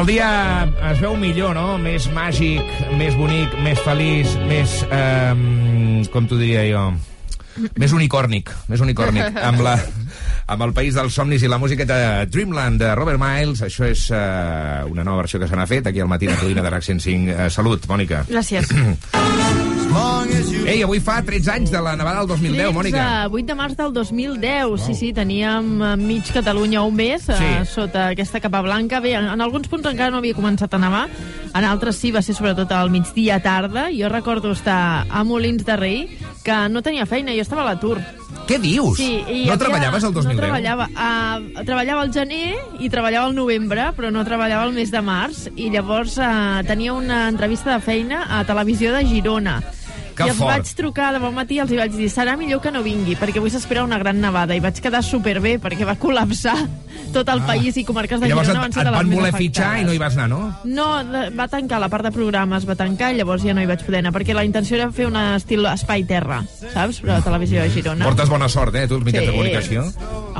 El 0.00 0.06
dia 0.06 0.64
es 0.88 1.00
veu 1.02 1.12
millor, 1.20 1.52
no? 1.52 1.74
Més 1.76 2.06
màgic, 2.16 2.64
més 2.96 3.12
bonic, 3.18 3.52
més 3.60 3.82
feliç, 3.84 4.32
més... 4.48 4.78
Eh, 4.88 6.06
com 6.08 6.24
t'ho 6.24 6.38
diria 6.40 6.62
jo? 6.64 6.86
Més 7.76 7.92
unicòrnic, 7.92 8.48
més 8.72 8.80
unicòrnic. 8.80 9.36
amb, 9.50 9.60
la, 9.66 9.74
amb 10.48 10.64
el 10.64 10.72
País 10.72 10.96
dels 10.96 11.12
Somnis 11.12 11.44
i 11.44 11.52
la 11.52 11.60
música 11.60 11.84
de 11.84 12.00
Dreamland 12.32 12.80
de 12.80 12.94
Robert 12.96 13.20
Miles. 13.20 13.60
Això 13.68 13.90
és 13.92 14.06
eh, 14.08 14.80
una 14.88 15.04
nova 15.04 15.26
versió 15.26 15.42
que 15.42 15.50
se 15.50 15.60
n'ha 15.60 15.68
fet 15.68 15.92
aquí 15.92 16.00
al 16.00 16.08
matí 16.08 16.32
de 16.32 16.40
Codina 16.40 16.64
de 16.64 16.72
RAC 16.72 16.88
105. 16.94 17.36
Eh, 17.36 17.50
salut, 17.52 17.84
Mònica. 17.92 18.24
Gràcies. 18.32 18.72
Ei, 19.90 20.84
avui 20.86 21.00
fa 21.02 21.16
13 21.26 21.50
anys 21.50 21.70
de 21.72 21.80
la 21.82 21.96
nevada 21.98 22.20
del 22.22 22.28
2010, 22.30 22.70
Mònica. 22.76 23.04
8 23.26 23.46
de 23.48 23.54
març 23.58 23.74
del 23.74 23.90
2010, 23.92 24.76
sí, 24.78 24.94
sí, 24.94 25.08
teníem 25.12 25.80
eh, 25.82 25.96
mig 25.98 26.30
Catalunya 26.30 26.82
un 26.86 26.94
mes 26.94 27.24
sí. 27.26 27.34
Sí. 27.34 27.50
sota 27.72 28.06
aquesta 28.12 28.38
capa 28.40 28.60
blanca. 28.62 29.00
Bé, 29.02 29.16
en, 29.18 29.26
en 29.32 29.40
alguns 29.42 29.66
punts 29.68 29.88
encara 29.90 30.12
no 30.14 30.20
havia 30.22 30.36
començat 30.38 30.72
a 30.74 30.78
nevar, 30.78 31.08
en 31.50 31.66
altres 31.66 31.98
sí, 31.98 32.12
va 32.14 32.22
ser 32.22 32.36
sobretot 32.38 32.70
al 32.70 32.92
migdia 32.94 33.40
tarda. 33.42 33.88
Jo 33.90 34.08
recordo 34.12 34.52
estar 34.54 35.06
a 35.10 35.24
Molins 35.24 35.66
de 35.66 35.76
Rei, 35.76 36.06
que 36.44 36.60
no 36.70 36.84
tenia 36.86 37.06
feina, 37.10 37.34
jo 37.34 37.42
estava 37.42 37.66
a 37.66 37.72
l'atur. 37.72 37.98
Què 38.46 38.60
dius? 38.62 38.96
Sí, 38.98 39.18
i 39.26 39.42
no 39.46 39.52
havia- 39.52 39.58
treballaves 39.64 40.06
el 40.06 40.14
2010? 40.14 40.36
No 40.36 40.42
treballava. 40.44 40.86
Uh, 40.94 41.64
treballava 41.66 42.02
al 42.06 42.14
gener 42.14 42.54
i 42.78 42.88
treballava 42.90 43.26
al 43.26 43.34
novembre, 43.34 43.90
però 43.98 44.10
no 44.14 44.22
treballava 44.26 44.64
el 44.70 44.72
mes 44.74 44.90
de 44.94 45.02
març. 45.02 45.48
I 45.56 45.68
llavors 45.74 46.16
uh, 46.18 46.62
tenia 46.66 46.94
una 46.94 47.26
entrevista 47.28 47.74
de 47.74 47.82
feina 47.82 48.24
a 48.38 48.44
Televisió 48.46 48.94
de 48.94 49.04
Girona. 49.06 49.58
Que 50.20 50.28
I 50.30 50.34
els 50.34 50.38
fort. 50.38 50.50
vaig 50.52 50.74
trucar 50.76 51.12
de 51.14 51.18
bon 51.22 51.34
matí 51.34 51.56
i 51.56 51.60
els 51.64 51.70
vaig 51.72 51.92
dir 51.96 52.08
serà 52.12 52.36
millor 52.36 52.60
que 52.60 52.70
no 52.70 52.82
vingui, 52.82 53.16
perquè 53.16 53.38
avui 53.38 53.50
s'espera 53.50 53.84
una 53.84 53.98
gran 53.98 54.20
nevada. 54.20 54.54
I 54.54 54.60
vaig 54.60 54.80
quedar 54.80 55.02
superbé, 55.02 55.58
perquè 55.60 55.86
va 55.86 55.96
col·lapsar 55.96 56.56
tot 57.12 57.28
el 57.28 57.40
país 57.42 57.76
i 57.76 57.84
comarques 57.84 58.20
de 58.20 58.26
I 58.28 58.30
Girona 58.30 58.60
van 58.60 58.72
ser 58.72 58.84
de 58.84 58.90
les 58.90 59.06
més 59.06 59.18
voler 59.18 59.32
fitxar 59.34 59.80
i 59.80 59.84
no 59.84 59.92
hi 59.92 59.98
vas 59.98 60.14
anar, 60.16 60.28
no? 60.28 60.40
No, 60.64 60.86
va 61.36 61.48
tancar, 61.48 61.80
la 61.80 61.88
part 61.88 62.04
de 62.04 62.12
programes 62.14 62.66
va 62.68 62.76
tancar 62.76 63.12
llavors 63.14 63.42
ja 63.42 63.54
no 63.54 63.62
hi 63.62 63.66
vaig 63.66 63.82
poder 63.86 63.98
anar, 64.04 64.12
perquè 64.12 64.34
la 64.34 64.44
intenció 64.44 64.76
era 64.76 64.90
fer 64.92 65.06
un 65.06 65.16
estil 65.16 65.64
espai 65.66 66.04
terra, 66.04 66.42
saps? 66.72 67.00
Però 67.02 67.16
a 67.16 67.20
televisió 67.24 67.62
de 67.62 67.70
Girona. 67.70 68.04
Portes 68.04 68.28
bona 68.28 68.48
sort, 68.48 68.74
eh, 68.76 68.86
tu, 68.86 68.96
els 68.96 69.04
mitjans 69.04 69.24
Sí. 69.26 69.30
de 69.30 69.32
comunicació. 69.32 69.84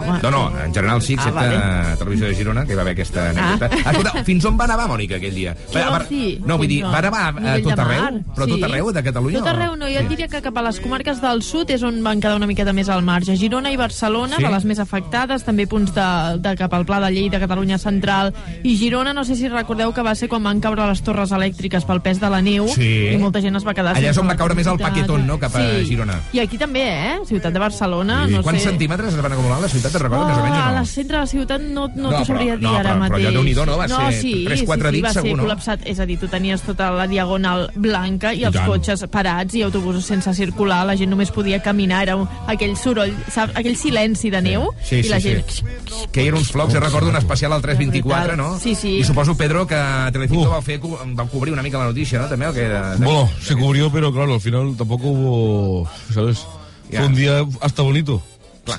Home. 0.01 0.19
No, 0.23 0.31
no, 0.31 0.53
en 0.65 0.73
general 0.73 1.03
sí, 1.03 1.15
Ah, 1.19 1.23
excepte 1.23 1.41
vale. 1.41 1.57
a 1.57 1.97
Televisió 1.99 2.27
de 2.29 2.35
Girona, 2.35 2.65
que 2.65 2.73
hi 2.73 2.77
va 2.77 2.83
haver 2.83 2.93
aquesta 2.93 3.31
anècdota. 3.31 3.69
Ah. 3.85 3.91
Escolta, 3.91 4.25
fins 4.25 4.45
on 4.45 4.57
va 4.59 4.67
nevar, 4.67 4.87
Mònica, 4.89 5.17
aquell 5.17 5.35
dia? 5.35 5.55
Va- 5.75 5.91
va-? 5.91 6.07
No, 6.47 6.57
vull 6.57 6.69
dir, 6.69 6.83
va 6.85 7.03
nevar 7.03 7.27
a 7.37 7.59
tot 7.61 7.79
arreu? 7.79 8.23
Però 8.35 8.47
tot 8.47 8.57
Sí. 8.57 8.63
arreu 8.65 8.93
de 8.93 9.03
Catalunya? 9.03 9.39
Tot 9.41 9.49
arreu 9.49 9.70
no, 9.77 9.87
jo 9.89 10.01
et 10.01 10.09
diria 10.09 10.29
que 10.29 10.41
cap 10.43 10.57
a 10.57 10.63
les 10.63 10.79
comarques 10.81 11.21
del 11.23 11.43
sud 11.43 11.71
és 11.71 11.83
on 11.83 12.03
van 12.03 12.21
quedar 12.21 12.37
una 12.37 12.47
miqueta 12.47 12.73
més 12.73 12.89
al 12.89 13.03
marge. 13.03 13.37
Girona 13.37 13.71
i 13.73 13.77
Barcelona, 13.77 14.37
Sí? 14.37 14.43
de 14.45 14.51
les 14.51 14.65
més 14.65 14.79
afectades, 14.79 15.45
també 15.45 15.67
punts 15.67 15.93
de, 15.95 16.07
de 16.39 16.55
cap 16.57 16.73
al 16.75 16.85
Pla 16.87 17.01
de 17.01 17.11
Lleida, 17.13 17.39
Catalunya 17.41 17.79
Central, 17.79 18.33
i 18.63 18.77
Girona, 18.77 19.13
no 19.13 19.25
sé 19.25 19.35
si 19.37 19.49
recordeu 19.49 19.93
que 19.93 20.03
va 20.03 20.15
ser 20.15 20.29
quan 20.29 20.43
van 20.43 20.61
caure 20.61 20.87
les 20.89 21.03
torres 21.03 21.33
elèctriques 21.33 21.85
pel 21.85 22.01
pes 22.01 22.21
de 22.21 22.31
la 22.31 22.41
neu, 22.43 22.69
Sí. 22.69 23.09
i 23.13 23.17
molta 23.19 23.41
gent 23.41 23.57
es 23.57 23.65
va 23.67 23.75
quedar 23.75 23.97
Allà 23.97 24.11
és 24.11 24.19
on 24.19 24.29
va 24.29 24.37
caure 24.37 24.55
més 24.55 24.67
el 24.67 24.79
paquetón, 24.79 25.27
no?, 25.27 25.39
cap 25.39 25.55
a 25.57 25.61
sí. 25.81 25.85
Girona. 25.87 26.21
I 26.33 26.41
aquí 26.41 26.59
també, 26.59 26.83
eh? 26.89 27.19
Ciutat 27.27 27.53
de 27.53 27.59
Barcelona, 27.59 28.27
I 28.29 28.33
no 28.33 28.43
quants 28.43 28.63
sé... 28.63 28.69
centímetres 28.71 29.15
es 29.15 29.21
van 29.23 29.33
acumular 29.33 29.59
a 29.59 29.61
la 29.63 29.69
ciutat, 29.69 29.93
te'n 29.93 30.03
recordes, 30.03 30.27
més 30.29 30.39
o 30.39 30.43
menys, 30.43 30.57
a 30.57 30.69
o 30.71 30.73
la 30.75 30.81
no? 30.81 30.87
centre 30.87 31.17
de 31.17 31.21
la 31.23 31.27
ciutat 31.27 31.61
no, 31.61 31.89
no, 31.95 32.11
No, 32.11 32.19
t'ho 32.19 32.25
sabria 32.25 32.55
però- 32.55 32.59
dir 32.59 32.67
no, 32.69 32.75
ara 32.77 32.83
però- 32.83 32.95
però 32.95 32.99
mateix. 33.01 33.27
allò 33.27 33.33
Déu-n'hi-do, 33.41 33.67
no? 33.67 33.77
Va 33.79 33.87
no, 33.87 33.97
ser 33.97 34.13
sí, 34.21 34.45
tres, 34.47 34.61
sí, 34.61 34.67
quatre 34.67 34.89
sí, 34.91 34.95
dits, 34.97 35.05
va 35.09 35.13
ser 35.13 35.23
segur, 35.23 35.37
no? 35.39 35.45
col·lapsat. 35.45 35.81
És 35.85 35.99
a 36.01 36.07
dir, 36.07 36.19
tu 36.19 36.29
tenies 36.29 36.63
tota 36.63 36.91
la 36.91 37.07
diagonal 37.07 37.71
blanca 37.75 38.33
i, 38.35 38.41
I 38.41 38.45
els 38.45 38.55
tant. 38.57 38.67
cotxes 38.69 39.05
parats 39.11 39.55
i 39.55 39.60
autobusos 39.63 40.05
sense 40.07 40.33
circular. 40.35 40.85
La 40.87 40.97
gent 40.97 41.11
només 41.11 41.31
podia 41.31 41.63
caminar. 41.63 42.03
Era 42.05 42.17
un, 42.17 42.29
aquell 42.47 42.77
soroll, 42.77 43.13
saps? 43.33 43.55
aquell 43.57 43.77
silenci 43.77 44.31
de 44.31 44.41
neu 44.43 44.69
Sí, 44.83 45.01
i 45.01 45.03
sí, 45.05 45.09
la 45.11 45.21
sí. 45.21 45.35
gent... 45.35 46.09
Que 46.13 46.23
hi 46.25 46.31
eren 46.31 46.41
uns 46.41 46.51
flocs, 46.53 46.75
jo 46.75 46.81
recordo 46.81 47.11
un 47.11 47.17
especial 47.17 47.53
al 47.53 47.63
324, 47.63 48.37
no? 48.37 48.59
Sí, 48.59 48.75
sí. 48.75 48.99
I 49.01 49.05
suposo, 49.05 49.37
Pedro, 49.37 49.67
que 49.67 49.81
Telecinco 50.13 50.49
va, 50.51 50.63
fer, 50.63 50.81
va 50.81 51.27
cobrir 51.31 51.53
una 51.53 51.63
mica 51.63 51.79
la 51.79 51.91
notícia, 51.91 52.21
no? 52.21 52.29
També, 52.31 52.47
el 52.47 52.55
que... 52.55 52.69
De... 52.69 53.05
Bueno, 53.05 53.29
se 53.43 53.57
cubrió, 53.57 53.91
pero 53.93 54.13
claro, 54.13 54.35
al 54.35 54.41
final 54.41 54.75
tampoco 54.77 55.09
hubo, 55.09 55.91
¿sabes? 56.13 56.47
Fue 56.91 57.07
un 57.07 57.15
día 57.15 57.45
hasta 57.61 57.83
bonito. 57.83 58.23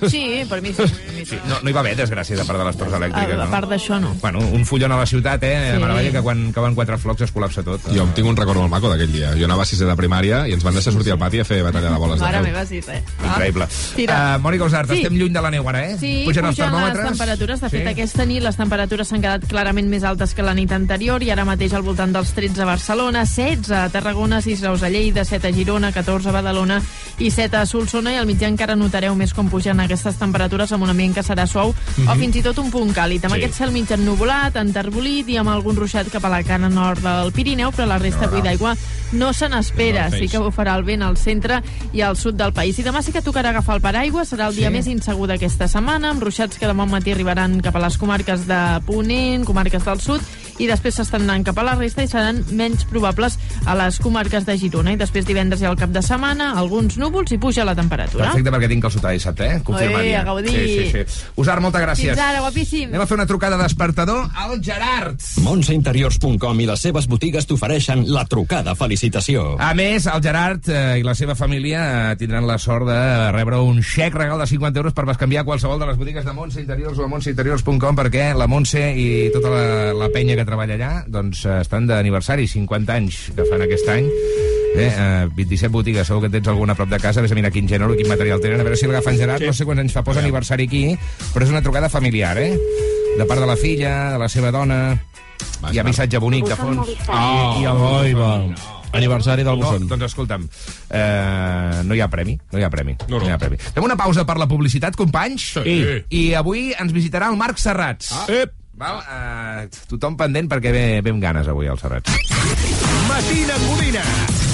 Sí, 0.10 0.44
per 0.50 0.62
mi 0.62 0.70
sí. 0.74 0.84
Per 0.84 1.14
mi 1.16 1.26
sí. 1.26 1.38
No, 1.50 1.58
no 1.62 1.70
hi 1.70 1.74
va 1.74 1.80
haver 1.82 1.96
desgràcia 1.98 2.36
de 2.38 2.46
part 2.46 2.60
de 2.60 2.66
les 2.66 2.78
torres 2.78 2.94
elèctriques, 3.00 3.40
A, 3.40 3.44
a 3.46 3.50
part 3.52 3.68
d'això, 3.70 4.00
no. 4.00 4.14
Bueno, 4.22 4.40
un 4.40 4.66
fullon 4.66 4.92
a 4.92 4.98
la 4.98 5.06
ciutat, 5.06 5.44
eh? 5.44 5.74
Sí. 5.74 5.80
Meravella, 5.82 6.12
que 6.12 6.22
quan 6.22 6.52
cauen 6.56 6.76
quatre 6.76 6.98
flocs 6.98 7.22
es 7.28 7.34
col·lapsa 7.34 7.64
tot. 7.64 7.82
Jo 7.94 8.04
em 8.06 8.14
tinc 8.18 8.28
un 8.28 8.38
record 8.38 8.58
molt 8.62 8.72
maco 8.72 8.90
d'aquell 8.92 9.12
dia. 9.12 9.34
Jo 9.38 9.46
anava 9.50 9.64
a 9.64 9.70
sisè 9.70 9.86
de 9.90 9.96
primària 10.00 10.44
i 10.48 10.54
ens 10.56 10.64
van 10.64 10.74
deixar 10.78 10.94
sortir 10.94 11.12
al 11.14 11.20
pati 11.20 11.40
a 11.42 11.46
fer 11.46 11.62
batalla 11.64 11.92
de 11.92 11.98
boles 12.02 12.20
de 12.20 12.26
Mare 12.26 12.42
meva, 12.46 12.66
sí, 12.66 12.82
sí. 12.82 12.98
Increïble. 13.26 13.68
Tira. 13.96 14.20
Uh, 14.38 14.42
Mònica 14.44 14.66
Usart, 14.70 14.90
Sí. 14.92 15.02
estem 15.02 15.18
lluny 15.20 15.34
de 15.34 15.42
la 15.42 15.52
neu 15.52 15.68
ara, 15.70 15.84
eh? 15.90 15.98
Sí, 16.00 16.24
Pugen 16.26 16.46
els 16.46 16.58
les 16.58 16.66
termòmetres. 16.68 17.10
temperatures. 17.12 17.62
De 17.62 17.70
fet, 17.70 17.84
Sí. 17.84 17.88
aquesta 17.94 18.26
nit 18.26 18.42
les 18.44 18.56
temperatures 18.58 19.08
s'han 19.08 19.22
quedat 19.22 19.46
clarament 19.48 19.88
més 19.90 20.04
altes 20.04 20.34
que 20.34 20.44
la 20.44 20.54
nit 20.54 20.72
anterior 20.72 21.22
i 21.24 21.32
ara 21.32 21.46
mateix 21.46 21.74
al 21.74 21.82
voltant 21.84 22.14
dels 22.14 22.32
13 22.34 22.62
a 22.62 22.66
Barcelona, 22.66 23.26
16 23.26 23.72
a 23.72 23.90
Tarragona, 23.90 24.42
6 24.42 24.62
graus 24.62 24.84
a 24.84 24.90
Lleida, 24.90 25.26
7 25.26 25.48
a 25.50 25.54
Girona, 25.54 25.92
14 25.92 26.30
a 26.30 26.32
Badalona 26.32 26.82
i 27.20 27.32
7 27.32 27.58
a 27.58 27.66
Solsona 27.66 28.14
i 28.14 28.16
al 28.18 28.26
migdia 28.26 28.48
encara 28.48 28.76
notareu 28.76 29.16
més 29.16 29.34
com 29.34 29.50
pugen 29.50 29.80
aquestes 29.82 30.16
temperatures 30.16 30.72
amb 30.72 30.84
un 30.84 30.90
ambient 30.90 31.14
que 31.16 31.24
serà 31.24 31.46
suau 31.48 31.74
Mhm. 31.98 32.08
o 32.08 32.16
fins 32.16 32.36
i 32.36 32.42
tot 32.42 32.58
un 32.60 32.72
punt 32.72 32.94
càlid. 32.96 33.24
Amb 33.26 33.36
Sí. 33.36 33.42
aquest 33.44 33.56
cel 33.56 33.72
mig 33.72 33.90
ennuvolat, 33.92 34.56
enterbolit 34.56 35.28
i 35.30 35.38
amb 35.38 35.50
algun 35.50 35.76
ruixat 35.76 36.10
cap 36.12 36.24
a 36.26 36.30
la 36.30 36.44
cara 36.44 36.70
nord 36.70 37.02
del 37.02 37.32
Pirineu, 37.32 37.72
però 37.72 37.86
la 37.86 37.98
resta 37.98 38.26
avui 38.26 38.42
d'aigua 38.42 38.76
no 39.14 39.34
se 39.34 39.48
n'espera. 39.50 40.10
No, 40.10 40.18
Sí 40.18 40.28
que 40.28 40.38
bufarà 40.40 40.76
el 40.78 40.84
vent 40.84 41.02
al 41.02 41.18
centre 41.18 41.62
i 41.94 42.02
al 42.02 42.16
sud 42.16 42.36
del 42.36 42.54
país. 42.54 42.78
I 42.80 42.84
demà 42.84 43.02
sí 43.02 43.12
que 43.12 43.22
tocarà 43.22 43.50
agafar 43.50 43.76
el 43.76 43.82
paraigua, 43.82 44.24
serà 44.24 44.48
el 44.48 44.56
dia 44.56 44.68
Sí. 44.70 44.74
més 44.74 44.88
insegur 44.88 45.28
d'aquesta 45.28 45.68
setmana, 45.68 46.10
amb 46.12 46.22
ruixats 46.24 46.58
que 46.58 46.68
demà 46.68 46.86
matí 46.86 47.12
arribaran 47.12 47.60
cap 47.62 47.76
a 47.76 47.80
les 47.80 47.98
comarques 47.98 48.46
de 48.48 48.82
Ponent, 48.86 49.44
comarques 49.46 49.84
del 49.84 50.00
sud, 50.00 50.22
i 50.60 50.68
després 50.68 50.96
s'estendran 50.96 51.44
cap 51.44 51.58
a 51.58 51.64
la 51.64 51.76
resta 51.76 52.04
i 52.04 52.08
seran 52.08 52.44
menys 52.52 52.86
probables 52.86 53.40
a 53.66 53.74
les 53.76 53.98
comarques 54.00 54.46
de 54.46 54.58
Girona. 54.58 54.94
I 54.94 54.98
després 54.98 55.26
divendres 55.26 55.62
i 55.62 55.66
al 55.66 55.76
cap 55.76 55.90
de 55.90 56.02
setmana, 56.02 56.54
alguns 56.58 56.98
núvols 56.98 57.32
i 57.32 57.38
puja 57.38 57.66
la 57.66 57.74
temperatura. 57.76 58.26
Perfecte, 58.32 58.52
perquè 58.52 58.68
tinc 58.68 58.84
el 58.86 58.92
sotà 58.92 59.12
dissabte, 59.12 59.46
eh? 59.56 59.61
Confirmat 59.66 60.02
Oi, 60.02 60.12
ja. 60.12 60.22
a 60.22 60.28
gaudir. 60.28 60.52
Sí, 60.52 60.92
sí, 60.92 61.06
sí. 61.06 61.30
Usar, 61.42 61.60
moltes 61.64 61.84
gràcies. 61.84 62.14
Fins 62.14 62.24
ara, 62.24 62.42
guapíssim. 62.44 62.90
Anem 62.92 63.04
a 63.04 63.08
fer 63.10 63.18
una 63.18 63.28
trucada 63.30 63.58
de 63.58 63.68
despertador 63.68 64.28
al 64.36 64.62
Gerard. 64.64 65.22
Montseinteriors.com 65.46 66.62
i 66.64 66.68
les 66.70 66.86
seves 66.88 67.08
botigues 67.12 67.48
t'ofereixen 67.50 68.06
la 68.12 68.26
trucada 68.30 68.76
felicitació. 68.78 69.56
A 69.62 69.74
més, 69.78 70.08
el 70.12 70.24
Gerard 70.24 70.70
eh, 70.72 71.00
i 71.02 71.06
la 71.08 71.16
seva 71.18 71.36
família 71.40 71.84
eh, 72.12 72.16
tindran 72.20 72.48
la 72.50 72.58
sort 72.62 72.88
de 72.90 73.02
rebre 73.36 73.62
un 73.62 73.82
xec 73.86 74.16
regal 74.18 74.42
de 74.42 74.48
50 74.50 74.84
euros 74.84 74.98
per 74.98 75.08
bescanviar 75.10 75.46
qualsevol 75.48 75.80
de 75.82 75.90
les 75.92 76.00
botigues 76.00 76.26
de 76.26 76.36
Montse 76.38 76.62
Interiors 76.64 77.00
o 77.00 77.06
a 77.06 77.12
montseinteriors.com 77.12 78.02
perquè 78.02 78.32
la 78.38 78.50
Montse 78.52 78.82
i 78.96 79.30
tota 79.34 79.54
la, 79.54 79.68
la 79.98 80.10
penya 80.14 80.38
que 80.40 80.48
treballa 80.48 80.78
allà 80.80 80.94
doncs, 81.08 81.46
eh, 81.46 81.62
estan 81.66 81.88
d'aniversari, 81.90 82.48
50 82.48 83.00
anys 83.02 83.24
que 83.36 83.48
fan 83.50 83.68
aquest 83.68 83.96
any. 83.98 84.10
Bé, 84.76 84.88
eh, 84.88 85.28
27 85.36 85.72
botigues, 85.72 86.08
segur 86.08 86.22
que 86.22 86.30
en 86.32 86.38
tens 86.38 86.48
alguna 86.48 86.74
a 86.74 86.76
prop 86.80 86.90
de 86.90 87.00
casa, 87.00 87.22
vés 87.22 87.32
a 87.32 87.36
mirar 87.36 87.52
quin 87.52 87.68
gènere, 87.68 87.96
quin 88.00 88.08
material 88.08 88.40
tenen, 88.40 88.62
a 88.62 88.64
veure 88.64 88.78
si 88.80 88.88
l'agafen 88.88 89.18
Gerard, 89.20 89.44
sí. 89.44 89.50
no 89.52 89.54
sé 89.54 89.66
quants 89.68 89.84
anys 89.84 89.96
fa, 89.98 90.04
posa 90.08 90.22
aniversari 90.24 90.68
aquí, 90.70 90.84
però 91.34 91.44
és 91.44 91.52
una 91.52 91.62
trucada 91.62 91.90
familiar, 91.92 92.38
eh? 92.40 92.54
De 93.18 93.26
part 93.28 93.42
de 93.44 93.48
la 93.50 93.58
filla, 93.60 94.12
de 94.14 94.20
la 94.22 94.30
seva 94.32 94.52
dona, 94.56 94.78
hi 95.72 95.80
ha 95.82 95.84
missatge 95.84 96.22
bonic 96.24 96.48
de 96.48 96.56
fons. 96.56 96.94
Oh, 97.10 97.58
I 97.60 97.68
el 97.68 97.84
Oi, 97.90 98.14
va. 98.16 98.36
Aniversari 98.92 99.44
del 99.44 99.60
No, 99.60 99.70
Busson. 99.72 99.88
doncs 99.88 100.04
escolta'm, 100.10 100.48
eh, 100.90 101.82
no 101.84 101.96
hi 101.96 102.02
ha 102.04 102.10
premi, 102.12 102.38
no 102.52 102.60
hi 102.60 102.64
ha 102.64 102.70
premi. 102.70 102.96
No, 103.08 103.20
no. 103.20 103.26
hi 103.28 103.32
ha 103.32 103.38
premi. 103.40 103.58
Fem 103.58 103.84
una 103.84 103.96
pausa 103.96 104.26
per 104.28 104.38
la 104.40 104.48
publicitat, 104.48 104.96
companys? 105.00 105.54
Sí. 105.60 105.78
I 106.10 106.24
avui 106.36 106.72
ens 106.78 106.92
visitarà 106.92 107.30
el 107.32 107.38
Marc 107.40 107.60
Serrats. 107.60 108.12
Ah. 108.12 108.26
Ep. 108.42 108.56
Val? 108.82 108.98
Eh, 109.04 109.68
tothom 109.88 110.16
pendent 110.18 110.48
perquè 110.50 110.72
ve, 110.74 110.86
ve 111.06 111.12
amb 111.14 111.22
ganes 111.22 111.48
avui 111.48 111.68
al 111.70 111.78
Serrats. 111.80 112.12
Matina 113.08 113.56
Codina, 113.68 114.04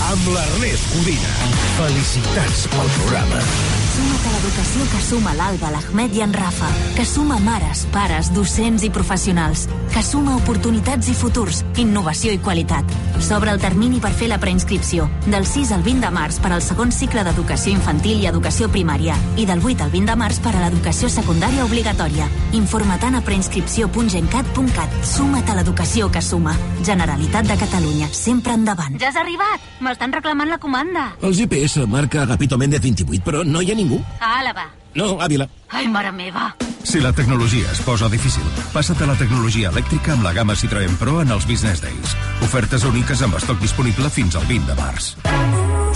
amb 0.08 0.28
l'Ernest 0.32 0.88
Codina. 0.93 1.34
Felicitats 1.76 2.64
pel 2.72 2.95
programa. 2.99 3.77
Suma't 3.98 4.26
a 4.30 4.32
l'educació 4.36 4.84
que 4.91 5.00
suma 5.02 5.32
l'Alba, 5.34 5.72
l'Ahmed 5.74 6.14
i 6.14 6.22
en 6.22 6.34
Rafa, 6.36 6.68
que 6.93 7.02
suma 7.02 7.39
mares, 7.41 7.88
pares, 7.89 8.28
docents 8.36 8.84
i 8.86 8.91
professionals, 8.93 9.64
que 9.89 10.04
suma 10.06 10.36
oportunitats 10.38 11.08
i 11.10 11.16
futurs, 11.18 11.64
innovació 11.82 12.30
i 12.36 12.38
qualitat. 12.38 12.91
S'obre 13.26 13.50
el 13.50 13.58
termini 13.58 13.98
per 13.98 14.12
fer 14.14 14.28
la 14.30 14.38
preinscripció, 14.38 15.08
del 15.26 15.48
6 15.50 15.72
al 15.74 15.82
20 15.82 16.06
de 16.06 16.12
març 16.14 16.38
per 16.43 16.52
al 16.54 16.62
segon 16.62 16.93
cicle 16.93 17.24
d'educació 17.26 17.74
infantil 17.74 18.22
i 18.22 18.30
educació 18.30 18.70
primària, 18.70 19.16
i 19.34 19.48
del 19.50 19.66
8 19.66 19.88
al 19.88 19.89
20 19.95 20.12
de 20.12 20.18
març 20.22 20.38
per 20.45 20.54
a 20.54 20.62
l'educació 20.62 21.10
secundària 21.10 21.66
obligatòria. 21.66 22.30
Informa-te'n 22.60 23.18
a 23.18 23.24
preinscripció.gencat.cat. 23.26 25.02
Suma't 25.16 25.50
a 25.50 25.58
l'educació 25.58 26.12
que 26.14 26.22
suma. 26.22 26.54
Generalitat 26.86 27.50
de 27.50 27.58
Catalunya, 27.66 28.12
sempre 28.14 28.54
endavant. 28.54 29.02
Ja 29.02 29.10
has 29.10 29.18
arribat! 29.18 29.66
M'estan 29.82 30.14
reclamant 30.14 30.54
la 30.54 30.62
comanda. 30.62 31.10
El 31.26 31.34
GPS 31.34 31.89
marca 31.89 32.22
Agapito 32.28 32.62
Méndez 32.62 32.86
28, 32.86 33.26
però 33.26 33.41
no 33.41 33.66
hi 33.66 33.74
ha 33.74 33.76
ningú. 33.76 33.87
A 34.20 34.40
Àlava. 34.40 34.68
No, 34.98 35.20
Ávila. 35.22 35.48
Ai, 35.70 35.88
mare 35.88 36.12
meva. 36.12 36.56
Si 36.84 37.02
la 37.04 37.12
tecnologia 37.12 37.68
es 37.72 37.82
posa 37.84 38.08
difícil, 38.10 38.44
passa't 38.74 39.02
a 39.04 39.10
la 39.10 39.18
tecnologia 39.20 39.72
elèctrica 39.74 40.14
amb 40.16 40.24
la 40.24 40.32
gamma 40.34 40.56
Citroën 40.56 40.96
Pro 41.00 41.20
en 41.22 41.34
els 41.36 41.48
Business 41.50 41.84
Days. 41.84 42.16
Ofertes 42.48 42.86
úniques 42.88 43.22
amb 43.26 43.36
estoc 43.40 43.60
disponible 43.60 44.10
fins 44.10 44.40
al 44.40 44.48
20 44.48 44.72
de 44.72 44.78
març. 44.80 45.12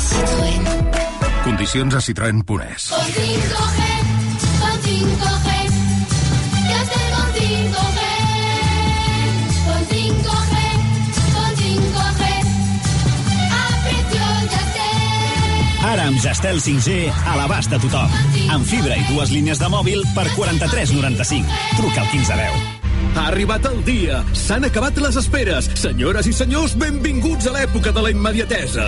Citroën. 0.09 0.69
Condicions 1.45 1.95
a 1.95 2.01
citroen.es. 2.03 2.91
Con 2.91 3.15
5G, 3.15 3.89
con 4.59 4.77
5G, 4.85 5.60
amb 16.11 16.19
Gestel 16.19 16.59
5G 16.59 17.07
a 17.07 17.37
l'abast 17.39 17.71
de 17.71 17.79
tothom. 17.79 18.11
Amb 18.51 18.67
fibra 18.67 18.97
i 18.99 19.03
dues 19.07 19.31
línies 19.31 19.61
de 19.61 19.67
mòbil 19.71 20.03
per 20.15 20.27
43,95. 20.35 21.59
Truca 21.77 22.03
al 22.03 22.09
1510. 22.11 22.79
Ha 23.11 23.23
arribat 23.27 23.65
el 23.67 23.79
dia. 23.87 24.21
S'han 24.35 24.67
acabat 24.67 24.99
les 25.03 25.17
esperes. 25.19 25.69
Senyores 25.79 26.27
i 26.27 26.33
senyors, 26.35 26.75
benvinguts 26.79 27.47
a 27.47 27.55
l'època 27.55 27.93
de 27.95 28.03
la 28.03 28.11
immediatesa. 28.11 28.87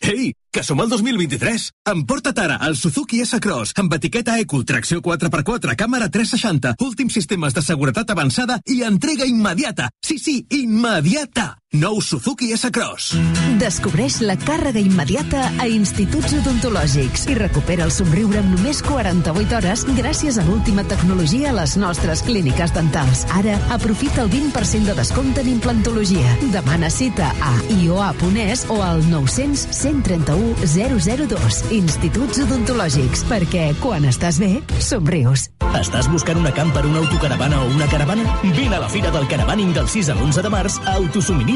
Ei, 0.00 0.32
que 0.52 0.64
som 0.64 0.80
al 0.80 0.88
2023. 0.92 1.70
Emporta't 1.92 2.40
ara 2.44 2.58
el 2.68 2.76
Suzuki 2.76 3.20
S-Cross 3.24 3.76
amb 3.80 3.96
etiqueta 3.96 4.38
Eco, 4.40 4.62
tracció 4.64 5.00
4x4, 5.04 5.76
càmera 5.80 6.08
360, 6.12 6.76
últims 6.84 7.16
sistemes 7.16 7.56
de 7.56 7.64
seguretat 7.64 8.12
avançada 8.12 8.60
i 8.66 8.82
entrega 8.88 9.28
immediata. 9.28 9.90
Sí, 10.04 10.18
sí, 10.18 10.40
immediata. 10.50 11.59
Nou 11.72 12.00
Suzuki 12.02 12.48
S-Cross. 12.50 13.12
Descobreix 13.60 14.16
la 14.26 14.34
càrrega 14.34 14.80
immediata 14.82 15.44
a 15.62 15.68
Instituts 15.70 16.32
Odontològics 16.40 17.28
i 17.30 17.36
recupera 17.38 17.84
el 17.86 17.92
somriure 17.94 18.40
en 18.40 18.48
només 18.56 18.80
48 18.82 19.54
hores 19.54 19.84
gràcies 19.94 20.40
a 20.40 20.46
l'última 20.48 20.82
tecnologia 20.90 21.52
a 21.52 21.54
les 21.60 21.76
nostres 21.78 22.24
clíniques 22.26 22.74
dentals. 22.74 23.22
Ara, 23.38 23.54
aprofita 23.70 24.24
el 24.24 24.32
20% 24.32 24.90
de 24.90 24.96
descompte 24.98 25.44
en 25.44 25.52
implantologia. 25.52 26.34
Demana 26.50 26.90
cita 26.90 27.30
a 27.38 27.54
ioa.es 27.76 28.66
o 28.66 28.82
al 28.82 29.06
900 29.06 29.68
131 29.70 30.66
002. 30.66 31.62
Instituts 31.78 32.42
Odontològics, 32.48 33.22
perquè 33.30 33.70
quan 33.78 34.10
estàs 34.10 34.42
bé, 34.42 34.56
somrius. 34.82 35.52
Estàs 35.78 36.08
buscant 36.10 36.38
una 36.40 36.50
camper, 36.50 36.82
una 36.88 36.98
autocaravana 36.98 37.60
o 37.62 37.68
una 37.70 37.86
caravana? 37.86 38.24
Vine 38.42 38.74
a 38.74 38.80
la 38.82 38.88
Fira 38.90 39.10
del 39.14 39.28
Caravaning 39.30 39.70
del 39.72 39.86
6 39.88 40.10
al 40.10 40.18
11 40.26 40.42
de 40.42 40.50
març 40.50 40.80
a 40.82 40.96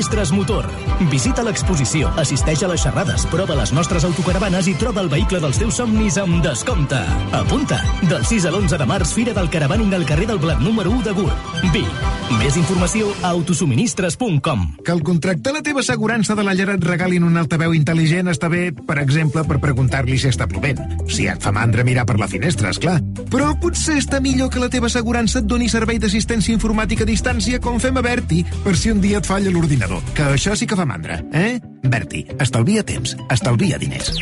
Autosuministres 0.05 0.32
Motor. 0.36 0.66
Visita 1.09 1.42
l'exposició, 1.46 2.11
assisteix 2.20 2.61
a 2.62 2.68
les 2.68 2.82
xerrades, 2.84 3.24
prova 3.32 3.55
les 3.57 3.70
nostres 3.72 4.05
autocaravanes 4.05 4.66
i 4.68 4.74
troba 4.76 5.00
el 5.00 5.09
vehicle 5.09 5.40
dels 5.40 5.57
teus 5.57 5.78
somnis 5.80 6.18
amb 6.20 6.42
descompte. 6.44 6.98
Apunta! 7.32 7.78
Del 8.11 8.26
6 8.28 8.50
al 8.50 8.59
11 8.59 8.80
de 8.82 8.88
març, 8.90 9.14
Fira 9.16 9.32
del 9.32 9.48
Caravaning 9.48 9.94
al 9.96 10.05
carrer 10.05 10.26
del 10.28 10.42
Blat 10.42 10.61
número 10.61 10.92
1 10.92 11.07
de 11.09 11.14
Gurb. 11.16 11.48
Vic. 11.72 12.05
Més 12.40 12.57
informació 12.57 13.11
a 13.22 13.30
autosuministres.com. 13.30 14.66
Que 14.84 14.92
el 14.92 15.02
contractar 15.05 15.55
la 15.57 15.62
teva 15.64 15.80
assegurança 15.80 16.36
de 16.36 16.44
la 16.44 16.55
llar 16.57 16.74
et 16.74 16.84
regalin 16.84 17.24
un 17.24 17.36
altaveu 17.40 17.72
intel·ligent 17.76 18.28
està 18.32 18.48
bé, 18.52 18.70
per 18.72 18.98
exemple, 19.00 19.44
per 19.48 19.61
preguntar-li 19.62 20.18
si 20.20 20.28
està 20.32 20.48
plovent. 20.50 20.80
Si 21.09 21.28
et 21.28 21.40
fa 21.40 21.52
mandra 21.52 21.84
mirar 21.84 22.05
per 22.09 22.18
la 22.20 22.28
finestra, 22.28 22.72
és 22.72 22.80
clar. 22.80 22.98
Però 23.32 23.52
potser 23.61 23.98
està 24.00 24.20
millor 24.24 24.50
que 24.52 24.61
la 24.61 24.70
teva 24.72 24.88
assegurança 24.92 25.40
et 25.40 25.48
doni 25.48 25.68
servei 25.72 26.00
d'assistència 26.00 26.57
informàtica 26.57 27.05
a 27.05 27.12
distància 27.12 27.61
com 27.61 27.80
fem 27.80 28.00
a 28.00 28.05
Berti, 28.05 28.44
per 28.64 28.76
si 28.76 28.92
un 28.92 29.05
dia 29.05 29.20
et 29.20 29.28
falla 29.28 29.52
l'ordinador. 29.52 29.93
Que 30.14 30.30
això 30.34 30.55
sí 30.57 30.66
que 30.66 30.76
fa 30.78 30.86
mandra, 30.88 31.20
eh? 31.32 31.61
Berti, 31.84 32.24
estalvia 32.40 32.82
temps, 32.86 33.16
estalvia 33.30 33.78
diners. 33.78 34.18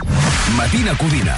Matina 0.56 0.96
Codina. 0.98 1.36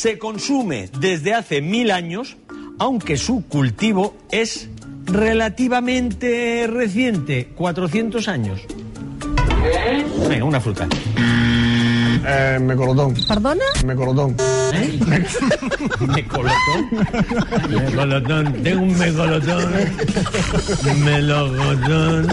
se 0.00 0.18
consume 0.18 0.88
desde 0.98 1.34
hace 1.34 1.60
mil 1.60 1.90
años, 1.90 2.38
aunque 2.78 3.18
su 3.18 3.44
cultivo 3.46 4.16
es 4.30 4.70
relativamente 5.04 6.66
reciente, 6.66 7.48
400 7.54 8.28
años. 8.28 8.62
Venga, 10.28 10.44
una 10.44 10.60
fruta. 10.60 10.88
Eh, 12.26 12.58
mecolotón. 12.60 13.14
¿Perdona? 13.26 13.64
Mecolotón. 13.84 14.36
¿Mecolotón? 16.00 16.90
Mecolotón. 17.70 18.52
Tengo 18.62 18.82
un 18.82 18.98
mecolotón. 18.98 19.72
Melogotón. 21.04 22.26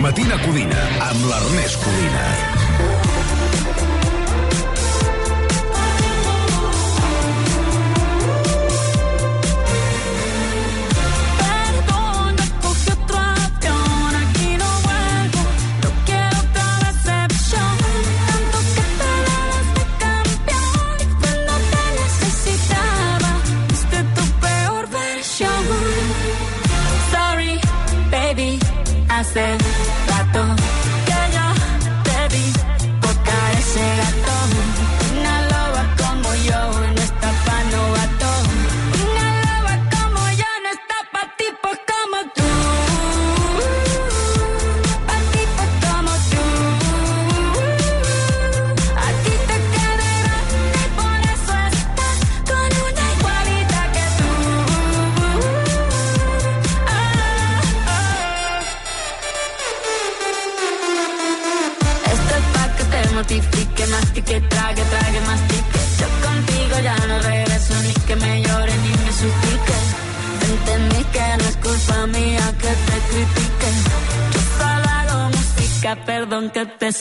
Matina 0.00 0.36
Codina, 0.44 0.82
amb 1.08 1.24
l'Ernest 1.30 1.82
Codina. 1.82 2.55
show. 25.36 25.60
Sorry, 27.12 27.60
baby, 28.10 28.58
I 29.10 29.22
said. 29.22 29.65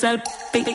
Perdón 0.01 0.74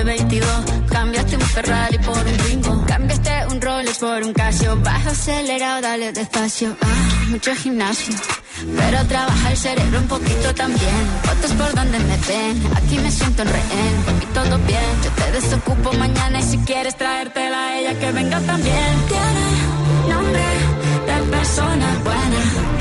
de 0.00 0.04
22. 0.04 0.48
Cambiaste 0.90 1.36
un 1.36 1.42
Ferrari 1.42 1.98
por 1.98 2.16
un 2.16 2.36
Twingo. 2.36 2.84
Cambiaste 2.86 3.30
un 3.50 3.60
Rolex 3.60 3.98
por 3.98 4.22
un 4.22 4.32
Casio. 4.32 4.76
Baja 4.76 5.10
acelerado, 5.10 5.80
dale 5.82 6.12
despacio. 6.12 6.76
Ah, 6.80 7.24
mucho 7.28 7.54
gimnasio. 7.54 8.14
Pero 8.78 9.06
trabaja 9.06 9.50
el 9.50 9.56
cerebro 9.56 9.98
un 9.98 10.08
poquito 10.08 10.54
también. 10.54 11.02
Fotos 11.22 11.52
por 11.52 11.74
donde 11.74 11.98
me 11.98 12.16
ven. 12.28 12.54
Aquí 12.76 12.98
me 12.98 13.10
siento 13.10 13.42
en 13.42 13.48
rehén. 13.48 13.94
Mí 14.18 14.26
todo 14.32 14.58
bien. 14.70 14.90
Yo 15.04 15.10
te 15.10 15.32
desocupo 15.32 15.92
mañana 15.92 16.40
y 16.40 16.44
si 16.44 16.58
quieres 16.58 16.96
traértela 16.96 17.58
a 17.68 17.78
ella 17.78 17.98
que 17.98 18.12
venga 18.12 18.40
también. 18.40 18.92
Tiene 19.08 20.14
nombre 20.14 20.44
de 21.08 21.30
persona 21.36 21.86
buena. 22.04 22.79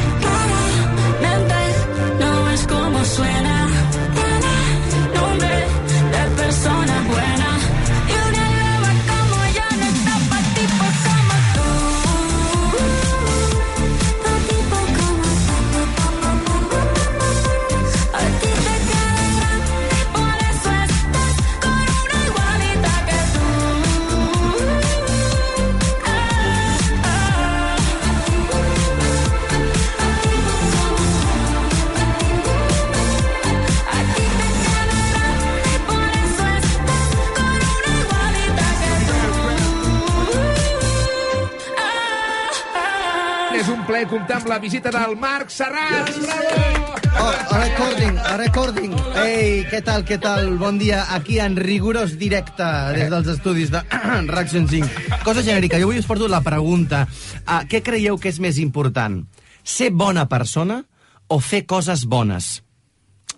Comptar 44.09 44.39
amb 44.39 44.47
la 44.49 44.57
visita 44.59 44.89
del 44.91 45.15
Marc 45.19 45.51
Serrat. 45.53 46.09
Bravo! 46.17 46.95
Oh, 47.19 47.33
recording, 47.59 48.17
a 48.17 48.37
recording. 48.37 48.93
Ei, 49.21 49.65
què 49.69 49.81
tal, 49.85 50.05
què 50.07 50.17
tal? 50.21 50.55
Bon 50.61 50.79
dia, 50.81 51.03
aquí 51.13 51.39
en 51.43 51.57
rigorós 51.59 52.15
directe 52.17 52.65
des 52.95 53.09
dels 53.11 53.29
estudis 53.35 53.69
de 53.73 53.81
Reaction 54.33 54.67
5. 54.69 55.21
Cosa 55.25 55.43
genèrica, 55.45 55.77
jo 55.77 55.89
avui 55.89 56.01
us 56.01 56.09
porto 56.09 56.29
la 56.31 56.41
pregunta. 56.45 57.05
Uh, 57.45 57.61
què 57.69 57.83
creieu 57.85 58.17
que 58.17 58.31
és 58.33 58.41
més 58.41 58.57
important? 58.61 59.21
Ser 59.63 59.91
bona 59.93 60.25
persona 60.31 60.81
o 61.29 61.37
fer 61.43 61.65
coses 61.69 62.07
bones? 62.09 62.59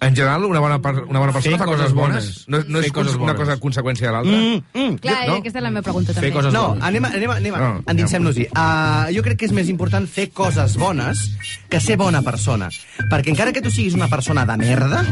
En 0.01 0.15
general, 0.15 0.43
una 0.45 0.59
bona, 0.59 0.79
per, 0.81 1.03
una 1.05 1.19
bona 1.19 1.31
persona 1.31 1.57
Fer 1.57 1.59
fa 1.61 1.65
coses 1.69 1.81
coses 1.91 1.93
bones. 1.93 2.23
bones. 2.25 2.47
No, 2.49 2.57
no 2.67 2.79
Fer 2.79 2.87
és 2.87 2.91
coses 2.91 3.13
una 3.13 3.33
bones. 3.33 3.37
cosa 3.37 3.57
conseqüència 3.61 4.07
de 4.07 4.11
l'altra. 4.15 4.33
Mm, 4.33 4.63
mm. 4.73 4.95
Clar, 5.03 5.27
no? 5.27 5.35
aquesta 5.35 5.59
és 5.59 5.63
la 5.63 5.69
meva 5.69 5.83
pregunta, 5.83 6.13
també. 6.13 6.31
no, 6.51 6.75
anem, 6.81 7.05
a- 7.05 7.11
anem, 7.13 7.29
a- 7.29 7.35
anem, 7.35 7.53
a- 7.53 7.59
No, 7.59 7.83
endinsem-nos-hi. 7.85 8.47
Uh, 8.49 9.13
jo 9.15 9.21
crec 9.21 9.37
que 9.37 9.45
és 9.45 9.51
més 9.53 9.69
important 9.69 10.07
fer 10.09 10.31
coses 10.31 10.75
bones 10.75 11.21
que 11.69 11.79
ser 11.79 11.97
bona 11.97 12.23
persona. 12.23 12.69
Perquè 13.11 13.29
encara 13.29 13.53
que 13.53 13.61
tu 13.61 13.69
siguis 13.69 13.93
una 13.93 14.07
persona 14.07 14.43
de 14.43 14.57
merda 14.57 15.05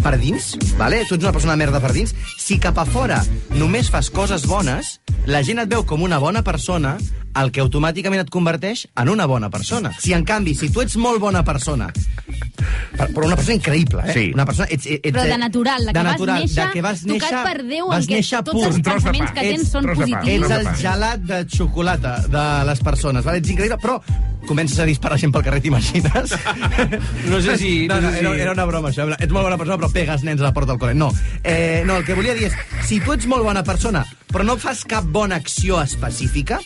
per 0.00 0.16
dins, 0.16 0.56
vale? 0.78 1.04
tu 1.08 1.16
ets 1.16 1.24
una 1.24 1.32
persona 1.32 1.52
de 1.54 1.58
merda 1.64 1.80
per 1.80 1.92
dins, 1.92 2.14
si 2.38 2.60
cap 2.60 2.78
a 2.78 2.84
fora 2.86 3.24
només 3.50 3.90
fas 3.90 4.10
coses 4.10 4.46
bones, 4.46 5.00
la 5.26 5.42
gent 5.42 5.58
et 5.58 5.68
veu 5.68 5.84
com 5.84 6.02
una 6.06 6.18
bona 6.18 6.42
persona, 6.46 6.96
el 7.34 7.50
que 7.50 7.60
automàticament 7.60 8.22
et 8.22 8.30
converteix 8.30 8.86
en 8.96 9.08
una 9.10 9.26
bona 9.26 9.50
persona. 9.50 9.90
Si, 9.98 10.12
en 10.14 10.22
canvi, 10.24 10.54
si 10.54 10.70
tu 10.70 10.80
ets 10.80 10.96
molt 10.96 11.18
bona 11.20 11.42
persona, 11.44 11.90
per- 11.92 12.55
però 12.96 13.26
una 13.26 13.36
persona 13.36 13.56
increïble, 13.56 14.02
eh? 14.06 14.12
Sí. 14.16 14.24
Una 14.34 14.46
persona, 14.48 14.68
ets, 14.70 14.86
ets, 14.86 15.12
Però 15.12 15.24
de 15.24 15.38
natural, 15.38 15.86
de 15.86 15.92
que 15.92 16.02
vas 16.02 16.20
néixer 16.20 16.66
de 16.66 16.72
que 16.72 16.82
vas 16.82 17.02
tocat 17.02 17.12
néixer, 17.12 17.42
per 17.46 17.64
Déu, 17.66 17.88
vas 17.90 18.06
en 18.06 18.14
què 18.14 18.22
tots 18.42 18.52
pur. 18.56 18.66
els 18.66 18.80
pensaments 18.80 19.32
que 19.36 19.40
tens 19.50 19.68
són 19.70 19.90
positius. 19.92 20.46
Ets 20.46 20.56
el 20.56 20.70
gelat 20.80 21.26
de 21.26 21.42
xocolata 21.56 22.16
de 22.28 22.46
les 22.70 22.80
persones, 22.80 23.24
vale? 23.24 23.38
ets 23.38 23.50
increïble, 23.52 23.78
però 23.82 24.00
comences 24.46 24.78
a 24.78 24.86
disparar 24.86 25.18
gent 25.18 25.32
pel 25.34 25.42
carrer, 25.42 25.60
t'imagines? 25.60 26.34
No 27.30 27.40
sé 27.42 27.56
si- 27.58 27.86
No, 27.88 28.00
no 28.00 28.10
era, 28.10 28.34
era 28.36 28.52
una 28.52 28.64
broma, 28.64 28.90
això. 28.90 29.08
Ets 29.18 29.32
molt 29.32 29.44
bona 29.44 29.58
persona, 29.58 29.78
però 29.78 29.90
pegues 29.92 30.22
nens 30.22 30.40
a 30.40 30.44
la 30.44 30.52
porta 30.54 30.72
del 30.72 30.80
col·le. 30.80 30.94
No, 30.94 31.10
eh, 31.42 31.82
no, 31.84 31.96
el 31.96 32.04
que 32.04 32.14
volia 32.14 32.34
dir 32.34 32.46
és, 32.50 32.54
si 32.86 33.00
tu 33.00 33.12
ets 33.12 33.26
molt 33.26 33.42
bona 33.42 33.64
persona, 33.66 34.04
però 34.32 34.44
no 34.46 34.56
fas 34.56 34.84
cap 34.84 35.04
bona 35.04 35.36
acció 35.36 35.80
específica, 35.82 36.60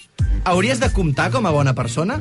hauries 0.45 0.81
de 0.81 0.91
comptar 0.93 1.31
com 1.31 1.47
a 1.47 1.51
bona 1.51 1.75
persona? 1.75 2.21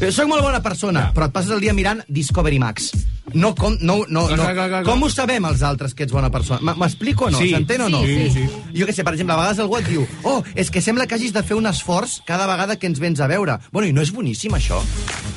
Eh, 0.00 0.10
Soc 0.12 0.28
molt 0.30 0.42
bona 0.42 0.62
persona, 0.64 1.10
però 1.14 1.28
et 1.28 1.34
passes 1.34 1.52
el 1.54 1.60
dia 1.62 1.74
mirant 1.76 2.00
Discovery 2.08 2.58
Max. 2.58 2.90
No, 3.34 3.52
com, 3.54 3.76
no, 3.80 4.00
no, 4.08 4.24
no. 4.24 4.26
Clar, 4.26 4.36
clar, 4.36 4.54
clar, 4.54 4.68
clar. 4.70 4.84
Com 4.88 5.04
ho 5.06 5.10
sabem 5.12 5.44
els 5.46 5.62
altres 5.62 5.94
que 5.94 6.02
ets 6.06 6.14
bona 6.14 6.30
persona? 6.34 6.74
M'explico 6.74 7.28
o 7.28 7.30
no? 7.30 7.38
Sí. 7.38 7.52
S'entén 7.52 7.84
o 7.84 7.90
no? 7.92 8.00
Sí, 8.02 8.16
sí, 8.32 8.46
sí. 8.48 8.62
Jo 8.74 8.88
què 8.88 8.94
sé, 8.96 9.04
per 9.06 9.14
exemple, 9.14 9.36
a 9.36 9.38
vegades 9.42 9.60
algú 9.62 9.76
et 9.78 9.86
diu 9.86 10.06
oh, 10.26 10.40
és 10.58 10.72
que 10.72 10.82
sembla 10.82 11.06
que 11.06 11.14
hagis 11.18 11.34
de 11.36 11.44
fer 11.46 11.58
un 11.58 11.68
esforç 11.70 12.18
cada 12.26 12.48
vegada 12.50 12.78
que 12.80 12.90
ens 12.90 12.98
vens 13.02 13.22
a 13.22 13.28
veure. 13.30 13.60
Bueno, 13.70 13.86
i 13.86 13.94
no 13.94 14.02
és 14.02 14.10
boníssim, 14.14 14.56
això? 14.58 14.80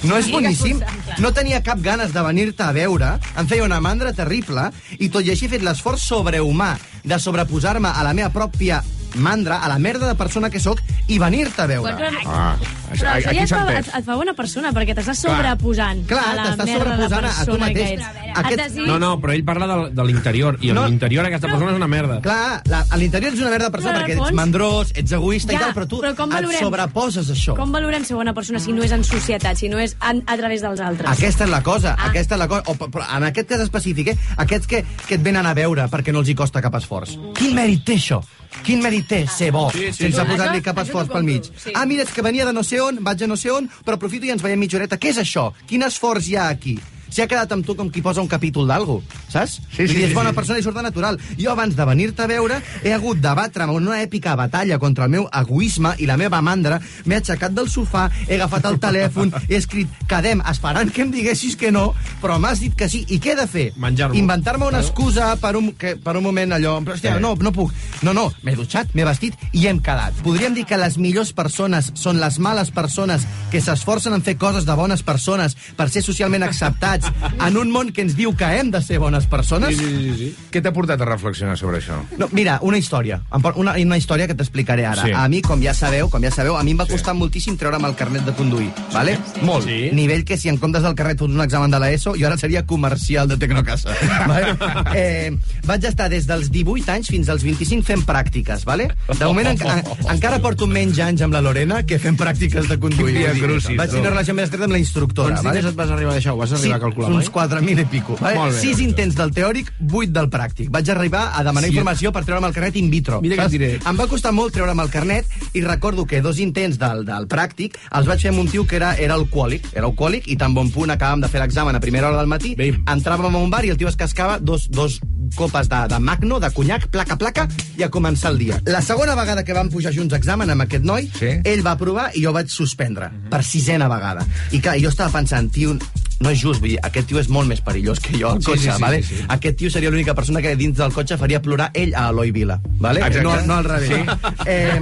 No 0.07 0.17
és 0.17 0.31
boníssim? 0.31 0.81
que 0.81 1.05
clar. 1.05 1.19
No 1.21 1.34
tenia 1.36 1.61
cap 1.65 1.84
ganes 1.84 2.15
de 2.15 2.25
venir-te 2.25 2.65
a 2.65 2.71
veure, 2.73 3.13
em 3.38 3.51
feia 3.51 3.67
una 3.67 3.81
mandra 3.84 4.15
terrible, 4.15 4.71
i 4.97 5.11
tot 5.13 5.27
i 5.27 5.36
així 5.36 5.45
he 5.45 5.53
fet 5.53 5.65
l'esforç 5.65 6.07
sobrehumà 6.07 6.73
de 7.03 7.19
sobreposar-me 7.19 7.93
a 7.93 8.03
la 8.07 8.15
meva 8.17 8.31
pròpia 8.34 8.81
mandra, 9.16 9.57
a 9.64 9.68
la 9.70 9.80
merda 9.80 10.07
de 10.07 10.16
persona 10.16 10.49
que 10.49 10.59
sóc, 10.59 10.80
i 11.07 11.20
venir-te 11.20 11.61
a 11.61 11.68
veure. 11.68 11.95
Però, 11.95 12.09
Ah, 12.26 12.55
però 12.93 13.11
això 13.18 13.32
ja 13.34 13.43
et 13.43 13.49
fa, 13.49 13.61
et, 13.80 13.88
et 13.97 14.05
fa 14.05 14.16
bona 14.16 14.34
persona, 14.34 14.72
perquè 14.72 14.93
t'estàs 14.95 15.18
sobreposant 15.26 16.05
Clar, 16.07 16.24
a 16.24 16.34
la 16.36 16.43
t'estàs 16.45 16.66
merda 16.66 16.95
de 16.97 17.03
sobreposant 17.09 17.26
a 17.26 17.30
tu 17.30 17.36
persona 17.45 17.66
mateix. 17.68 17.89
que 17.89 17.93
ets. 17.93 18.38
Aquest- 18.43 18.76
No, 18.88 18.99
no, 18.99 19.20
però 19.22 19.34
ell 19.34 19.43
parla 19.43 19.68
de, 19.68 19.89
de 19.95 20.03
l'interior, 20.05 20.57
i 20.61 20.70
en 20.70 20.76
No. 20.76 20.88
l'interior 20.88 21.26
aquesta 21.26 21.47
persona 21.47 21.72
és 21.72 21.78
una 21.78 21.88
merda. 21.88 22.20
Clar, 22.22 22.61
la, 22.66 22.86
a 22.89 22.97
l'interior 22.97 23.32
ets 23.34 23.41
una 23.41 23.49
merda 23.49 23.66
de 23.66 23.72
persona 23.72 23.93
Però, 23.99 24.05
perquè 24.07 24.18
ets 24.28 24.34
mandrós, 24.34 24.91
ets 24.95 25.11
egoista 25.11 25.53
Ja, 25.53 25.57
i 25.57 25.61
tal, 25.61 25.74
però 25.74 25.88
tu 25.88 26.01
però 26.01 26.16
com 26.16 26.32
et 26.32 26.38
valorem- 26.38 26.59
sobreposes 26.59 27.30
això. 27.30 27.55
Com 27.55 27.72
valorem 27.72 28.03
ser 28.05 28.16
bona 28.16 28.34
persona 28.34 28.59
si 28.59 28.72
no 28.74 28.84
és 28.84 28.91
en 28.91 29.03
societat, 29.03 29.57
si 29.57 29.70
no 29.70 29.80
és 29.80 29.95
en, 30.01 30.24
a 30.28 30.38
través 30.38 30.61
dels 30.61 30.80
altres? 30.80 31.09
Aquesta 31.11 31.43
és 31.45 31.49
la 31.49 31.61
cosa, 31.64 31.95
Ah. 31.97 32.07
aquesta 32.09 32.36
és 32.36 32.39
la 32.39 32.47
cosa. 32.47 32.64
O, 32.68 32.76
però 32.76 33.05
en 33.18 33.24
aquest 33.24 33.49
cas 33.49 33.59
específic, 33.61 34.07
eh? 34.09 34.18
aquests 34.38 34.68
que, 34.68 34.86
que 35.07 35.16
et 35.16 35.22
venen 35.24 35.45
a 35.45 35.53
veure 35.53 35.88
perquè 35.89 36.11
no 36.11 36.20
els 36.20 36.30
hi 36.30 36.36
costa 36.36 36.61
cap 36.61 36.74
esforç. 36.76 37.18
Quin 37.36 37.53
mèrit 37.55 37.84
té 37.86 37.95
això? 37.95 38.22
Quin 38.64 38.82
mèrit 38.84 39.08
té 39.08 39.26
ser 39.28 39.51
bo, 39.51 39.70
Sí, 39.72 39.91
sí, 39.91 40.04
sense 40.04 40.22
sí. 40.22 40.28
posar-li 40.30 40.62
cap 40.62 40.78
esforç 40.78 41.10
pel 41.12 41.24
mig? 41.24 41.43
sí. 41.58 41.72
Ah, 41.76 41.86
mira, 41.86 42.04
és 42.04 42.12
que 42.14 42.22
venia 42.22 42.45
de 42.45 42.54
no 42.54 42.64
sé 42.64 42.80
on, 42.82 42.97
vaig 43.04 43.24
a 43.24 43.28
no 43.28 43.36
sé 43.36 43.49
on, 43.51 43.68
però 43.86 43.95
aprofito 43.97 44.26
i 44.26 44.32
ens 44.32 44.41
veiem 44.41 44.60
mitja 44.60 44.78
horeta. 44.78 44.97
Què 44.97 45.10
és 45.10 45.18
això? 45.18 45.51
Quin 45.68 45.84
esforç 45.84 46.28
hi 46.30 46.36
ha 46.38 46.47
aquí? 46.49 46.78
Si 47.14 47.22
ha 47.22 47.28
quedat 47.30 47.51
amb 47.53 47.61
tu 47.61 47.76
com 47.78 47.91
qui 47.93 48.01
posa 48.01 48.24
un 48.24 48.30
capítol 48.30 48.66
d'algú, 48.66 48.95
saps? 49.30 49.59
Sí, 49.70 49.86
sí, 49.86 49.99
I 49.99 50.07
és 50.07 50.09
sí, 50.09 50.16
bona 50.18 50.32
sí. 50.32 50.38
persona 50.39 50.57
i 50.57 50.64
surt 50.66 50.80
de 50.80 50.82
natural. 50.82 51.20
Jo, 51.38 51.51
abans 51.51 51.76
de 51.78 51.86
venir-te 51.86 52.24
a 52.26 52.30
veure, 52.32 52.57
he 52.82 52.93
hagut 52.95 53.20
de 53.22 53.34
batre'm 53.38 53.70
una 53.76 53.99
èpica 54.01 54.34
batalla 54.39 54.80
contra 54.82 55.05
el 55.05 55.14
meu 55.14 55.28
egoisme 55.30 55.91
i 56.01 56.07
la 56.09 56.18
meva 56.18 56.39
mandra. 56.41 56.80
M'he 57.05 57.20
aixecat 57.22 57.53
del 57.53 57.70
sofà, 57.70 58.07
he 58.26 58.39
agafat 58.39 58.66
el 58.72 58.80
telèfon, 58.82 59.34
he 59.51 59.59
escrit 59.59 59.93
quedem, 60.09 60.41
esperant 60.49 60.89
que 60.89 61.05
em 61.05 61.11
diguessis 61.14 61.53
que 61.59 61.70
no, 61.76 61.91
però 62.24 62.39
m'has 62.41 62.64
dit 62.64 62.74
que 62.74 62.89
sí. 62.89 63.03
I 63.14 63.20
què 63.22 63.36
he 63.36 63.38
de 63.38 63.45
fer? 63.51 63.68
Menjar-m'ho. 63.78 64.18
Inventar-me 64.18 64.72
una 64.72 64.82
excusa 64.82 65.36
per 65.38 65.53
un, 65.59 65.70
que, 65.78 65.93
per 66.01 66.18
un 66.18 66.26
moment 66.26 66.57
allò... 66.57 66.80
Però, 66.82 66.97
hòstia, 66.97 67.20
no, 67.22 67.36
no 67.38 67.53
puc. 67.53 67.78
No, 68.01 68.16
no, 68.18 68.26
m'he 68.41 68.57
dutxat, 68.57 68.97
m'he 68.97 69.05
vestit 69.05 69.38
i 69.53 69.68
hem 69.70 69.84
quedat. 69.86 70.18
Podríem 70.26 70.57
dir 70.57 70.66
que 70.66 70.82
les 70.82 70.97
millors 70.97 71.30
persones 71.38 71.93
són 71.93 72.18
les 72.24 72.41
males 72.41 72.74
persones 72.74 73.30
que 73.53 73.61
s'esforcen 73.61 74.18
en 74.18 74.26
fer 74.26 74.39
coses 74.41 74.66
de 74.66 74.82
bones 74.82 75.05
persones 75.05 75.53
per 75.78 75.91
ser 75.93 76.01
socialment 76.01 76.49
acceptats 76.49 77.03
en 77.47 77.58
un 77.58 77.72
món 77.74 77.91
que 77.93 78.04
ens 78.06 78.16
diu 78.18 78.34
que 78.38 78.49
hem 78.60 78.72
de 78.74 78.82
ser 78.84 78.99
bones 79.04 79.28
persones? 79.32 79.76
Sí, 79.78 79.86
sí, 79.86 80.04
sí, 80.04 80.14
sí. 80.18 80.47
Què 80.54 80.62
t'ha 80.64 80.74
portat 80.76 81.01
a 81.01 81.08
reflexionar 81.10 81.58
sobre 81.60 81.80
això? 81.82 81.99
No, 82.20 82.30
mira, 82.32 82.60
una 82.62 82.78
història. 82.78 83.22
Una, 83.56 83.76
una 83.80 83.97
història 83.99 84.28
que 84.30 84.38
t'explicaré 84.38 84.86
ara. 84.89 85.08
Sí. 85.08 85.14
A 85.16 85.28
mi, 85.32 85.41
com 85.45 85.62
ja 85.64 85.74
sabeu, 85.78 86.10
com 86.14 86.24
ja 86.24 86.32
sabeu, 86.34 86.58
a 86.58 86.64
mi 86.64 86.76
em 86.76 86.82
va 86.82 86.88
costar 86.89 87.16
moltíssim 87.18 87.58
treure'm 87.60 87.86
el 87.88 87.95
carnet 87.99 88.26
de 88.28 88.36
conduir, 88.38 88.70
vale? 88.93 89.18
Molt. 89.43 89.68
Sí. 89.68 89.89
Nivell 89.95 90.26
que 90.28 90.38
si 90.39 90.51
en 90.51 90.60
comptes 90.62 90.86
del 90.86 90.95
carnet 90.99 91.22
fots 91.22 91.34
un 91.34 91.43
examen 91.43 91.74
de 91.74 91.82
l'ESO, 91.84 92.16
jo 92.20 92.28
ara 92.30 92.38
seria 92.39 92.66
comercial 92.70 93.28
de 93.30 93.38
Tecnocasa. 93.41 93.95
vale? 94.32 94.56
eh, 94.95 95.32
vaig 95.68 95.88
estar 95.89 96.10
des 96.12 96.28
dels 96.30 96.51
18 96.54 96.91
anys 96.95 97.12
fins 97.14 97.30
als 97.34 97.45
25 97.45 97.86
fent 97.88 98.06
pràctiques, 98.08 98.66
vale? 98.70 98.89
De 99.12 99.26
moment 99.26 99.54
en, 99.54 99.62
en, 99.76 99.84
encara 100.16 100.39
porto 100.43 100.68
menys 100.70 100.99
anys 101.04 101.26
amb 101.26 101.36
la 101.36 101.43
Lorena 101.43 101.84
que 101.88 101.99
fent 102.01 102.18
pràctiques 102.20 102.70
de 102.70 102.80
conduir. 102.80 103.18
Dia 103.20 103.34
crucis, 103.38 103.78
vaig 103.78 103.91
tenir 103.91 104.06
una 104.06 104.16
relació 104.16 104.38
més 104.38 104.49
estreta 104.49 104.68
amb 104.70 104.78
la 104.78 104.82
instructora. 104.82 105.34
Quants 105.34 105.47
diners 105.47 105.72
et 105.72 105.80
vas 105.80 105.93
arribar 105.93 106.16
a 106.16 106.20
deixar? 106.20 106.36
Ho 106.36 106.41
vas 106.41 106.54
arribar 106.56 106.80
a 106.80 106.84
calcular 106.94 107.12
Uns 107.12 107.30
mai? 107.34 107.50
4.000 107.50 107.82
i 107.82 107.86
pico. 107.89 108.18
Vale? 108.20 108.38
Molt 108.38 108.54
bé. 108.54 108.62
Sis 108.62 108.80
intents 108.84 109.16
del 109.18 109.34
teòric, 109.34 109.74
8 109.91 110.14
del 110.14 110.30
pràctic. 110.30 110.70
Vaig 110.74 110.89
arribar 110.89 111.32
a 111.34 111.44
demanar 111.44 111.70
Sí. 111.70 111.74
informació 111.76 112.12
per 112.12 112.24
treure'm 112.24 112.46
el 112.46 112.54
carnet 112.54 112.76
in 112.78 112.89
vitro. 112.89 113.22
Mira 113.22 113.36
què 113.36 113.50
diré. 113.50 113.80
Em 113.86 113.98
va 114.00 114.08
costar 114.08 114.32
molt 114.32 114.54
treure'm 114.54 114.80
el 114.80 114.89
carnet 114.89 115.26
i 115.54 115.62
recordo 115.62 116.06
que 116.06 116.22
dos 116.22 116.39
intents 116.39 116.78
del, 116.78 117.06
del 117.06 117.28
pràctic 117.28 117.78
els 117.91 118.08
vaig 118.08 118.22
fer 118.22 118.30
amb 118.30 118.39
un 118.39 118.48
tio 118.48 118.66
que 118.68 118.76
era, 118.76 118.96
era 118.96 119.14
alcohòlic. 119.16 119.74
Era 119.74 119.86
alcohòlic 119.86 120.28
i 120.28 120.38
tan 120.38 120.54
bon 120.54 120.70
punt 120.72 120.89
acabàvem 120.91 121.22
de 121.22 121.28
fer 121.28 121.41
l'examen 121.41 121.76
a 121.76 121.80
primera 121.80 122.08
hora 122.08 122.18
del 122.18 122.28
matí. 122.28 122.56
Bim. 122.56 122.84
Entràvem 122.86 123.34
a 123.36 123.38
un 123.38 123.50
bar 123.50 123.66
i 123.66 123.70
el 123.70 123.78
tio 123.78 123.88
es 123.88 123.96
cascava 123.96 124.39
dos, 124.39 124.70
dos 124.70 125.00
copes 125.36 125.70
de, 125.70 125.88
de 125.88 126.00
magno, 126.00 126.39
de 126.39 126.50
conyac, 126.52 126.88
placa, 126.88 127.18
placa, 127.18 127.48
i 127.78 127.84
a 127.84 127.89
començar 127.89 128.32
el 128.32 128.38
dia. 128.38 128.60
La 128.66 128.82
segona 128.82 129.16
vegada 129.16 129.44
que 129.44 129.54
vam 129.54 129.70
pujar 129.70 129.94
junts 129.94 130.14
a 130.14 130.18
examen 130.18 130.50
amb 130.54 130.66
aquest 130.66 130.86
noi, 130.86 131.10
sí. 131.18 131.39
ell 131.44 131.66
va 131.66 131.74
aprovar 131.78 132.12
i 132.14 132.24
jo 132.24 132.34
vaig 132.34 132.50
suspendre, 132.50 133.08
uh 133.08 133.12
-huh. 133.12 133.30
per 133.30 133.44
sisena 133.44 133.88
vegada. 133.88 134.26
I 134.52 134.60
clar, 134.60 134.78
jo 134.80 134.89
estava 134.89 135.10
pensant, 135.12 135.52
tio, 135.52 135.78
no 136.22 136.30
és 136.32 136.39
just, 136.39 136.61
vull 136.61 136.70
dir, 136.72 136.80
aquest 136.84 137.07
tio 137.09 137.20
és 137.20 137.28
molt 137.28 137.47
més 137.49 137.59
perillós 137.66 137.99
que 137.99 138.14
jo 138.18 138.30
al 138.30 138.39
Sí, 138.41 138.51
cotxe, 138.51 138.70
sí, 138.70 138.72
sí, 138.76 138.82
vale? 138.82 139.01
sí, 139.03 139.16
sí. 139.18 139.26
Aquest 139.34 139.57
tio 139.59 139.70
seria 139.74 139.89
l'única 139.91 140.14
persona 140.16 140.41
que 140.41 140.55
dins 140.55 140.78
del 140.78 140.93
cotxe 140.93 141.18
faria 141.18 141.41
plorar 141.41 141.72
ell 141.74 141.93
a 141.95 142.05
Eloi 142.14 142.32
Vila, 142.32 142.59
vale? 142.80 143.01
Exacte. 143.01 143.24
No, 143.24 143.36
no 143.47 143.55
al 143.55 143.66
revés. 143.66 143.89
Sí. 143.89 144.45
Eh, 144.45 144.80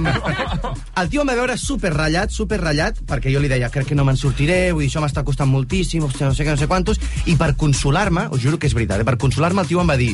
el 1.02 1.08
tio 1.10 1.22
em 1.24 1.28
va 1.32 1.34
veure 1.38 1.56
super 1.58 1.92
ratllat, 1.94 2.30
super 2.30 2.60
ratllat, 2.62 3.00
perquè 3.08 3.32
jo 3.34 3.40
li 3.42 3.50
deia, 3.50 3.70
crec 3.72 3.88
que 3.90 3.98
no 3.98 4.04
me'n 4.06 4.16
sortiré, 4.20 4.60
vull 4.72 4.84
dir, 4.84 4.90
això 4.92 5.02
m'està 5.04 5.24
costant 5.26 5.50
moltíssim, 5.50 6.04
hòstia, 6.06 6.28
no 6.28 6.34
sé 6.36 6.44
què, 6.46 6.54
no 6.54 6.60
sé 6.60 6.68
quantos, 6.70 7.00
i 7.26 7.36
per 7.40 7.54
consolar-me, 7.56 8.28
us 8.30 8.42
juro 8.42 8.58
que 8.58 8.68
és 8.70 8.74
veritat, 8.76 9.00
eh? 9.02 9.08
per 9.08 9.16
consolar-me 9.18 9.62
el 9.64 9.70
tio 9.72 9.80
em 9.82 9.90
va 9.90 9.98
dir 10.00 10.12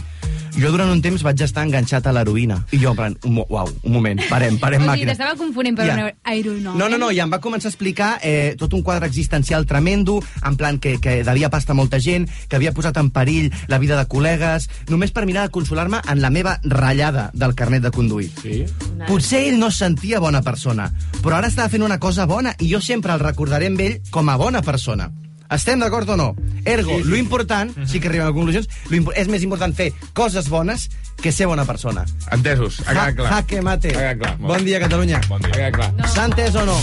jo 0.58 0.70
durant 0.74 0.90
un 0.90 1.00
temps 1.02 1.22
vaig 1.22 1.40
estar 1.44 1.62
enganxat 1.66 2.06
a 2.06 2.12
l'heroïna. 2.12 2.60
I 2.74 2.78
jo, 2.82 2.90
en 2.90 2.96
plan, 2.98 3.16
un, 3.24 3.38
uau, 3.48 3.68
un 3.82 3.92
moment, 3.92 4.20
parem, 4.28 4.58
parem 4.58 4.82
O 4.82 4.84
sigui, 4.84 4.90
màquina. 4.90 5.12
t'estava 5.14 5.36
confonent 5.38 5.76
per 5.78 5.86
Ja. 5.86 5.94
una 5.94 6.12
aeronau. 6.24 6.74
No, 6.76 6.88
no, 6.88 6.98
no, 6.98 7.10
i 7.14 7.20
em 7.20 7.30
va 7.32 7.38
començar 7.40 7.68
a 7.68 7.72
explicar 7.72 8.18
eh, 8.22 8.54
tot 8.58 8.74
un 8.74 8.82
quadre 8.82 9.06
existencial 9.06 9.66
tremendo, 9.66 10.18
en 10.44 10.56
plan 10.56 10.78
que, 10.78 10.98
que 11.00 11.22
devia 11.24 11.50
pasta 11.50 11.72
a 11.72 11.78
molta 11.78 12.00
gent, 12.00 12.28
que 12.48 12.56
havia 12.56 12.72
posat 12.74 12.96
en 12.98 13.10
perill 13.10 13.52
la 13.68 13.78
vida 13.78 13.96
de 13.96 14.06
col·legues, 14.08 14.68
només 14.88 15.12
per 15.12 15.26
mirar 15.26 15.46
de 15.46 15.52
consolar-me 15.54 16.00
en 16.08 16.20
la 16.22 16.30
meva 16.30 16.58
ratllada 16.64 17.30
del 17.34 17.54
carnet 17.54 17.82
de 17.82 17.90
conduir. 17.94 18.30
Sí? 18.42 18.64
Potser 19.06 19.44
ell 19.48 19.58
no 19.60 19.68
es 19.68 19.78
sentia 19.78 20.18
bona 20.20 20.42
persona, 20.42 20.90
però 21.22 21.36
ara 21.38 21.48
estava 21.48 21.68
fent 21.68 21.82
una 21.86 21.98
cosa 21.98 22.26
bona 22.26 22.54
i 22.58 22.68
jo 22.72 22.80
sempre 22.80 23.12
el 23.14 23.20
recordaré 23.20 23.66
amb 23.70 23.80
ell 23.80 24.00
com 24.10 24.28
a 24.28 24.36
bona 24.36 24.62
persona. 24.62 25.10
Estem 25.50 25.80
d'acord 25.80 26.08
o 26.12 26.16
no? 26.20 26.26
Ergo, 26.64 26.96
sí, 26.96 27.02
sí. 27.02 27.08
lo 27.08 27.16
important, 27.16 27.74
sí 27.86 28.00
que 28.00 28.08
arribem 28.08 28.28
a 28.28 28.32
conclusions, 28.32 28.68
lo 28.90 29.12
és 29.12 29.28
més 29.28 29.42
important 29.46 29.74
fer 29.74 29.92
coses 30.12 30.48
bones 30.48 30.88
que 31.20 31.32
ser 31.32 31.46
bona 31.50 31.64
persona. 31.68 32.04
Entesos, 32.34 32.80
ha 32.86 32.92
quedat 32.92 33.16
clar. 33.18 33.30
Jaque 33.36 33.62
mate. 33.62 33.94
Ha 33.94 33.98
quedat 33.98 34.18
clar. 34.22 34.36
Bon 34.42 34.64
dia, 34.64 34.80
Catalunya. 34.80 35.20
Bon 35.28 35.40
dia. 35.42 35.50
Ha 35.50 35.56
quedat 35.56 35.74
clar. 35.78 36.10
S'ha 36.14 36.28
entès 36.30 36.54
o 36.58 36.64
no? 36.68 36.78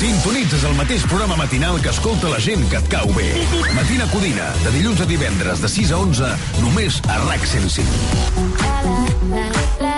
Sintonitzes 0.00 0.64
el 0.64 0.74
mateix 0.78 1.04
programa 1.08 1.36
matinal 1.36 1.80
que 1.84 1.92
escolta 1.92 2.30
la 2.32 2.40
gent 2.40 2.64
que 2.72 2.80
et 2.80 2.88
cau 2.92 3.12
bé. 3.16 3.28
Matina 3.76 4.08
Codina, 4.12 4.48
de 4.64 4.74
dilluns 4.78 5.00
a 5.04 5.08
divendres, 5.08 5.60
de 5.60 5.68
6 5.68 5.92
a 5.92 6.00
11, 6.06 6.32
només 6.64 7.00
a 7.08 7.20
RAC 7.26 7.46
105. 7.52 7.88
I 9.80 9.89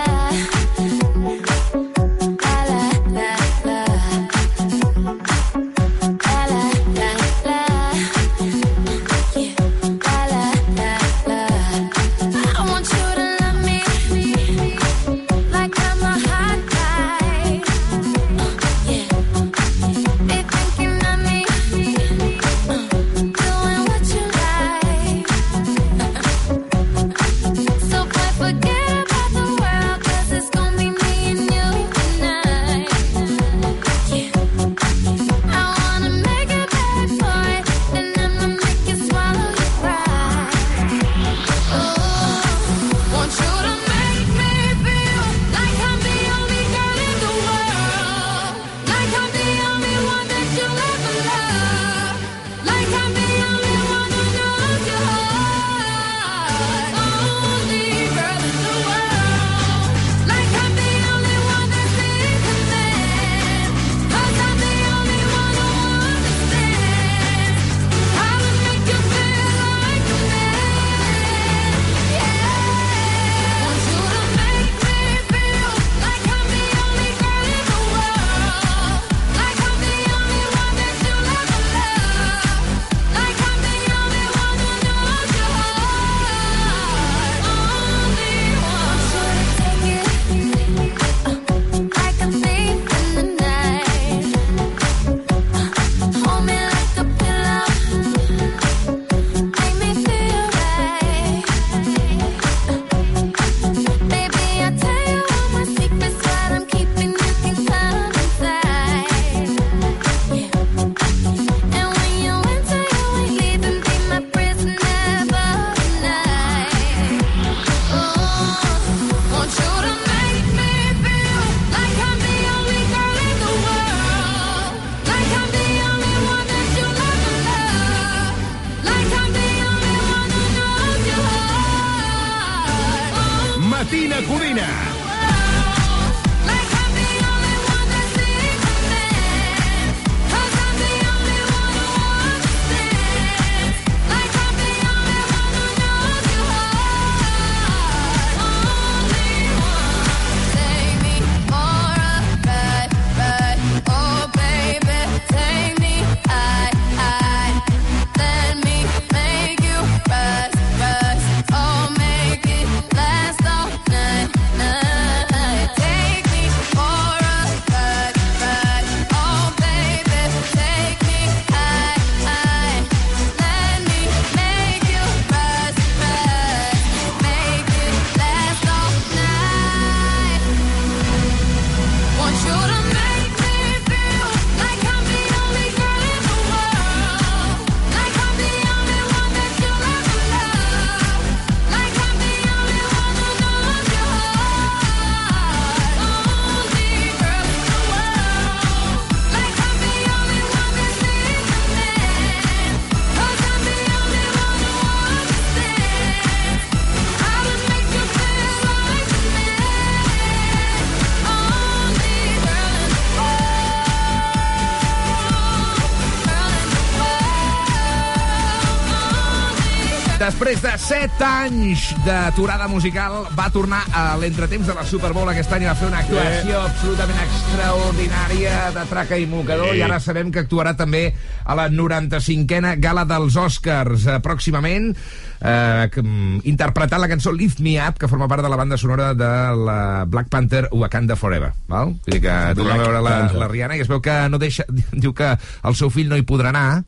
Després 220.53 220.77
de 220.77 220.85
7 220.85 221.23
anys 221.25 221.83
d'aturada 222.05 222.67
musical, 222.69 223.23
va 223.33 223.47
tornar 223.49 223.79
a 223.89 224.03
l'entretemps 224.21 224.67
de 224.69 224.75
la 224.77 224.83
Super 224.85 225.09
Bowl 225.15 225.31
aquest 225.31 225.49
any 225.57 225.63
va 225.65 225.73
fer 225.73 225.87
una 225.87 226.03
actuació 226.03 226.59
absolutament 226.61 227.23
extraordinària 227.23 228.59
de 228.75 228.83
traca 228.91 229.17
i 229.17 229.25
mocador, 229.25 229.71
Sí. 229.71 229.79
i 229.79 229.81
ara 229.81 229.97
sabem 229.99 230.29
que 230.29 230.43
actuarà 230.43 230.75
també 230.77 231.15
a 231.43 231.55
la 231.57 231.65
95a 231.73 232.75
gala 232.77 233.01
dels 233.09 233.33
Oscars 233.35 234.05
eh, 234.05 234.19
pròximament, 234.21 234.93
eh, 235.41 235.89
mm, 235.89 236.45
interpretant 236.45 237.01
la 237.01 237.09
cançó 237.09 237.33
Lift 237.33 237.59
Me 237.59 237.79
Up, 237.81 237.97
que 237.97 238.07
forma 238.07 238.27
part 238.27 238.43
de 238.45 238.49
la 238.53 238.55
banda 238.55 238.77
sonora 238.77 239.15
de 239.15 239.33
la 239.57 240.05
Black 240.05 240.29
Panther 240.29 240.67
Wakanda 240.71 241.15
Forever. 241.15 241.49
Val? 241.67 241.95
Vull 242.05 242.19
dir 242.19 242.21
que 242.21 242.37
torna 242.53 242.75
a 242.75 242.77
veure 242.77 243.01
la, 243.01 243.17
la 243.33 243.47
Rihanna 243.49 243.81
i 243.81 243.81
es 243.81 243.89
veu 243.89 244.05
que 244.05 244.29
no 244.29 244.37
deixa, 244.37 244.69
diu 244.93 245.15
que 245.17 245.33
el 245.63 245.75
seu 245.75 245.89
fill 245.89 246.13
no 246.13 246.15
hi 246.15 246.21
podrà 246.29 246.53
anar, 246.53 246.83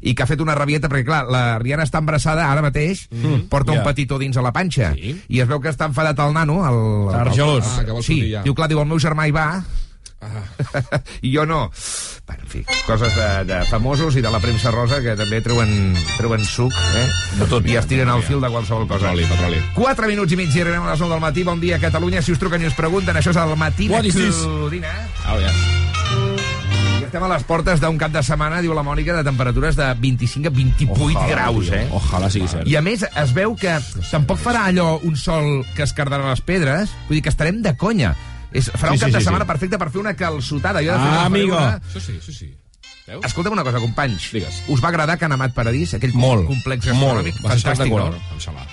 i 0.00 0.14
que 0.14 0.22
ha 0.22 0.26
fet 0.26 0.40
una 0.40 0.54
rabieta, 0.54 0.88
perquè 0.88 1.04
clar, 1.04 1.24
la 1.30 1.58
Rihanna 1.58 1.84
està 1.84 1.98
embarassada 1.98 2.50
ara 2.50 2.62
mateix, 2.62 3.08
Mhm. 3.10 3.48
porta 3.48 3.72
un 3.72 3.78
Ja. 3.78 3.84
petitó 3.84 4.18
dins 4.18 4.36
a 4.36 4.42
la 4.42 4.52
panxa, 4.52 4.94
i 4.96 5.40
es 5.40 5.48
veu 5.48 5.60
que 5.60 5.68
està 5.70 5.86
enfadat 5.86 6.18
el 6.18 6.32
nano, 6.34 6.60
el... 6.66 7.14
El- 7.14 7.28
Ah, 7.28 7.84
que 7.84 7.92
vol 7.92 8.02
sí, 8.02 8.14
sortir 8.18 8.32
ja. 8.32 8.42
diu, 8.42 8.54
clar, 8.54 8.68
diu, 8.68 8.80
el 8.80 8.86
meu 8.86 8.98
germà 8.98 9.26
hi 9.28 9.30
va, 9.32 9.62
i 11.22 11.32
jo 11.34 11.46
no. 11.46 11.70
Bueno, 12.26 12.42
en 12.42 12.48
fi, 12.50 12.64
coses 12.86 13.14
de, 13.16 13.44
de 13.44 13.64
famosos 13.66 14.16
i 14.16 14.20
de 14.20 14.30
la 14.30 14.40
premsa 14.40 14.70
rosa 14.70 15.00
que 15.00 15.14
també 15.16 15.40
treuen, 15.40 15.94
treuen 16.18 16.44
suc, 16.44 16.72
eh? 16.96 17.06
De 17.38 17.46
tot. 17.46 17.64
I 17.66 17.76
es 17.76 17.86
tiren 17.86 18.08
al 18.10 18.22
fil 18.22 18.40
de 18.40 18.50
qualsevol 18.50 18.86
cosa. 18.86 19.06
Petroli, 19.14 19.24
petroli. 19.24 19.62
4 19.74 20.06
minuts 20.08 20.32
i 20.32 20.36
mig 20.36 20.54
i 20.54 20.60
arribem 20.60 20.82
a 20.82 20.90
les 20.90 21.00
9 21.00 21.14
del 21.14 21.20
matí. 21.22 21.44
Bon 21.44 21.60
dia, 21.60 21.78
Catalunya. 21.80 22.20
Si 22.20 22.32
us 22.32 22.38
truquen 22.38 22.60
i 22.62 22.66
us 22.66 22.74
pregunten, 22.74 23.16
això 23.16 23.30
és 23.30 23.36
el 23.36 23.56
matí 23.56 23.88
this? 23.88 24.42
Codina. 24.44 24.92
Oh, 25.30 25.38
yes. 25.40 25.87
Estem 27.08 27.24
a 27.24 27.28
les 27.30 27.44
portes 27.48 27.80
d'un 27.80 27.96
cap 27.96 28.12
de 28.12 28.20
setmana, 28.20 28.58
diu 28.60 28.74
la 28.76 28.82
Mònica, 28.84 29.14
de 29.16 29.22
temperatures 29.24 29.78
de 29.78 29.86
25 29.96 30.50
a 30.50 30.52
28 30.52 30.98
Ojalà, 31.06 31.26
graus, 31.30 31.70
eh? 31.72 31.86
Ojalà 31.96 32.28
sigui 32.30 32.48
cert. 32.52 32.68
I 32.68 32.76
a 32.76 32.82
més, 32.84 33.04
es 33.08 33.32
veu 33.32 33.54
que 33.56 33.78
tampoc 34.10 34.36
farà 34.42 34.66
allò 34.68 34.90
un 35.08 35.16
sol 35.16 35.62
que 35.74 35.86
es 35.86 35.94
cardarà 35.96 36.28
les 36.28 36.42
pedres, 36.44 36.92
vull 37.08 37.16
dir 37.16 37.22
que 37.24 37.32
estarem 37.32 37.62
de 37.64 37.72
conya. 37.80 38.12
És, 38.52 38.68
farà 38.74 38.92
Sí, 38.92 38.98
un 38.98 39.00
cap 39.06 39.08
sí, 39.08 39.14
de 39.16 39.20
sí, 39.22 39.24
setmana 39.24 39.46
sí. 39.46 39.52
perfecte 39.54 39.78
per 39.80 39.88
fer 39.94 40.02
una 40.02 40.12
calçotada. 40.20 40.82
Jo 40.84 40.92
de 40.92 40.98
fet, 41.00 41.14
Ah, 41.16 41.24
amigo. 41.30 41.56
Una... 41.56 41.80
Això 41.80 42.00
sí, 42.04 42.18
això 42.20 42.34
sí. 42.36 42.50
Veus? 43.08 43.24
Escolta'm 43.24 43.56
una 43.56 43.64
cosa, 43.64 43.80
companys. 43.80 44.28
Digues. 44.36 44.60
Us 44.68 44.84
va 44.84 44.88
agradar 44.92 45.16
Can 45.16 45.32
Amat 45.32 45.56
Paradís? 45.56 45.94
Aquell 45.96 46.12
Molt, 46.12 46.44
complex 46.46 46.92
molt. 46.92 47.24
gastronòmic? 47.24 47.40
Ser 47.40 47.48
Fantàstic, 47.56 47.96
no? 47.96 48.12
Em 48.36 48.40
sembla. 48.44 48.68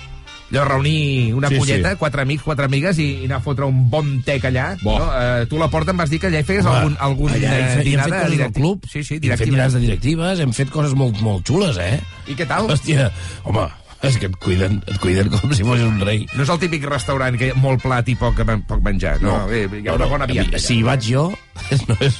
Allò, 0.50 0.62
reunir 0.68 1.34
una 1.34 1.48
Sí, 1.48 1.56
sí, 1.60 1.72
sí. 1.82 1.94
quatre 1.98 2.22
amics, 2.22 2.42
quatre 2.46 2.64
amigues, 2.68 2.98
i, 3.02 3.06
i 3.22 3.24
anar 3.26 3.40
a 3.40 3.42
fotre 3.42 3.66
un 3.66 3.88
bon 3.90 4.22
tec 4.22 4.44
allà. 4.46 4.76
Bo. 4.82 4.98
No? 4.98 5.08
Eh, 5.18 5.46
tu, 5.50 5.58
la 5.58 5.66
porta, 5.72 5.90
em 5.90 5.98
vas 5.98 6.10
dir 6.12 6.20
que 6.22 6.28
allà 6.30 6.38
hi 6.44 6.46
feies 6.46 6.64
Home, 6.64 6.76
algun, 6.76 6.96
algun 7.00 7.32
allà 7.34 7.54
eh, 7.58 7.82
dinar 7.82 8.06
de 8.10 8.20
directiu. 8.30 8.62
club, 8.62 8.86
Sí, 8.92 9.02
sí, 9.02 9.18
hem 9.22 9.36
fet 9.36 9.50
dinars 9.50 9.74
de 9.74 9.80
directives, 9.82 10.40
hem 10.44 10.52
fet 10.54 10.70
coses 10.70 10.94
molt, 10.94 11.18
molt 11.20 11.42
xules, 11.50 11.76
eh? 11.82 11.98
I 12.30 12.38
què 12.38 12.46
tal? 12.46 12.70
Hòstia, 12.70 13.10
home, 13.42 13.66
és 14.02 14.18
que 14.20 14.28
et 14.30 14.36
cuiden, 14.42 14.80
et 14.86 14.98
cuiden 15.02 15.30
com 15.32 15.52
si 15.56 15.64
fos 15.66 15.80
un 15.80 16.00
rei. 16.04 16.26
No 16.36 16.44
és 16.44 16.50
el 16.52 16.60
típic 16.62 16.84
restaurant 16.88 17.36
que 17.38 17.48
hi 17.48 17.54
ha 17.54 17.58
molt 17.60 17.82
plat 17.82 18.08
i 18.08 18.16
poc, 18.18 18.42
poc 18.68 18.82
menjar. 18.84 19.16
No, 19.22 19.38
no 19.38 19.46
bé, 19.50 19.64
hi 19.80 19.88
ha 19.88 19.96
una 19.96 20.06
bona 20.10 20.26
vianda. 20.28 20.60
Si 20.62 20.78
hi 20.80 20.84
vaig 20.86 21.06
jo, 21.08 21.26
no 21.88 21.96
és, 22.04 22.18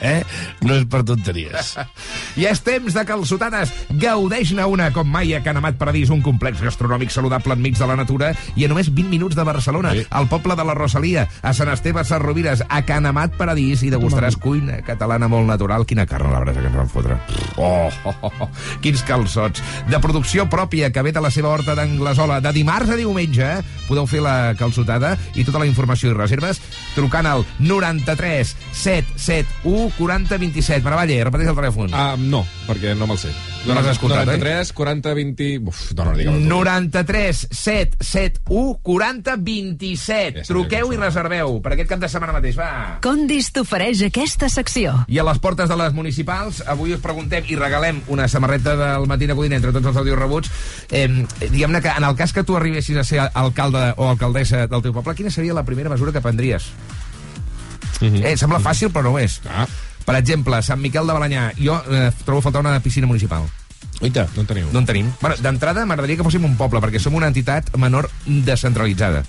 eh? 0.00 0.22
no 0.64 0.78
és 0.78 0.86
per 0.90 1.02
tonteries. 1.06 1.74
I 2.40 2.46
és 2.48 2.62
temps 2.64 2.96
de 2.96 3.04
calçotades. 3.08 3.72
Gaudeix-ne 4.00 4.64
una 4.68 4.88
com 4.94 5.08
mai 5.08 5.34
a 5.36 5.42
Can 5.44 5.60
Amat 5.60 5.76
Paradís, 5.80 6.10
un 6.14 6.22
complex 6.24 6.62
gastronòmic 6.64 7.12
saludable 7.14 7.54
enmig 7.56 7.76
de 7.78 7.86
la 7.88 7.96
natura 7.98 8.32
i 8.56 8.64
a 8.66 8.70
només 8.72 8.88
20 8.92 9.10
minuts 9.12 9.36
de 9.36 9.44
Barcelona, 9.46 9.92
Sí. 9.96 10.06
al 10.10 10.26
poble 10.28 10.56
de 10.56 10.64
la 10.64 10.74
Rosalia, 10.74 11.28
a 11.42 11.52
Sant 11.54 11.70
Esteve 11.72 12.02
Sarrovires, 12.04 12.64
a 12.68 12.82
Can 12.84 13.06
Amat 13.06 13.36
Paradís 13.38 13.82
i 13.86 13.90
degustaràs 13.92 14.36
cuina 14.40 14.80
catalana 14.84 15.28
molt 15.28 15.46
natural. 15.48 15.86
Quina 15.86 16.06
carn 16.06 16.28
a 16.28 16.32
la 16.34 16.40
brasa 16.42 16.60
que 16.60 16.66
ens 16.72 16.76
van 16.76 16.90
fotre. 16.90 17.18
Oh, 17.56 17.88
oh, 18.04 18.14
oh, 18.22 18.32
oh. 18.40 18.48
quins 18.82 19.02
calçots. 19.06 19.62
De 19.88 20.00
producció 20.02 20.48
pròpia 20.50 20.85
que 20.92 21.02
ve 21.02 21.12
de 21.12 21.22
la 21.22 21.32
seva 21.34 21.52
horta 21.54 21.74
d'Anglesola. 21.78 22.40
De 22.44 22.52
dimarts 22.56 22.92
a 22.92 22.98
diumenge 22.98 23.44
eh? 23.46 23.64
podeu 23.88 24.06
fer 24.10 24.22
la 24.24 24.54
calçotada 24.58 25.14
i 25.34 25.44
tota 25.46 25.62
la 25.62 25.68
informació 25.68 26.12
i 26.12 26.16
reserves 26.16 26.60
trucant 26.94 27.28
al 27.30 27.44
93 27.58 28.54
771 28.72 29.90
40 29.98 30.40
27. 30.46 30.82
Maravalle, 30.86 31.22
repeteix 31.24 31.52
el 31.52 31.60
telèfon. 31.60 31.94
Ah, 31.94 32.14
no, 32.18 32.44
perquè 32.68 32.96
no 32.98 33.10
me'l 33.10 33.20
sé. 33.20 33.34
No 33.66 33.74
l'has 33.74 33.88
escoltat, 33.96 34.26
93, 34.28 34.72
40, 34.76 35.14
20... 35.18 35.48
Uf, 35.66 35.80
no, 35.98 36.04
no, 36.06 36.12
digue'm. 36.18 36.44
93 36.46 37.40
771 37.50 38.76
40 38.86 39.36
27. 39.42 40.44
Ja 40.44 40.46
Truqueu 40.46 40.92
i 40.94 41.00
reserveu 41.00 41.56
per 41.64 41.74
aquest 41.74 41.90
cap 41.90 42.02
de 42.02 42.10
setmana 42.12 42.36
mateix, 42.36 42.58
va. 42.58 42.70
Condis 43.04 43.50
t'ofereix 43.56 44.04
aquesta 44.06 44.48
secció. 44.52 44.94
I 45.10 45.18
a 45.18 45.26
les 45.26 45.40
portes 45.42 45.70
de 45.70 45.78
les 45.80 45.96
municipals, 45.96 46.62
avui 46.66 46.94
us 46.94 47.02
preguntem 47.02 47.46
i 47.50 47.58
regalem 47.58 48.02
una 48.12 48.28
samarreta 48.30 48.76
del 48.78 49.08
Matí 49.10 49.26
de 49.26 49.34
Codina 49.38 49.58
entre 49.58 49.74
tots 49.74 49.90
els 49.90 49.98
àudios 50.02 50.18
rebuts. 50.20 50.52
Eh, 50.90 51.08
Diguem-ne 51.46 51.82
que 51.82 51.90
en 51.90 52.06
el 52.06 52.16
cas 52.16 52.32
que 52.32 52.44
tu 52.46 52.56
arribessis 52.56 52.96
a 52.96 53.04
ser 53.04 53.24
alcalde 53.32 53.88
o 53.96 54.08
alcaldessa 54.10 54.66
del 54.70 54.84
teu 54.84 54.94
poble, 54.94 55.16
quina 55.18 55.32
seria 55.34 55.56
la 55.56 55.66
primera 55.66 55.90
mesura 55.90 56.14
que 56.14 56.22
prendries? 56.22 56.70
Eh, 58.00 58.36
sembla 58.36 58.60
fàcil, 58.60 58.90
però 58.92 59.08
no 59.08 59.16
ho 59.16 59.20
és. 59.20 59.40
Ah. 59.48 59.66
Per 60.06 60.14
exemple, 60.14 60.62
Sant 60.62 60.80
Miquel 60.80 61.06
de 61.08 61.14
Balanyà, 61.16 61.50
jo 61.58 61.76
eh, 61.90 62.10
trobo 62.24 62.44
faltar 62.44 62.62
una 62.62 62.78
piscina 62.80 63.08
municipal. 63.10 63.46
Oita, 64.00 64.26
No 64.34 64.42
en 64.44 64.46
teniu. 64.46 64.66
No 64.72 64.80
en 64.82 64.86
tenim. 64.86 65.06
Bueno, 65.20 65.36
D'entrada, 65.40 65.86
m'agradaria 65.88 66.18
que 66.20 66.26
fóssim 66.26 66.44
un 66.44 66.56
poble, 66.56 66.82
perquè 66.84 67.00
som 67.02 67.14
una 67.16 67.30
entitat 67.32 67.72
menor 67.80 68.10
descentralitzada. 68.26 69.24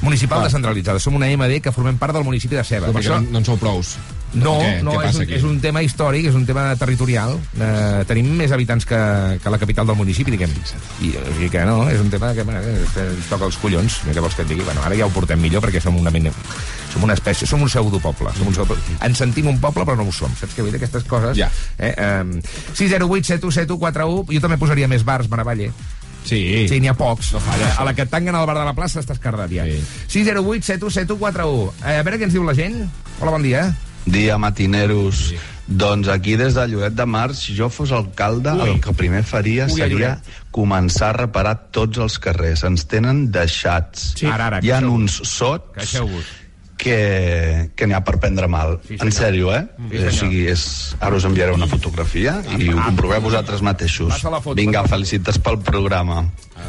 Municipal 0.00 0.44
descentralitzada. 0.46 1.00
Som 1.02 1.18
una 1.18 1.28
MD 1.28 1.60
que 1.62 1.72
formem 1.74 1.98
part 2.00 2.16
del 2.16 2.24
municipi 2.24 2.56
de 2.56 2.64
Ceba. 2.64 2.88
Però 2.88 2.96
Per 2.96 3.02
això, 3.04 3.20
no, 3.20 3.34
no 3.36 3.42
en 3.42 3.48
sou 3.48 3.58
prous. 3.60 3.96
No, 4.34 4.58
Què? 4.60 4.82
no 4.84 4.92
Què 4.98 5.08
és, 5.08 5.16
un, 5.16 5.22
aquí? 5.22 5.34
és 5.38 5.44
un 5.48 5.60
tema 5.60 5.80
històric, 5.82 6.26
és 6.28 6.34
un 6.36 6.44
tema 6.46 6.66
territorial. 6.76 7.36
Eh, 7.56 8.04
tenim 8.08 8.28
més 8.36 8.52
habitants 8.52 8.84
que, 8.86 8.98
que 9.42 9.50
la 9.54 9.58
capital 9.58 9.86
del 9.88 9.96
municipi, 9.96 10.30
diguem. 10.34 10.52
I, 11.00 11.14
o 11.16 11.24
sigui 11.34 11.48
que 11.54 11.64
no, 11.64 11.78
és 11.88 12.00
un 12.00 12.10
tema 12.12 12.34
que, 12.36 12.44
bueno, 12.44 12.60
que 12.60 13.06
ens 13.08 13.30
toca 13.30 13.48
els 13.48 13.56
collons. 13.62 14.00
Què 14.08 14.20
vols 14.20 14.36
que 14.36 14.44
et 14.44 14.50
digui? 14.52 14.66
Bueno, 14.68 14.84
ara 14.84 14.98
ja 14.98 15.06
ho 15.08 15.14
portem 15.14 15.40
millor 15.40 15.64
perquè 15.64 15.80
som 15.80 15.96
una, 15.96 16.10
mena- 16.14 16.32
som 16.92 17.04
una 17.04 17.16
espècie, 17.16 17.46
som 17.48 17.62
un 17.64 17.68
pseudopoble. 17.72 18.32
Som 18.36 18.48
un 18.50 18.56
pseudopoble. 18.56 18.98
Ens 19.08 19.18
sentim 19.24 19.48
un 19.48 19.58
poble, 19.62 19.84
però 19.88 19.96
no 19.96 20.04
ho 20.08 20.12
som. 20.12 20.32
Saps 20.36 20.52
què 20.56 20.62
vull 20.66 20.72
dir? 20.74 20.82
Aquestes 20.82 21.04
coses. 21.08 21.36
Ja. 21.40 21.48
Eh, 21.78 21.94
um, 22.22 22.36
608 22.74 23.32
7171 23.38 23.78
41 23.80 24.34
Jo 24.34 24.44
també 24.44 24.58
posaria 24.60 24.88
més 24.88 25.04
bars, 25.08 25.28
Maravalle. 25.32 25.72
Sí. 26.28 26.66
Sí, 26.68 26.76
n'hi 26.82 26.88
ha 26.90 26.94
pocs. 26.98 27.30
No 27.32 27.40
falla, 27.40 27.70
a 27.80 27.84
la 27.88 27.94
que 27.96 28.04
et 28.04 28.10
tanguen 28.12 28.36
al 28.36 28.44
bar 28.44 28.58
de 28.58 28.64
la 28.66 28.74
plaça 28.76 29.00
estàs 29.00 29.20
cardat 29.22 29.48
ja. 29.54 29.64
Sí. 29.64 29.78
608 30.18 30.66
7171 30.66 31.16
41 31.16 31.72
eh, 31.86 31.94
A 31.96 32.02
veure 32.04 32.18
què 32.20 32.26
ens 32.28 32.34
diu 32.36 32.44
la 32.44 32.52
gent. 32.58 32.82
Hola, 33.22 33.30
bon 33.38 33.46
dia. 33.46 33.62
Dia, 34.12 34.38
matineros. 34.38 35.28
Sí. 35.30 35.38
Doncs 35.68 36.08
aquí 36.08 36.38
des 36.40 36.54
de 36.56 36.64
Lloret 36.70 36.94
de 36.96 37.04
Mar, 37.04 37.34
si 37.36 37.52
jo 37.56 37.68
fos 37.68 37.92
alcalde, 37.92 38.54
Ui. 38.56 38.70
El 38.70 38.80
que 38.80 38.94
primer 38.96 39.20
faria 39.28 39.66
Ui, 39.68 39.76
seria 39.76 40.14
començar 40.50 41.10
a 41.12 41.18
reparar 41.18 41.54
tots 41.76 42.00
els 42.00 42.16
carrers. 42.24 42.64
Ens 42.64 42.86
tenen 42.88 43.26
deixats. 43.34 44.14
Sí. 44.16 44.26
Ara, 44.26 44.48
ara, 44.48 44.62
Hi 44.64 44.72
ha 44.72 44.80
uns 44.88 45.20
sots 45.28 45.98
que, 46.78 47.70
que 47.76 47.88
n'hi 47.88 47.96
ha 47.96 48.00
per 48.06 48.16
prendre 48.22 48.48
mal. 48.48 48.78
Sí, 48.86 48.94
senyor. 48.94 49.04
en 49.04 49.12
sèrio, 49.12 49.50
eh? 49.52 49.64
Sí, 49.90 50.00
o 50.00 50.12
sigui, 50.22 50.42
és... 50.54 50.64
ara 51.04 51.18
us 51.18 51.26
enviaré 51.28 51.52
una 51.52 51.68
fotografia 51.68 52.38
i 52.56 52.70
ho 52.72 52.78
comproveu 52.78 53.20
vosaltres 53.26 53.64
mateixos. 53.66 54.22
Foto, 54.22 54.54
Vinga, 54.56 54.86
felicites 54.88 55.40
pel 55.42 55.58
programa. 55.66 56.22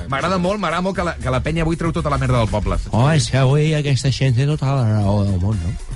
M'agrada 0.09 0.41
molt, 0.41 0.59
m'agrada 0.59 0.83
molt 0.83 0.97
que 0.97 1.05
la, 1.07 1.15
que 1.21 1.31
la 1.31 1.39
penya 1.45 1.63
avui 1.63 1.79
treu 1.79 1.93
tota 1.95 2.11
la 2.11 2.19
merda 2.19 2.41
del 2.41 2.51
poble. 2.51 2.81
Oh, 2.91 3.07
és 3.13 3.29
que 3.31 3.39
avui 3.39 3.71
aquesta 3.77 4.11
gent 4.11 4.35
té 4.35 4.49
tota 4.49 4.73
la 4.75 4.89
raó 4.97 5.21
del 5.23 5.39
món, 5.39 5.61
no? 5.61 5.88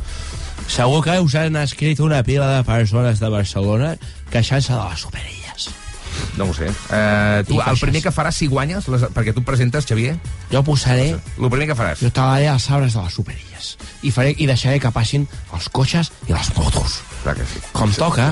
Segur 0.67 1.03
que 1.05 1.19
us 1.21 1.35
han 1.35 1.55
escrit 1.61 1.99
una 1.99 2.23
pila 2.23 2.47
de 2.57 2.63
persones 2.67 3.19
de 3.19 3.29
Barcelona 3.29 3.95
queixant-se 4.31 4.73
de 4.73 4.83
les 4.89 4.99
superilles. 4.99 5.69
No 6.37 6.45
ho 6.49 6.53
sé. 6.53 6.67
Uh, 6.89 7.43
tu, 7.45 7.57
I 7.57 7.61
el 7.69 7.77
primer 7.81 8.01
que 8.05 8.11
faràs 8.13 8.37
si 8.41 8.47
guanyes, 8.49 8.87
les, 8.89 9.03
perquè 9.13 9.33
tu 9.33 9.41
et 9.41 9.45
presentes, 9.45 9.85
Xavier, 9.85 10.15
Jo 10.51 10.63
posaré... 10.65 11.11
el 11.13 11.49
primer 11.49 11.67
que 11.69 11.75
faràs. 11.77 12.01
Jo 12.01 12.09
tallaré 12.13 12.47
els 12.49 12.69
arbres 12.71 12.93
de 12.97 13.01
les 13.05 13.13
superilles. 13.13 13.69
I, 14.03 14.11
faré, 14.11 14.33
I 14.37 14.47
deixaré 14.49 14.79
que 14.81 14.91
passin 14.93 15.27
els 15.53 15.69
cotxes 15.73 16.11
i 16.27 16.33
les 16.33 16.49
motos. 16.57 17.01
Clar 17.23 17.35
que 17.37 17.45
sí. 17.49 17.61
Com 17.73 17.93
toca. 17.97 18.31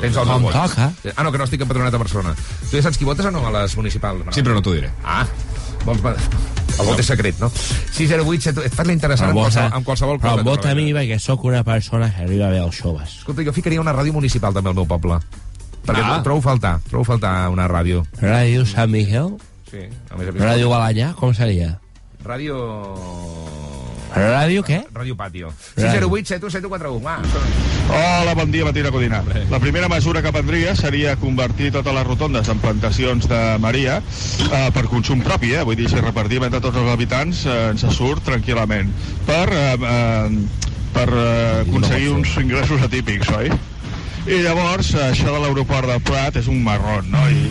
Tens 0.00 0.16
el 0.16 0.28
Com 0.28 0.42
vot. 0.48 0.52
toca. 0.56 0.90
Ah, 1.14 1.22
no, 1.22 1.32
que 1.32 1.38
no 1.40 1.44
estic 1.48 1.62
empadronat 1.64 1.94
a 1.94 2.00
Barcelona. 2.00 2.34
Tu 2.70 2.76
ja 2.76 2.82
saps 2.88 2.98
qui 3.00 3.08
votes 3.08 3.28
o 3.28 3.30
no 3.34 3.44
a 3.46 3.52
les 3.60 3.76
municipals? 3.78 4.24
Sí, 4.34 4.42
però 4.42 4.56
no 4.56 4.64
t'ho 4.64 4.74
diré. 4.76 4.90
Ah, 5.04 5.24
vols... 5.84 6.00
El 6.80 6.86
vot 6.88 6.98
és 7.02 7.06
secret, 7.06 7.36
no? 7.38 7.50
608, 7.92 8.40
7... 8.48 8.62
Et 8.64 8.72
fas 8.74 8.86
l'interessant 8.88 9.28
amb, 9.28 9.38
qualsevol, 9.42 9.72
amb 9.76 9.84
qualsevol 9.86 10.18
cosa. 10.22 10.40
em 10.40 10.46
vota 10.46 10.70
a 10.70 10.74
mi 10.78 10.86
perquè 10.96 11.18
sóc 11.20 11.44
una 11.44 11.60
persona 11.66 12.08
que 12.14 12.24
arriba 12.24 12.48
bé 12.48 12.62
als 12.62 12.78
joves. 12.80 13.18
Escolta, 13.20 13.44
jo 13.44 13.52
ficaria 13.52 13.80
una 13.82 13.92
ràdio 13.92 14.14
municipal 14.16 14.54
també 14.56 14.72
al 14.72 14.78
meu 14.80 14.86
poble. 14.88 15.18
Perquè 15.84 16.00
Ah. 16.00 16.22
trobo 16.24 16.40
faltar, 16.40 16.78
trobo 16.88 17.04
faltar 17.04 17.48
una 17.52 17.68
ràdio. 17.68 18.04
Ràdio 18.22 18.64
Sant 18.64 18.90
Miguel? 18.90 19.34
Sí, 19.70 19.84
a 20.10 20.16
més 20.16 20.28
a 20.28 20.32
més. 20.32 20.42
Ràdio 20.42 20.70
Balanyà? 20.70 21.12
Com 21.18 21.34
seria? 21.34 21.78
Ràdio... 22.24 22.56
Ràdio 24.12 24.62
què? 24.66 24.82
Ràdio 24.92 25.16
Patio. 25.16 25.52
Ràdio. 25.76 26.04
608 26.04 26.28
7141. 26.28 27.00
Va, 27.02 27.16
Hola, 27.92 28.34
bon 28.34 28.52
dia, 28.52 28.64
Matina 28.64 28.92
Codina. 28.92 29.22
La 29.50 29.60
primera 29.60 29.88
mesura 29.88 30.22
que 30.22 30.32
prendria 30.32 30.74
seria 30.76 31.16
convertir 31.16 31.72
totes 31.74 31.94
les 31.96 32.06
rotondes 32.06 32.48
en 32.52 32.60
plantacions 32.62 33.28
de 33.28 33.40
Maria 33.60 33.98
eh, 33.98 34.68
per 34.74 34.86
consum 34.92 35.24
propi, 35.24 35.54
eh? 35.56 35.64
vull 35.66 35.76
dir, 35.76 35.88
si 35.90 36.00
repartim 36.00 36.46
entre 36.46 36.60
tots 36.60 36.78
els 36.78 36.92
habitants 36.92 37.44
eh, 37.46 37.58
ens 37.72 37.84
surt 37.96 38.24
tranquil·lament 38.28 38.92
per, 39.28 39.44
eh, 39.48 39.74
eh, 39.76 40.72
per 40.94 41.08
eh, 41.10 41.60
aconseguir 41.66 42.12
uns 42.14 42.36
ingressos 42.44 42.84
atípics, 42.88 43.32
oi? 43.36 43.50
I 44.22 44.38
llavors, 44.44 44.92
això 45.02 45.32
de 45.34 45.38
l'aeroport 45.42 45.88
del 45.90 46.02
Prat 46.06 46.36
és 46.38 46.46
un 46.50 46.60
marrón, 46.62 47.08
no? 47.10 47.22
I 47.26 47.50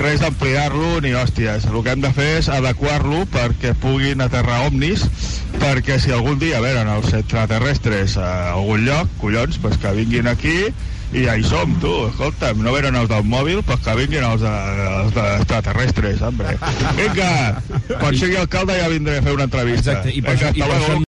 res 0.00 0.22
d'ampliar-lo 0.22 1.02
ni 1.04 1.10
hòsties. 1.12 1.66
El 1.68 1.82
que 1.84 1.92
hem 1.92 2.00
de 2.00 2.10
fer 2.16 2.28
és 2.38 2.48
adequar-lo 2.52 3.24
perquè 3.32 3.74
puguin 3.82 4.22
aterrar 4.24 4.62
omnis, 4.70 5.04
perquè 5.58 5.98
si 6.00 6.14
algun 6.14 6.38
dia 6.40 6.62
venen 6.64 6.88
els 6.94 7.12
extraterrestres 7.18 8.16
a 8.16 8.54
algun 8.54 8.86
lloc, 8.86 9.10
collons, 9.20 9.58
pues 9.60 9.76
que 9.82 9.92
vinguin 9.98 10.30
aquí 10.30 10.70
i 11.12 11.24
ja 11.24 11.34
hi 11.36 11.44
som, 11.44 11.74
tu. 11.82 11.92
Escolta'm, 12.10 12.62
no 12.64 12.72
venen 12.72 12.96
els 13.00 13.10
del 13.12 13.26
mòbil, 13.28 13.60
pues 13.66 13.82
que 13.84 13.96
vinguin 13.98 14.24
els, 14.28 14.44
els 14.44 15.20
extraterrestres, 15.24 16.24
hombre. 16.24 16.56
Vinga, 16.96 17.30
quan 17.98 18.16
sigui 18.16 18.40
alcalde 18.40 18.80
ja 18.80 18.88
vindré 18.92 19.20
a 19.20 19.26
fer 19.28 19.36
una 19.36 19.48
entrevista. 19.48 19.98
Exacte, 19.98 20.16
i 20.16 20.24
per 20.24 20.38
Vinga, 20.38 20.56
i 20.56 20.64
per 20.64 20.80
això 20.80 20.98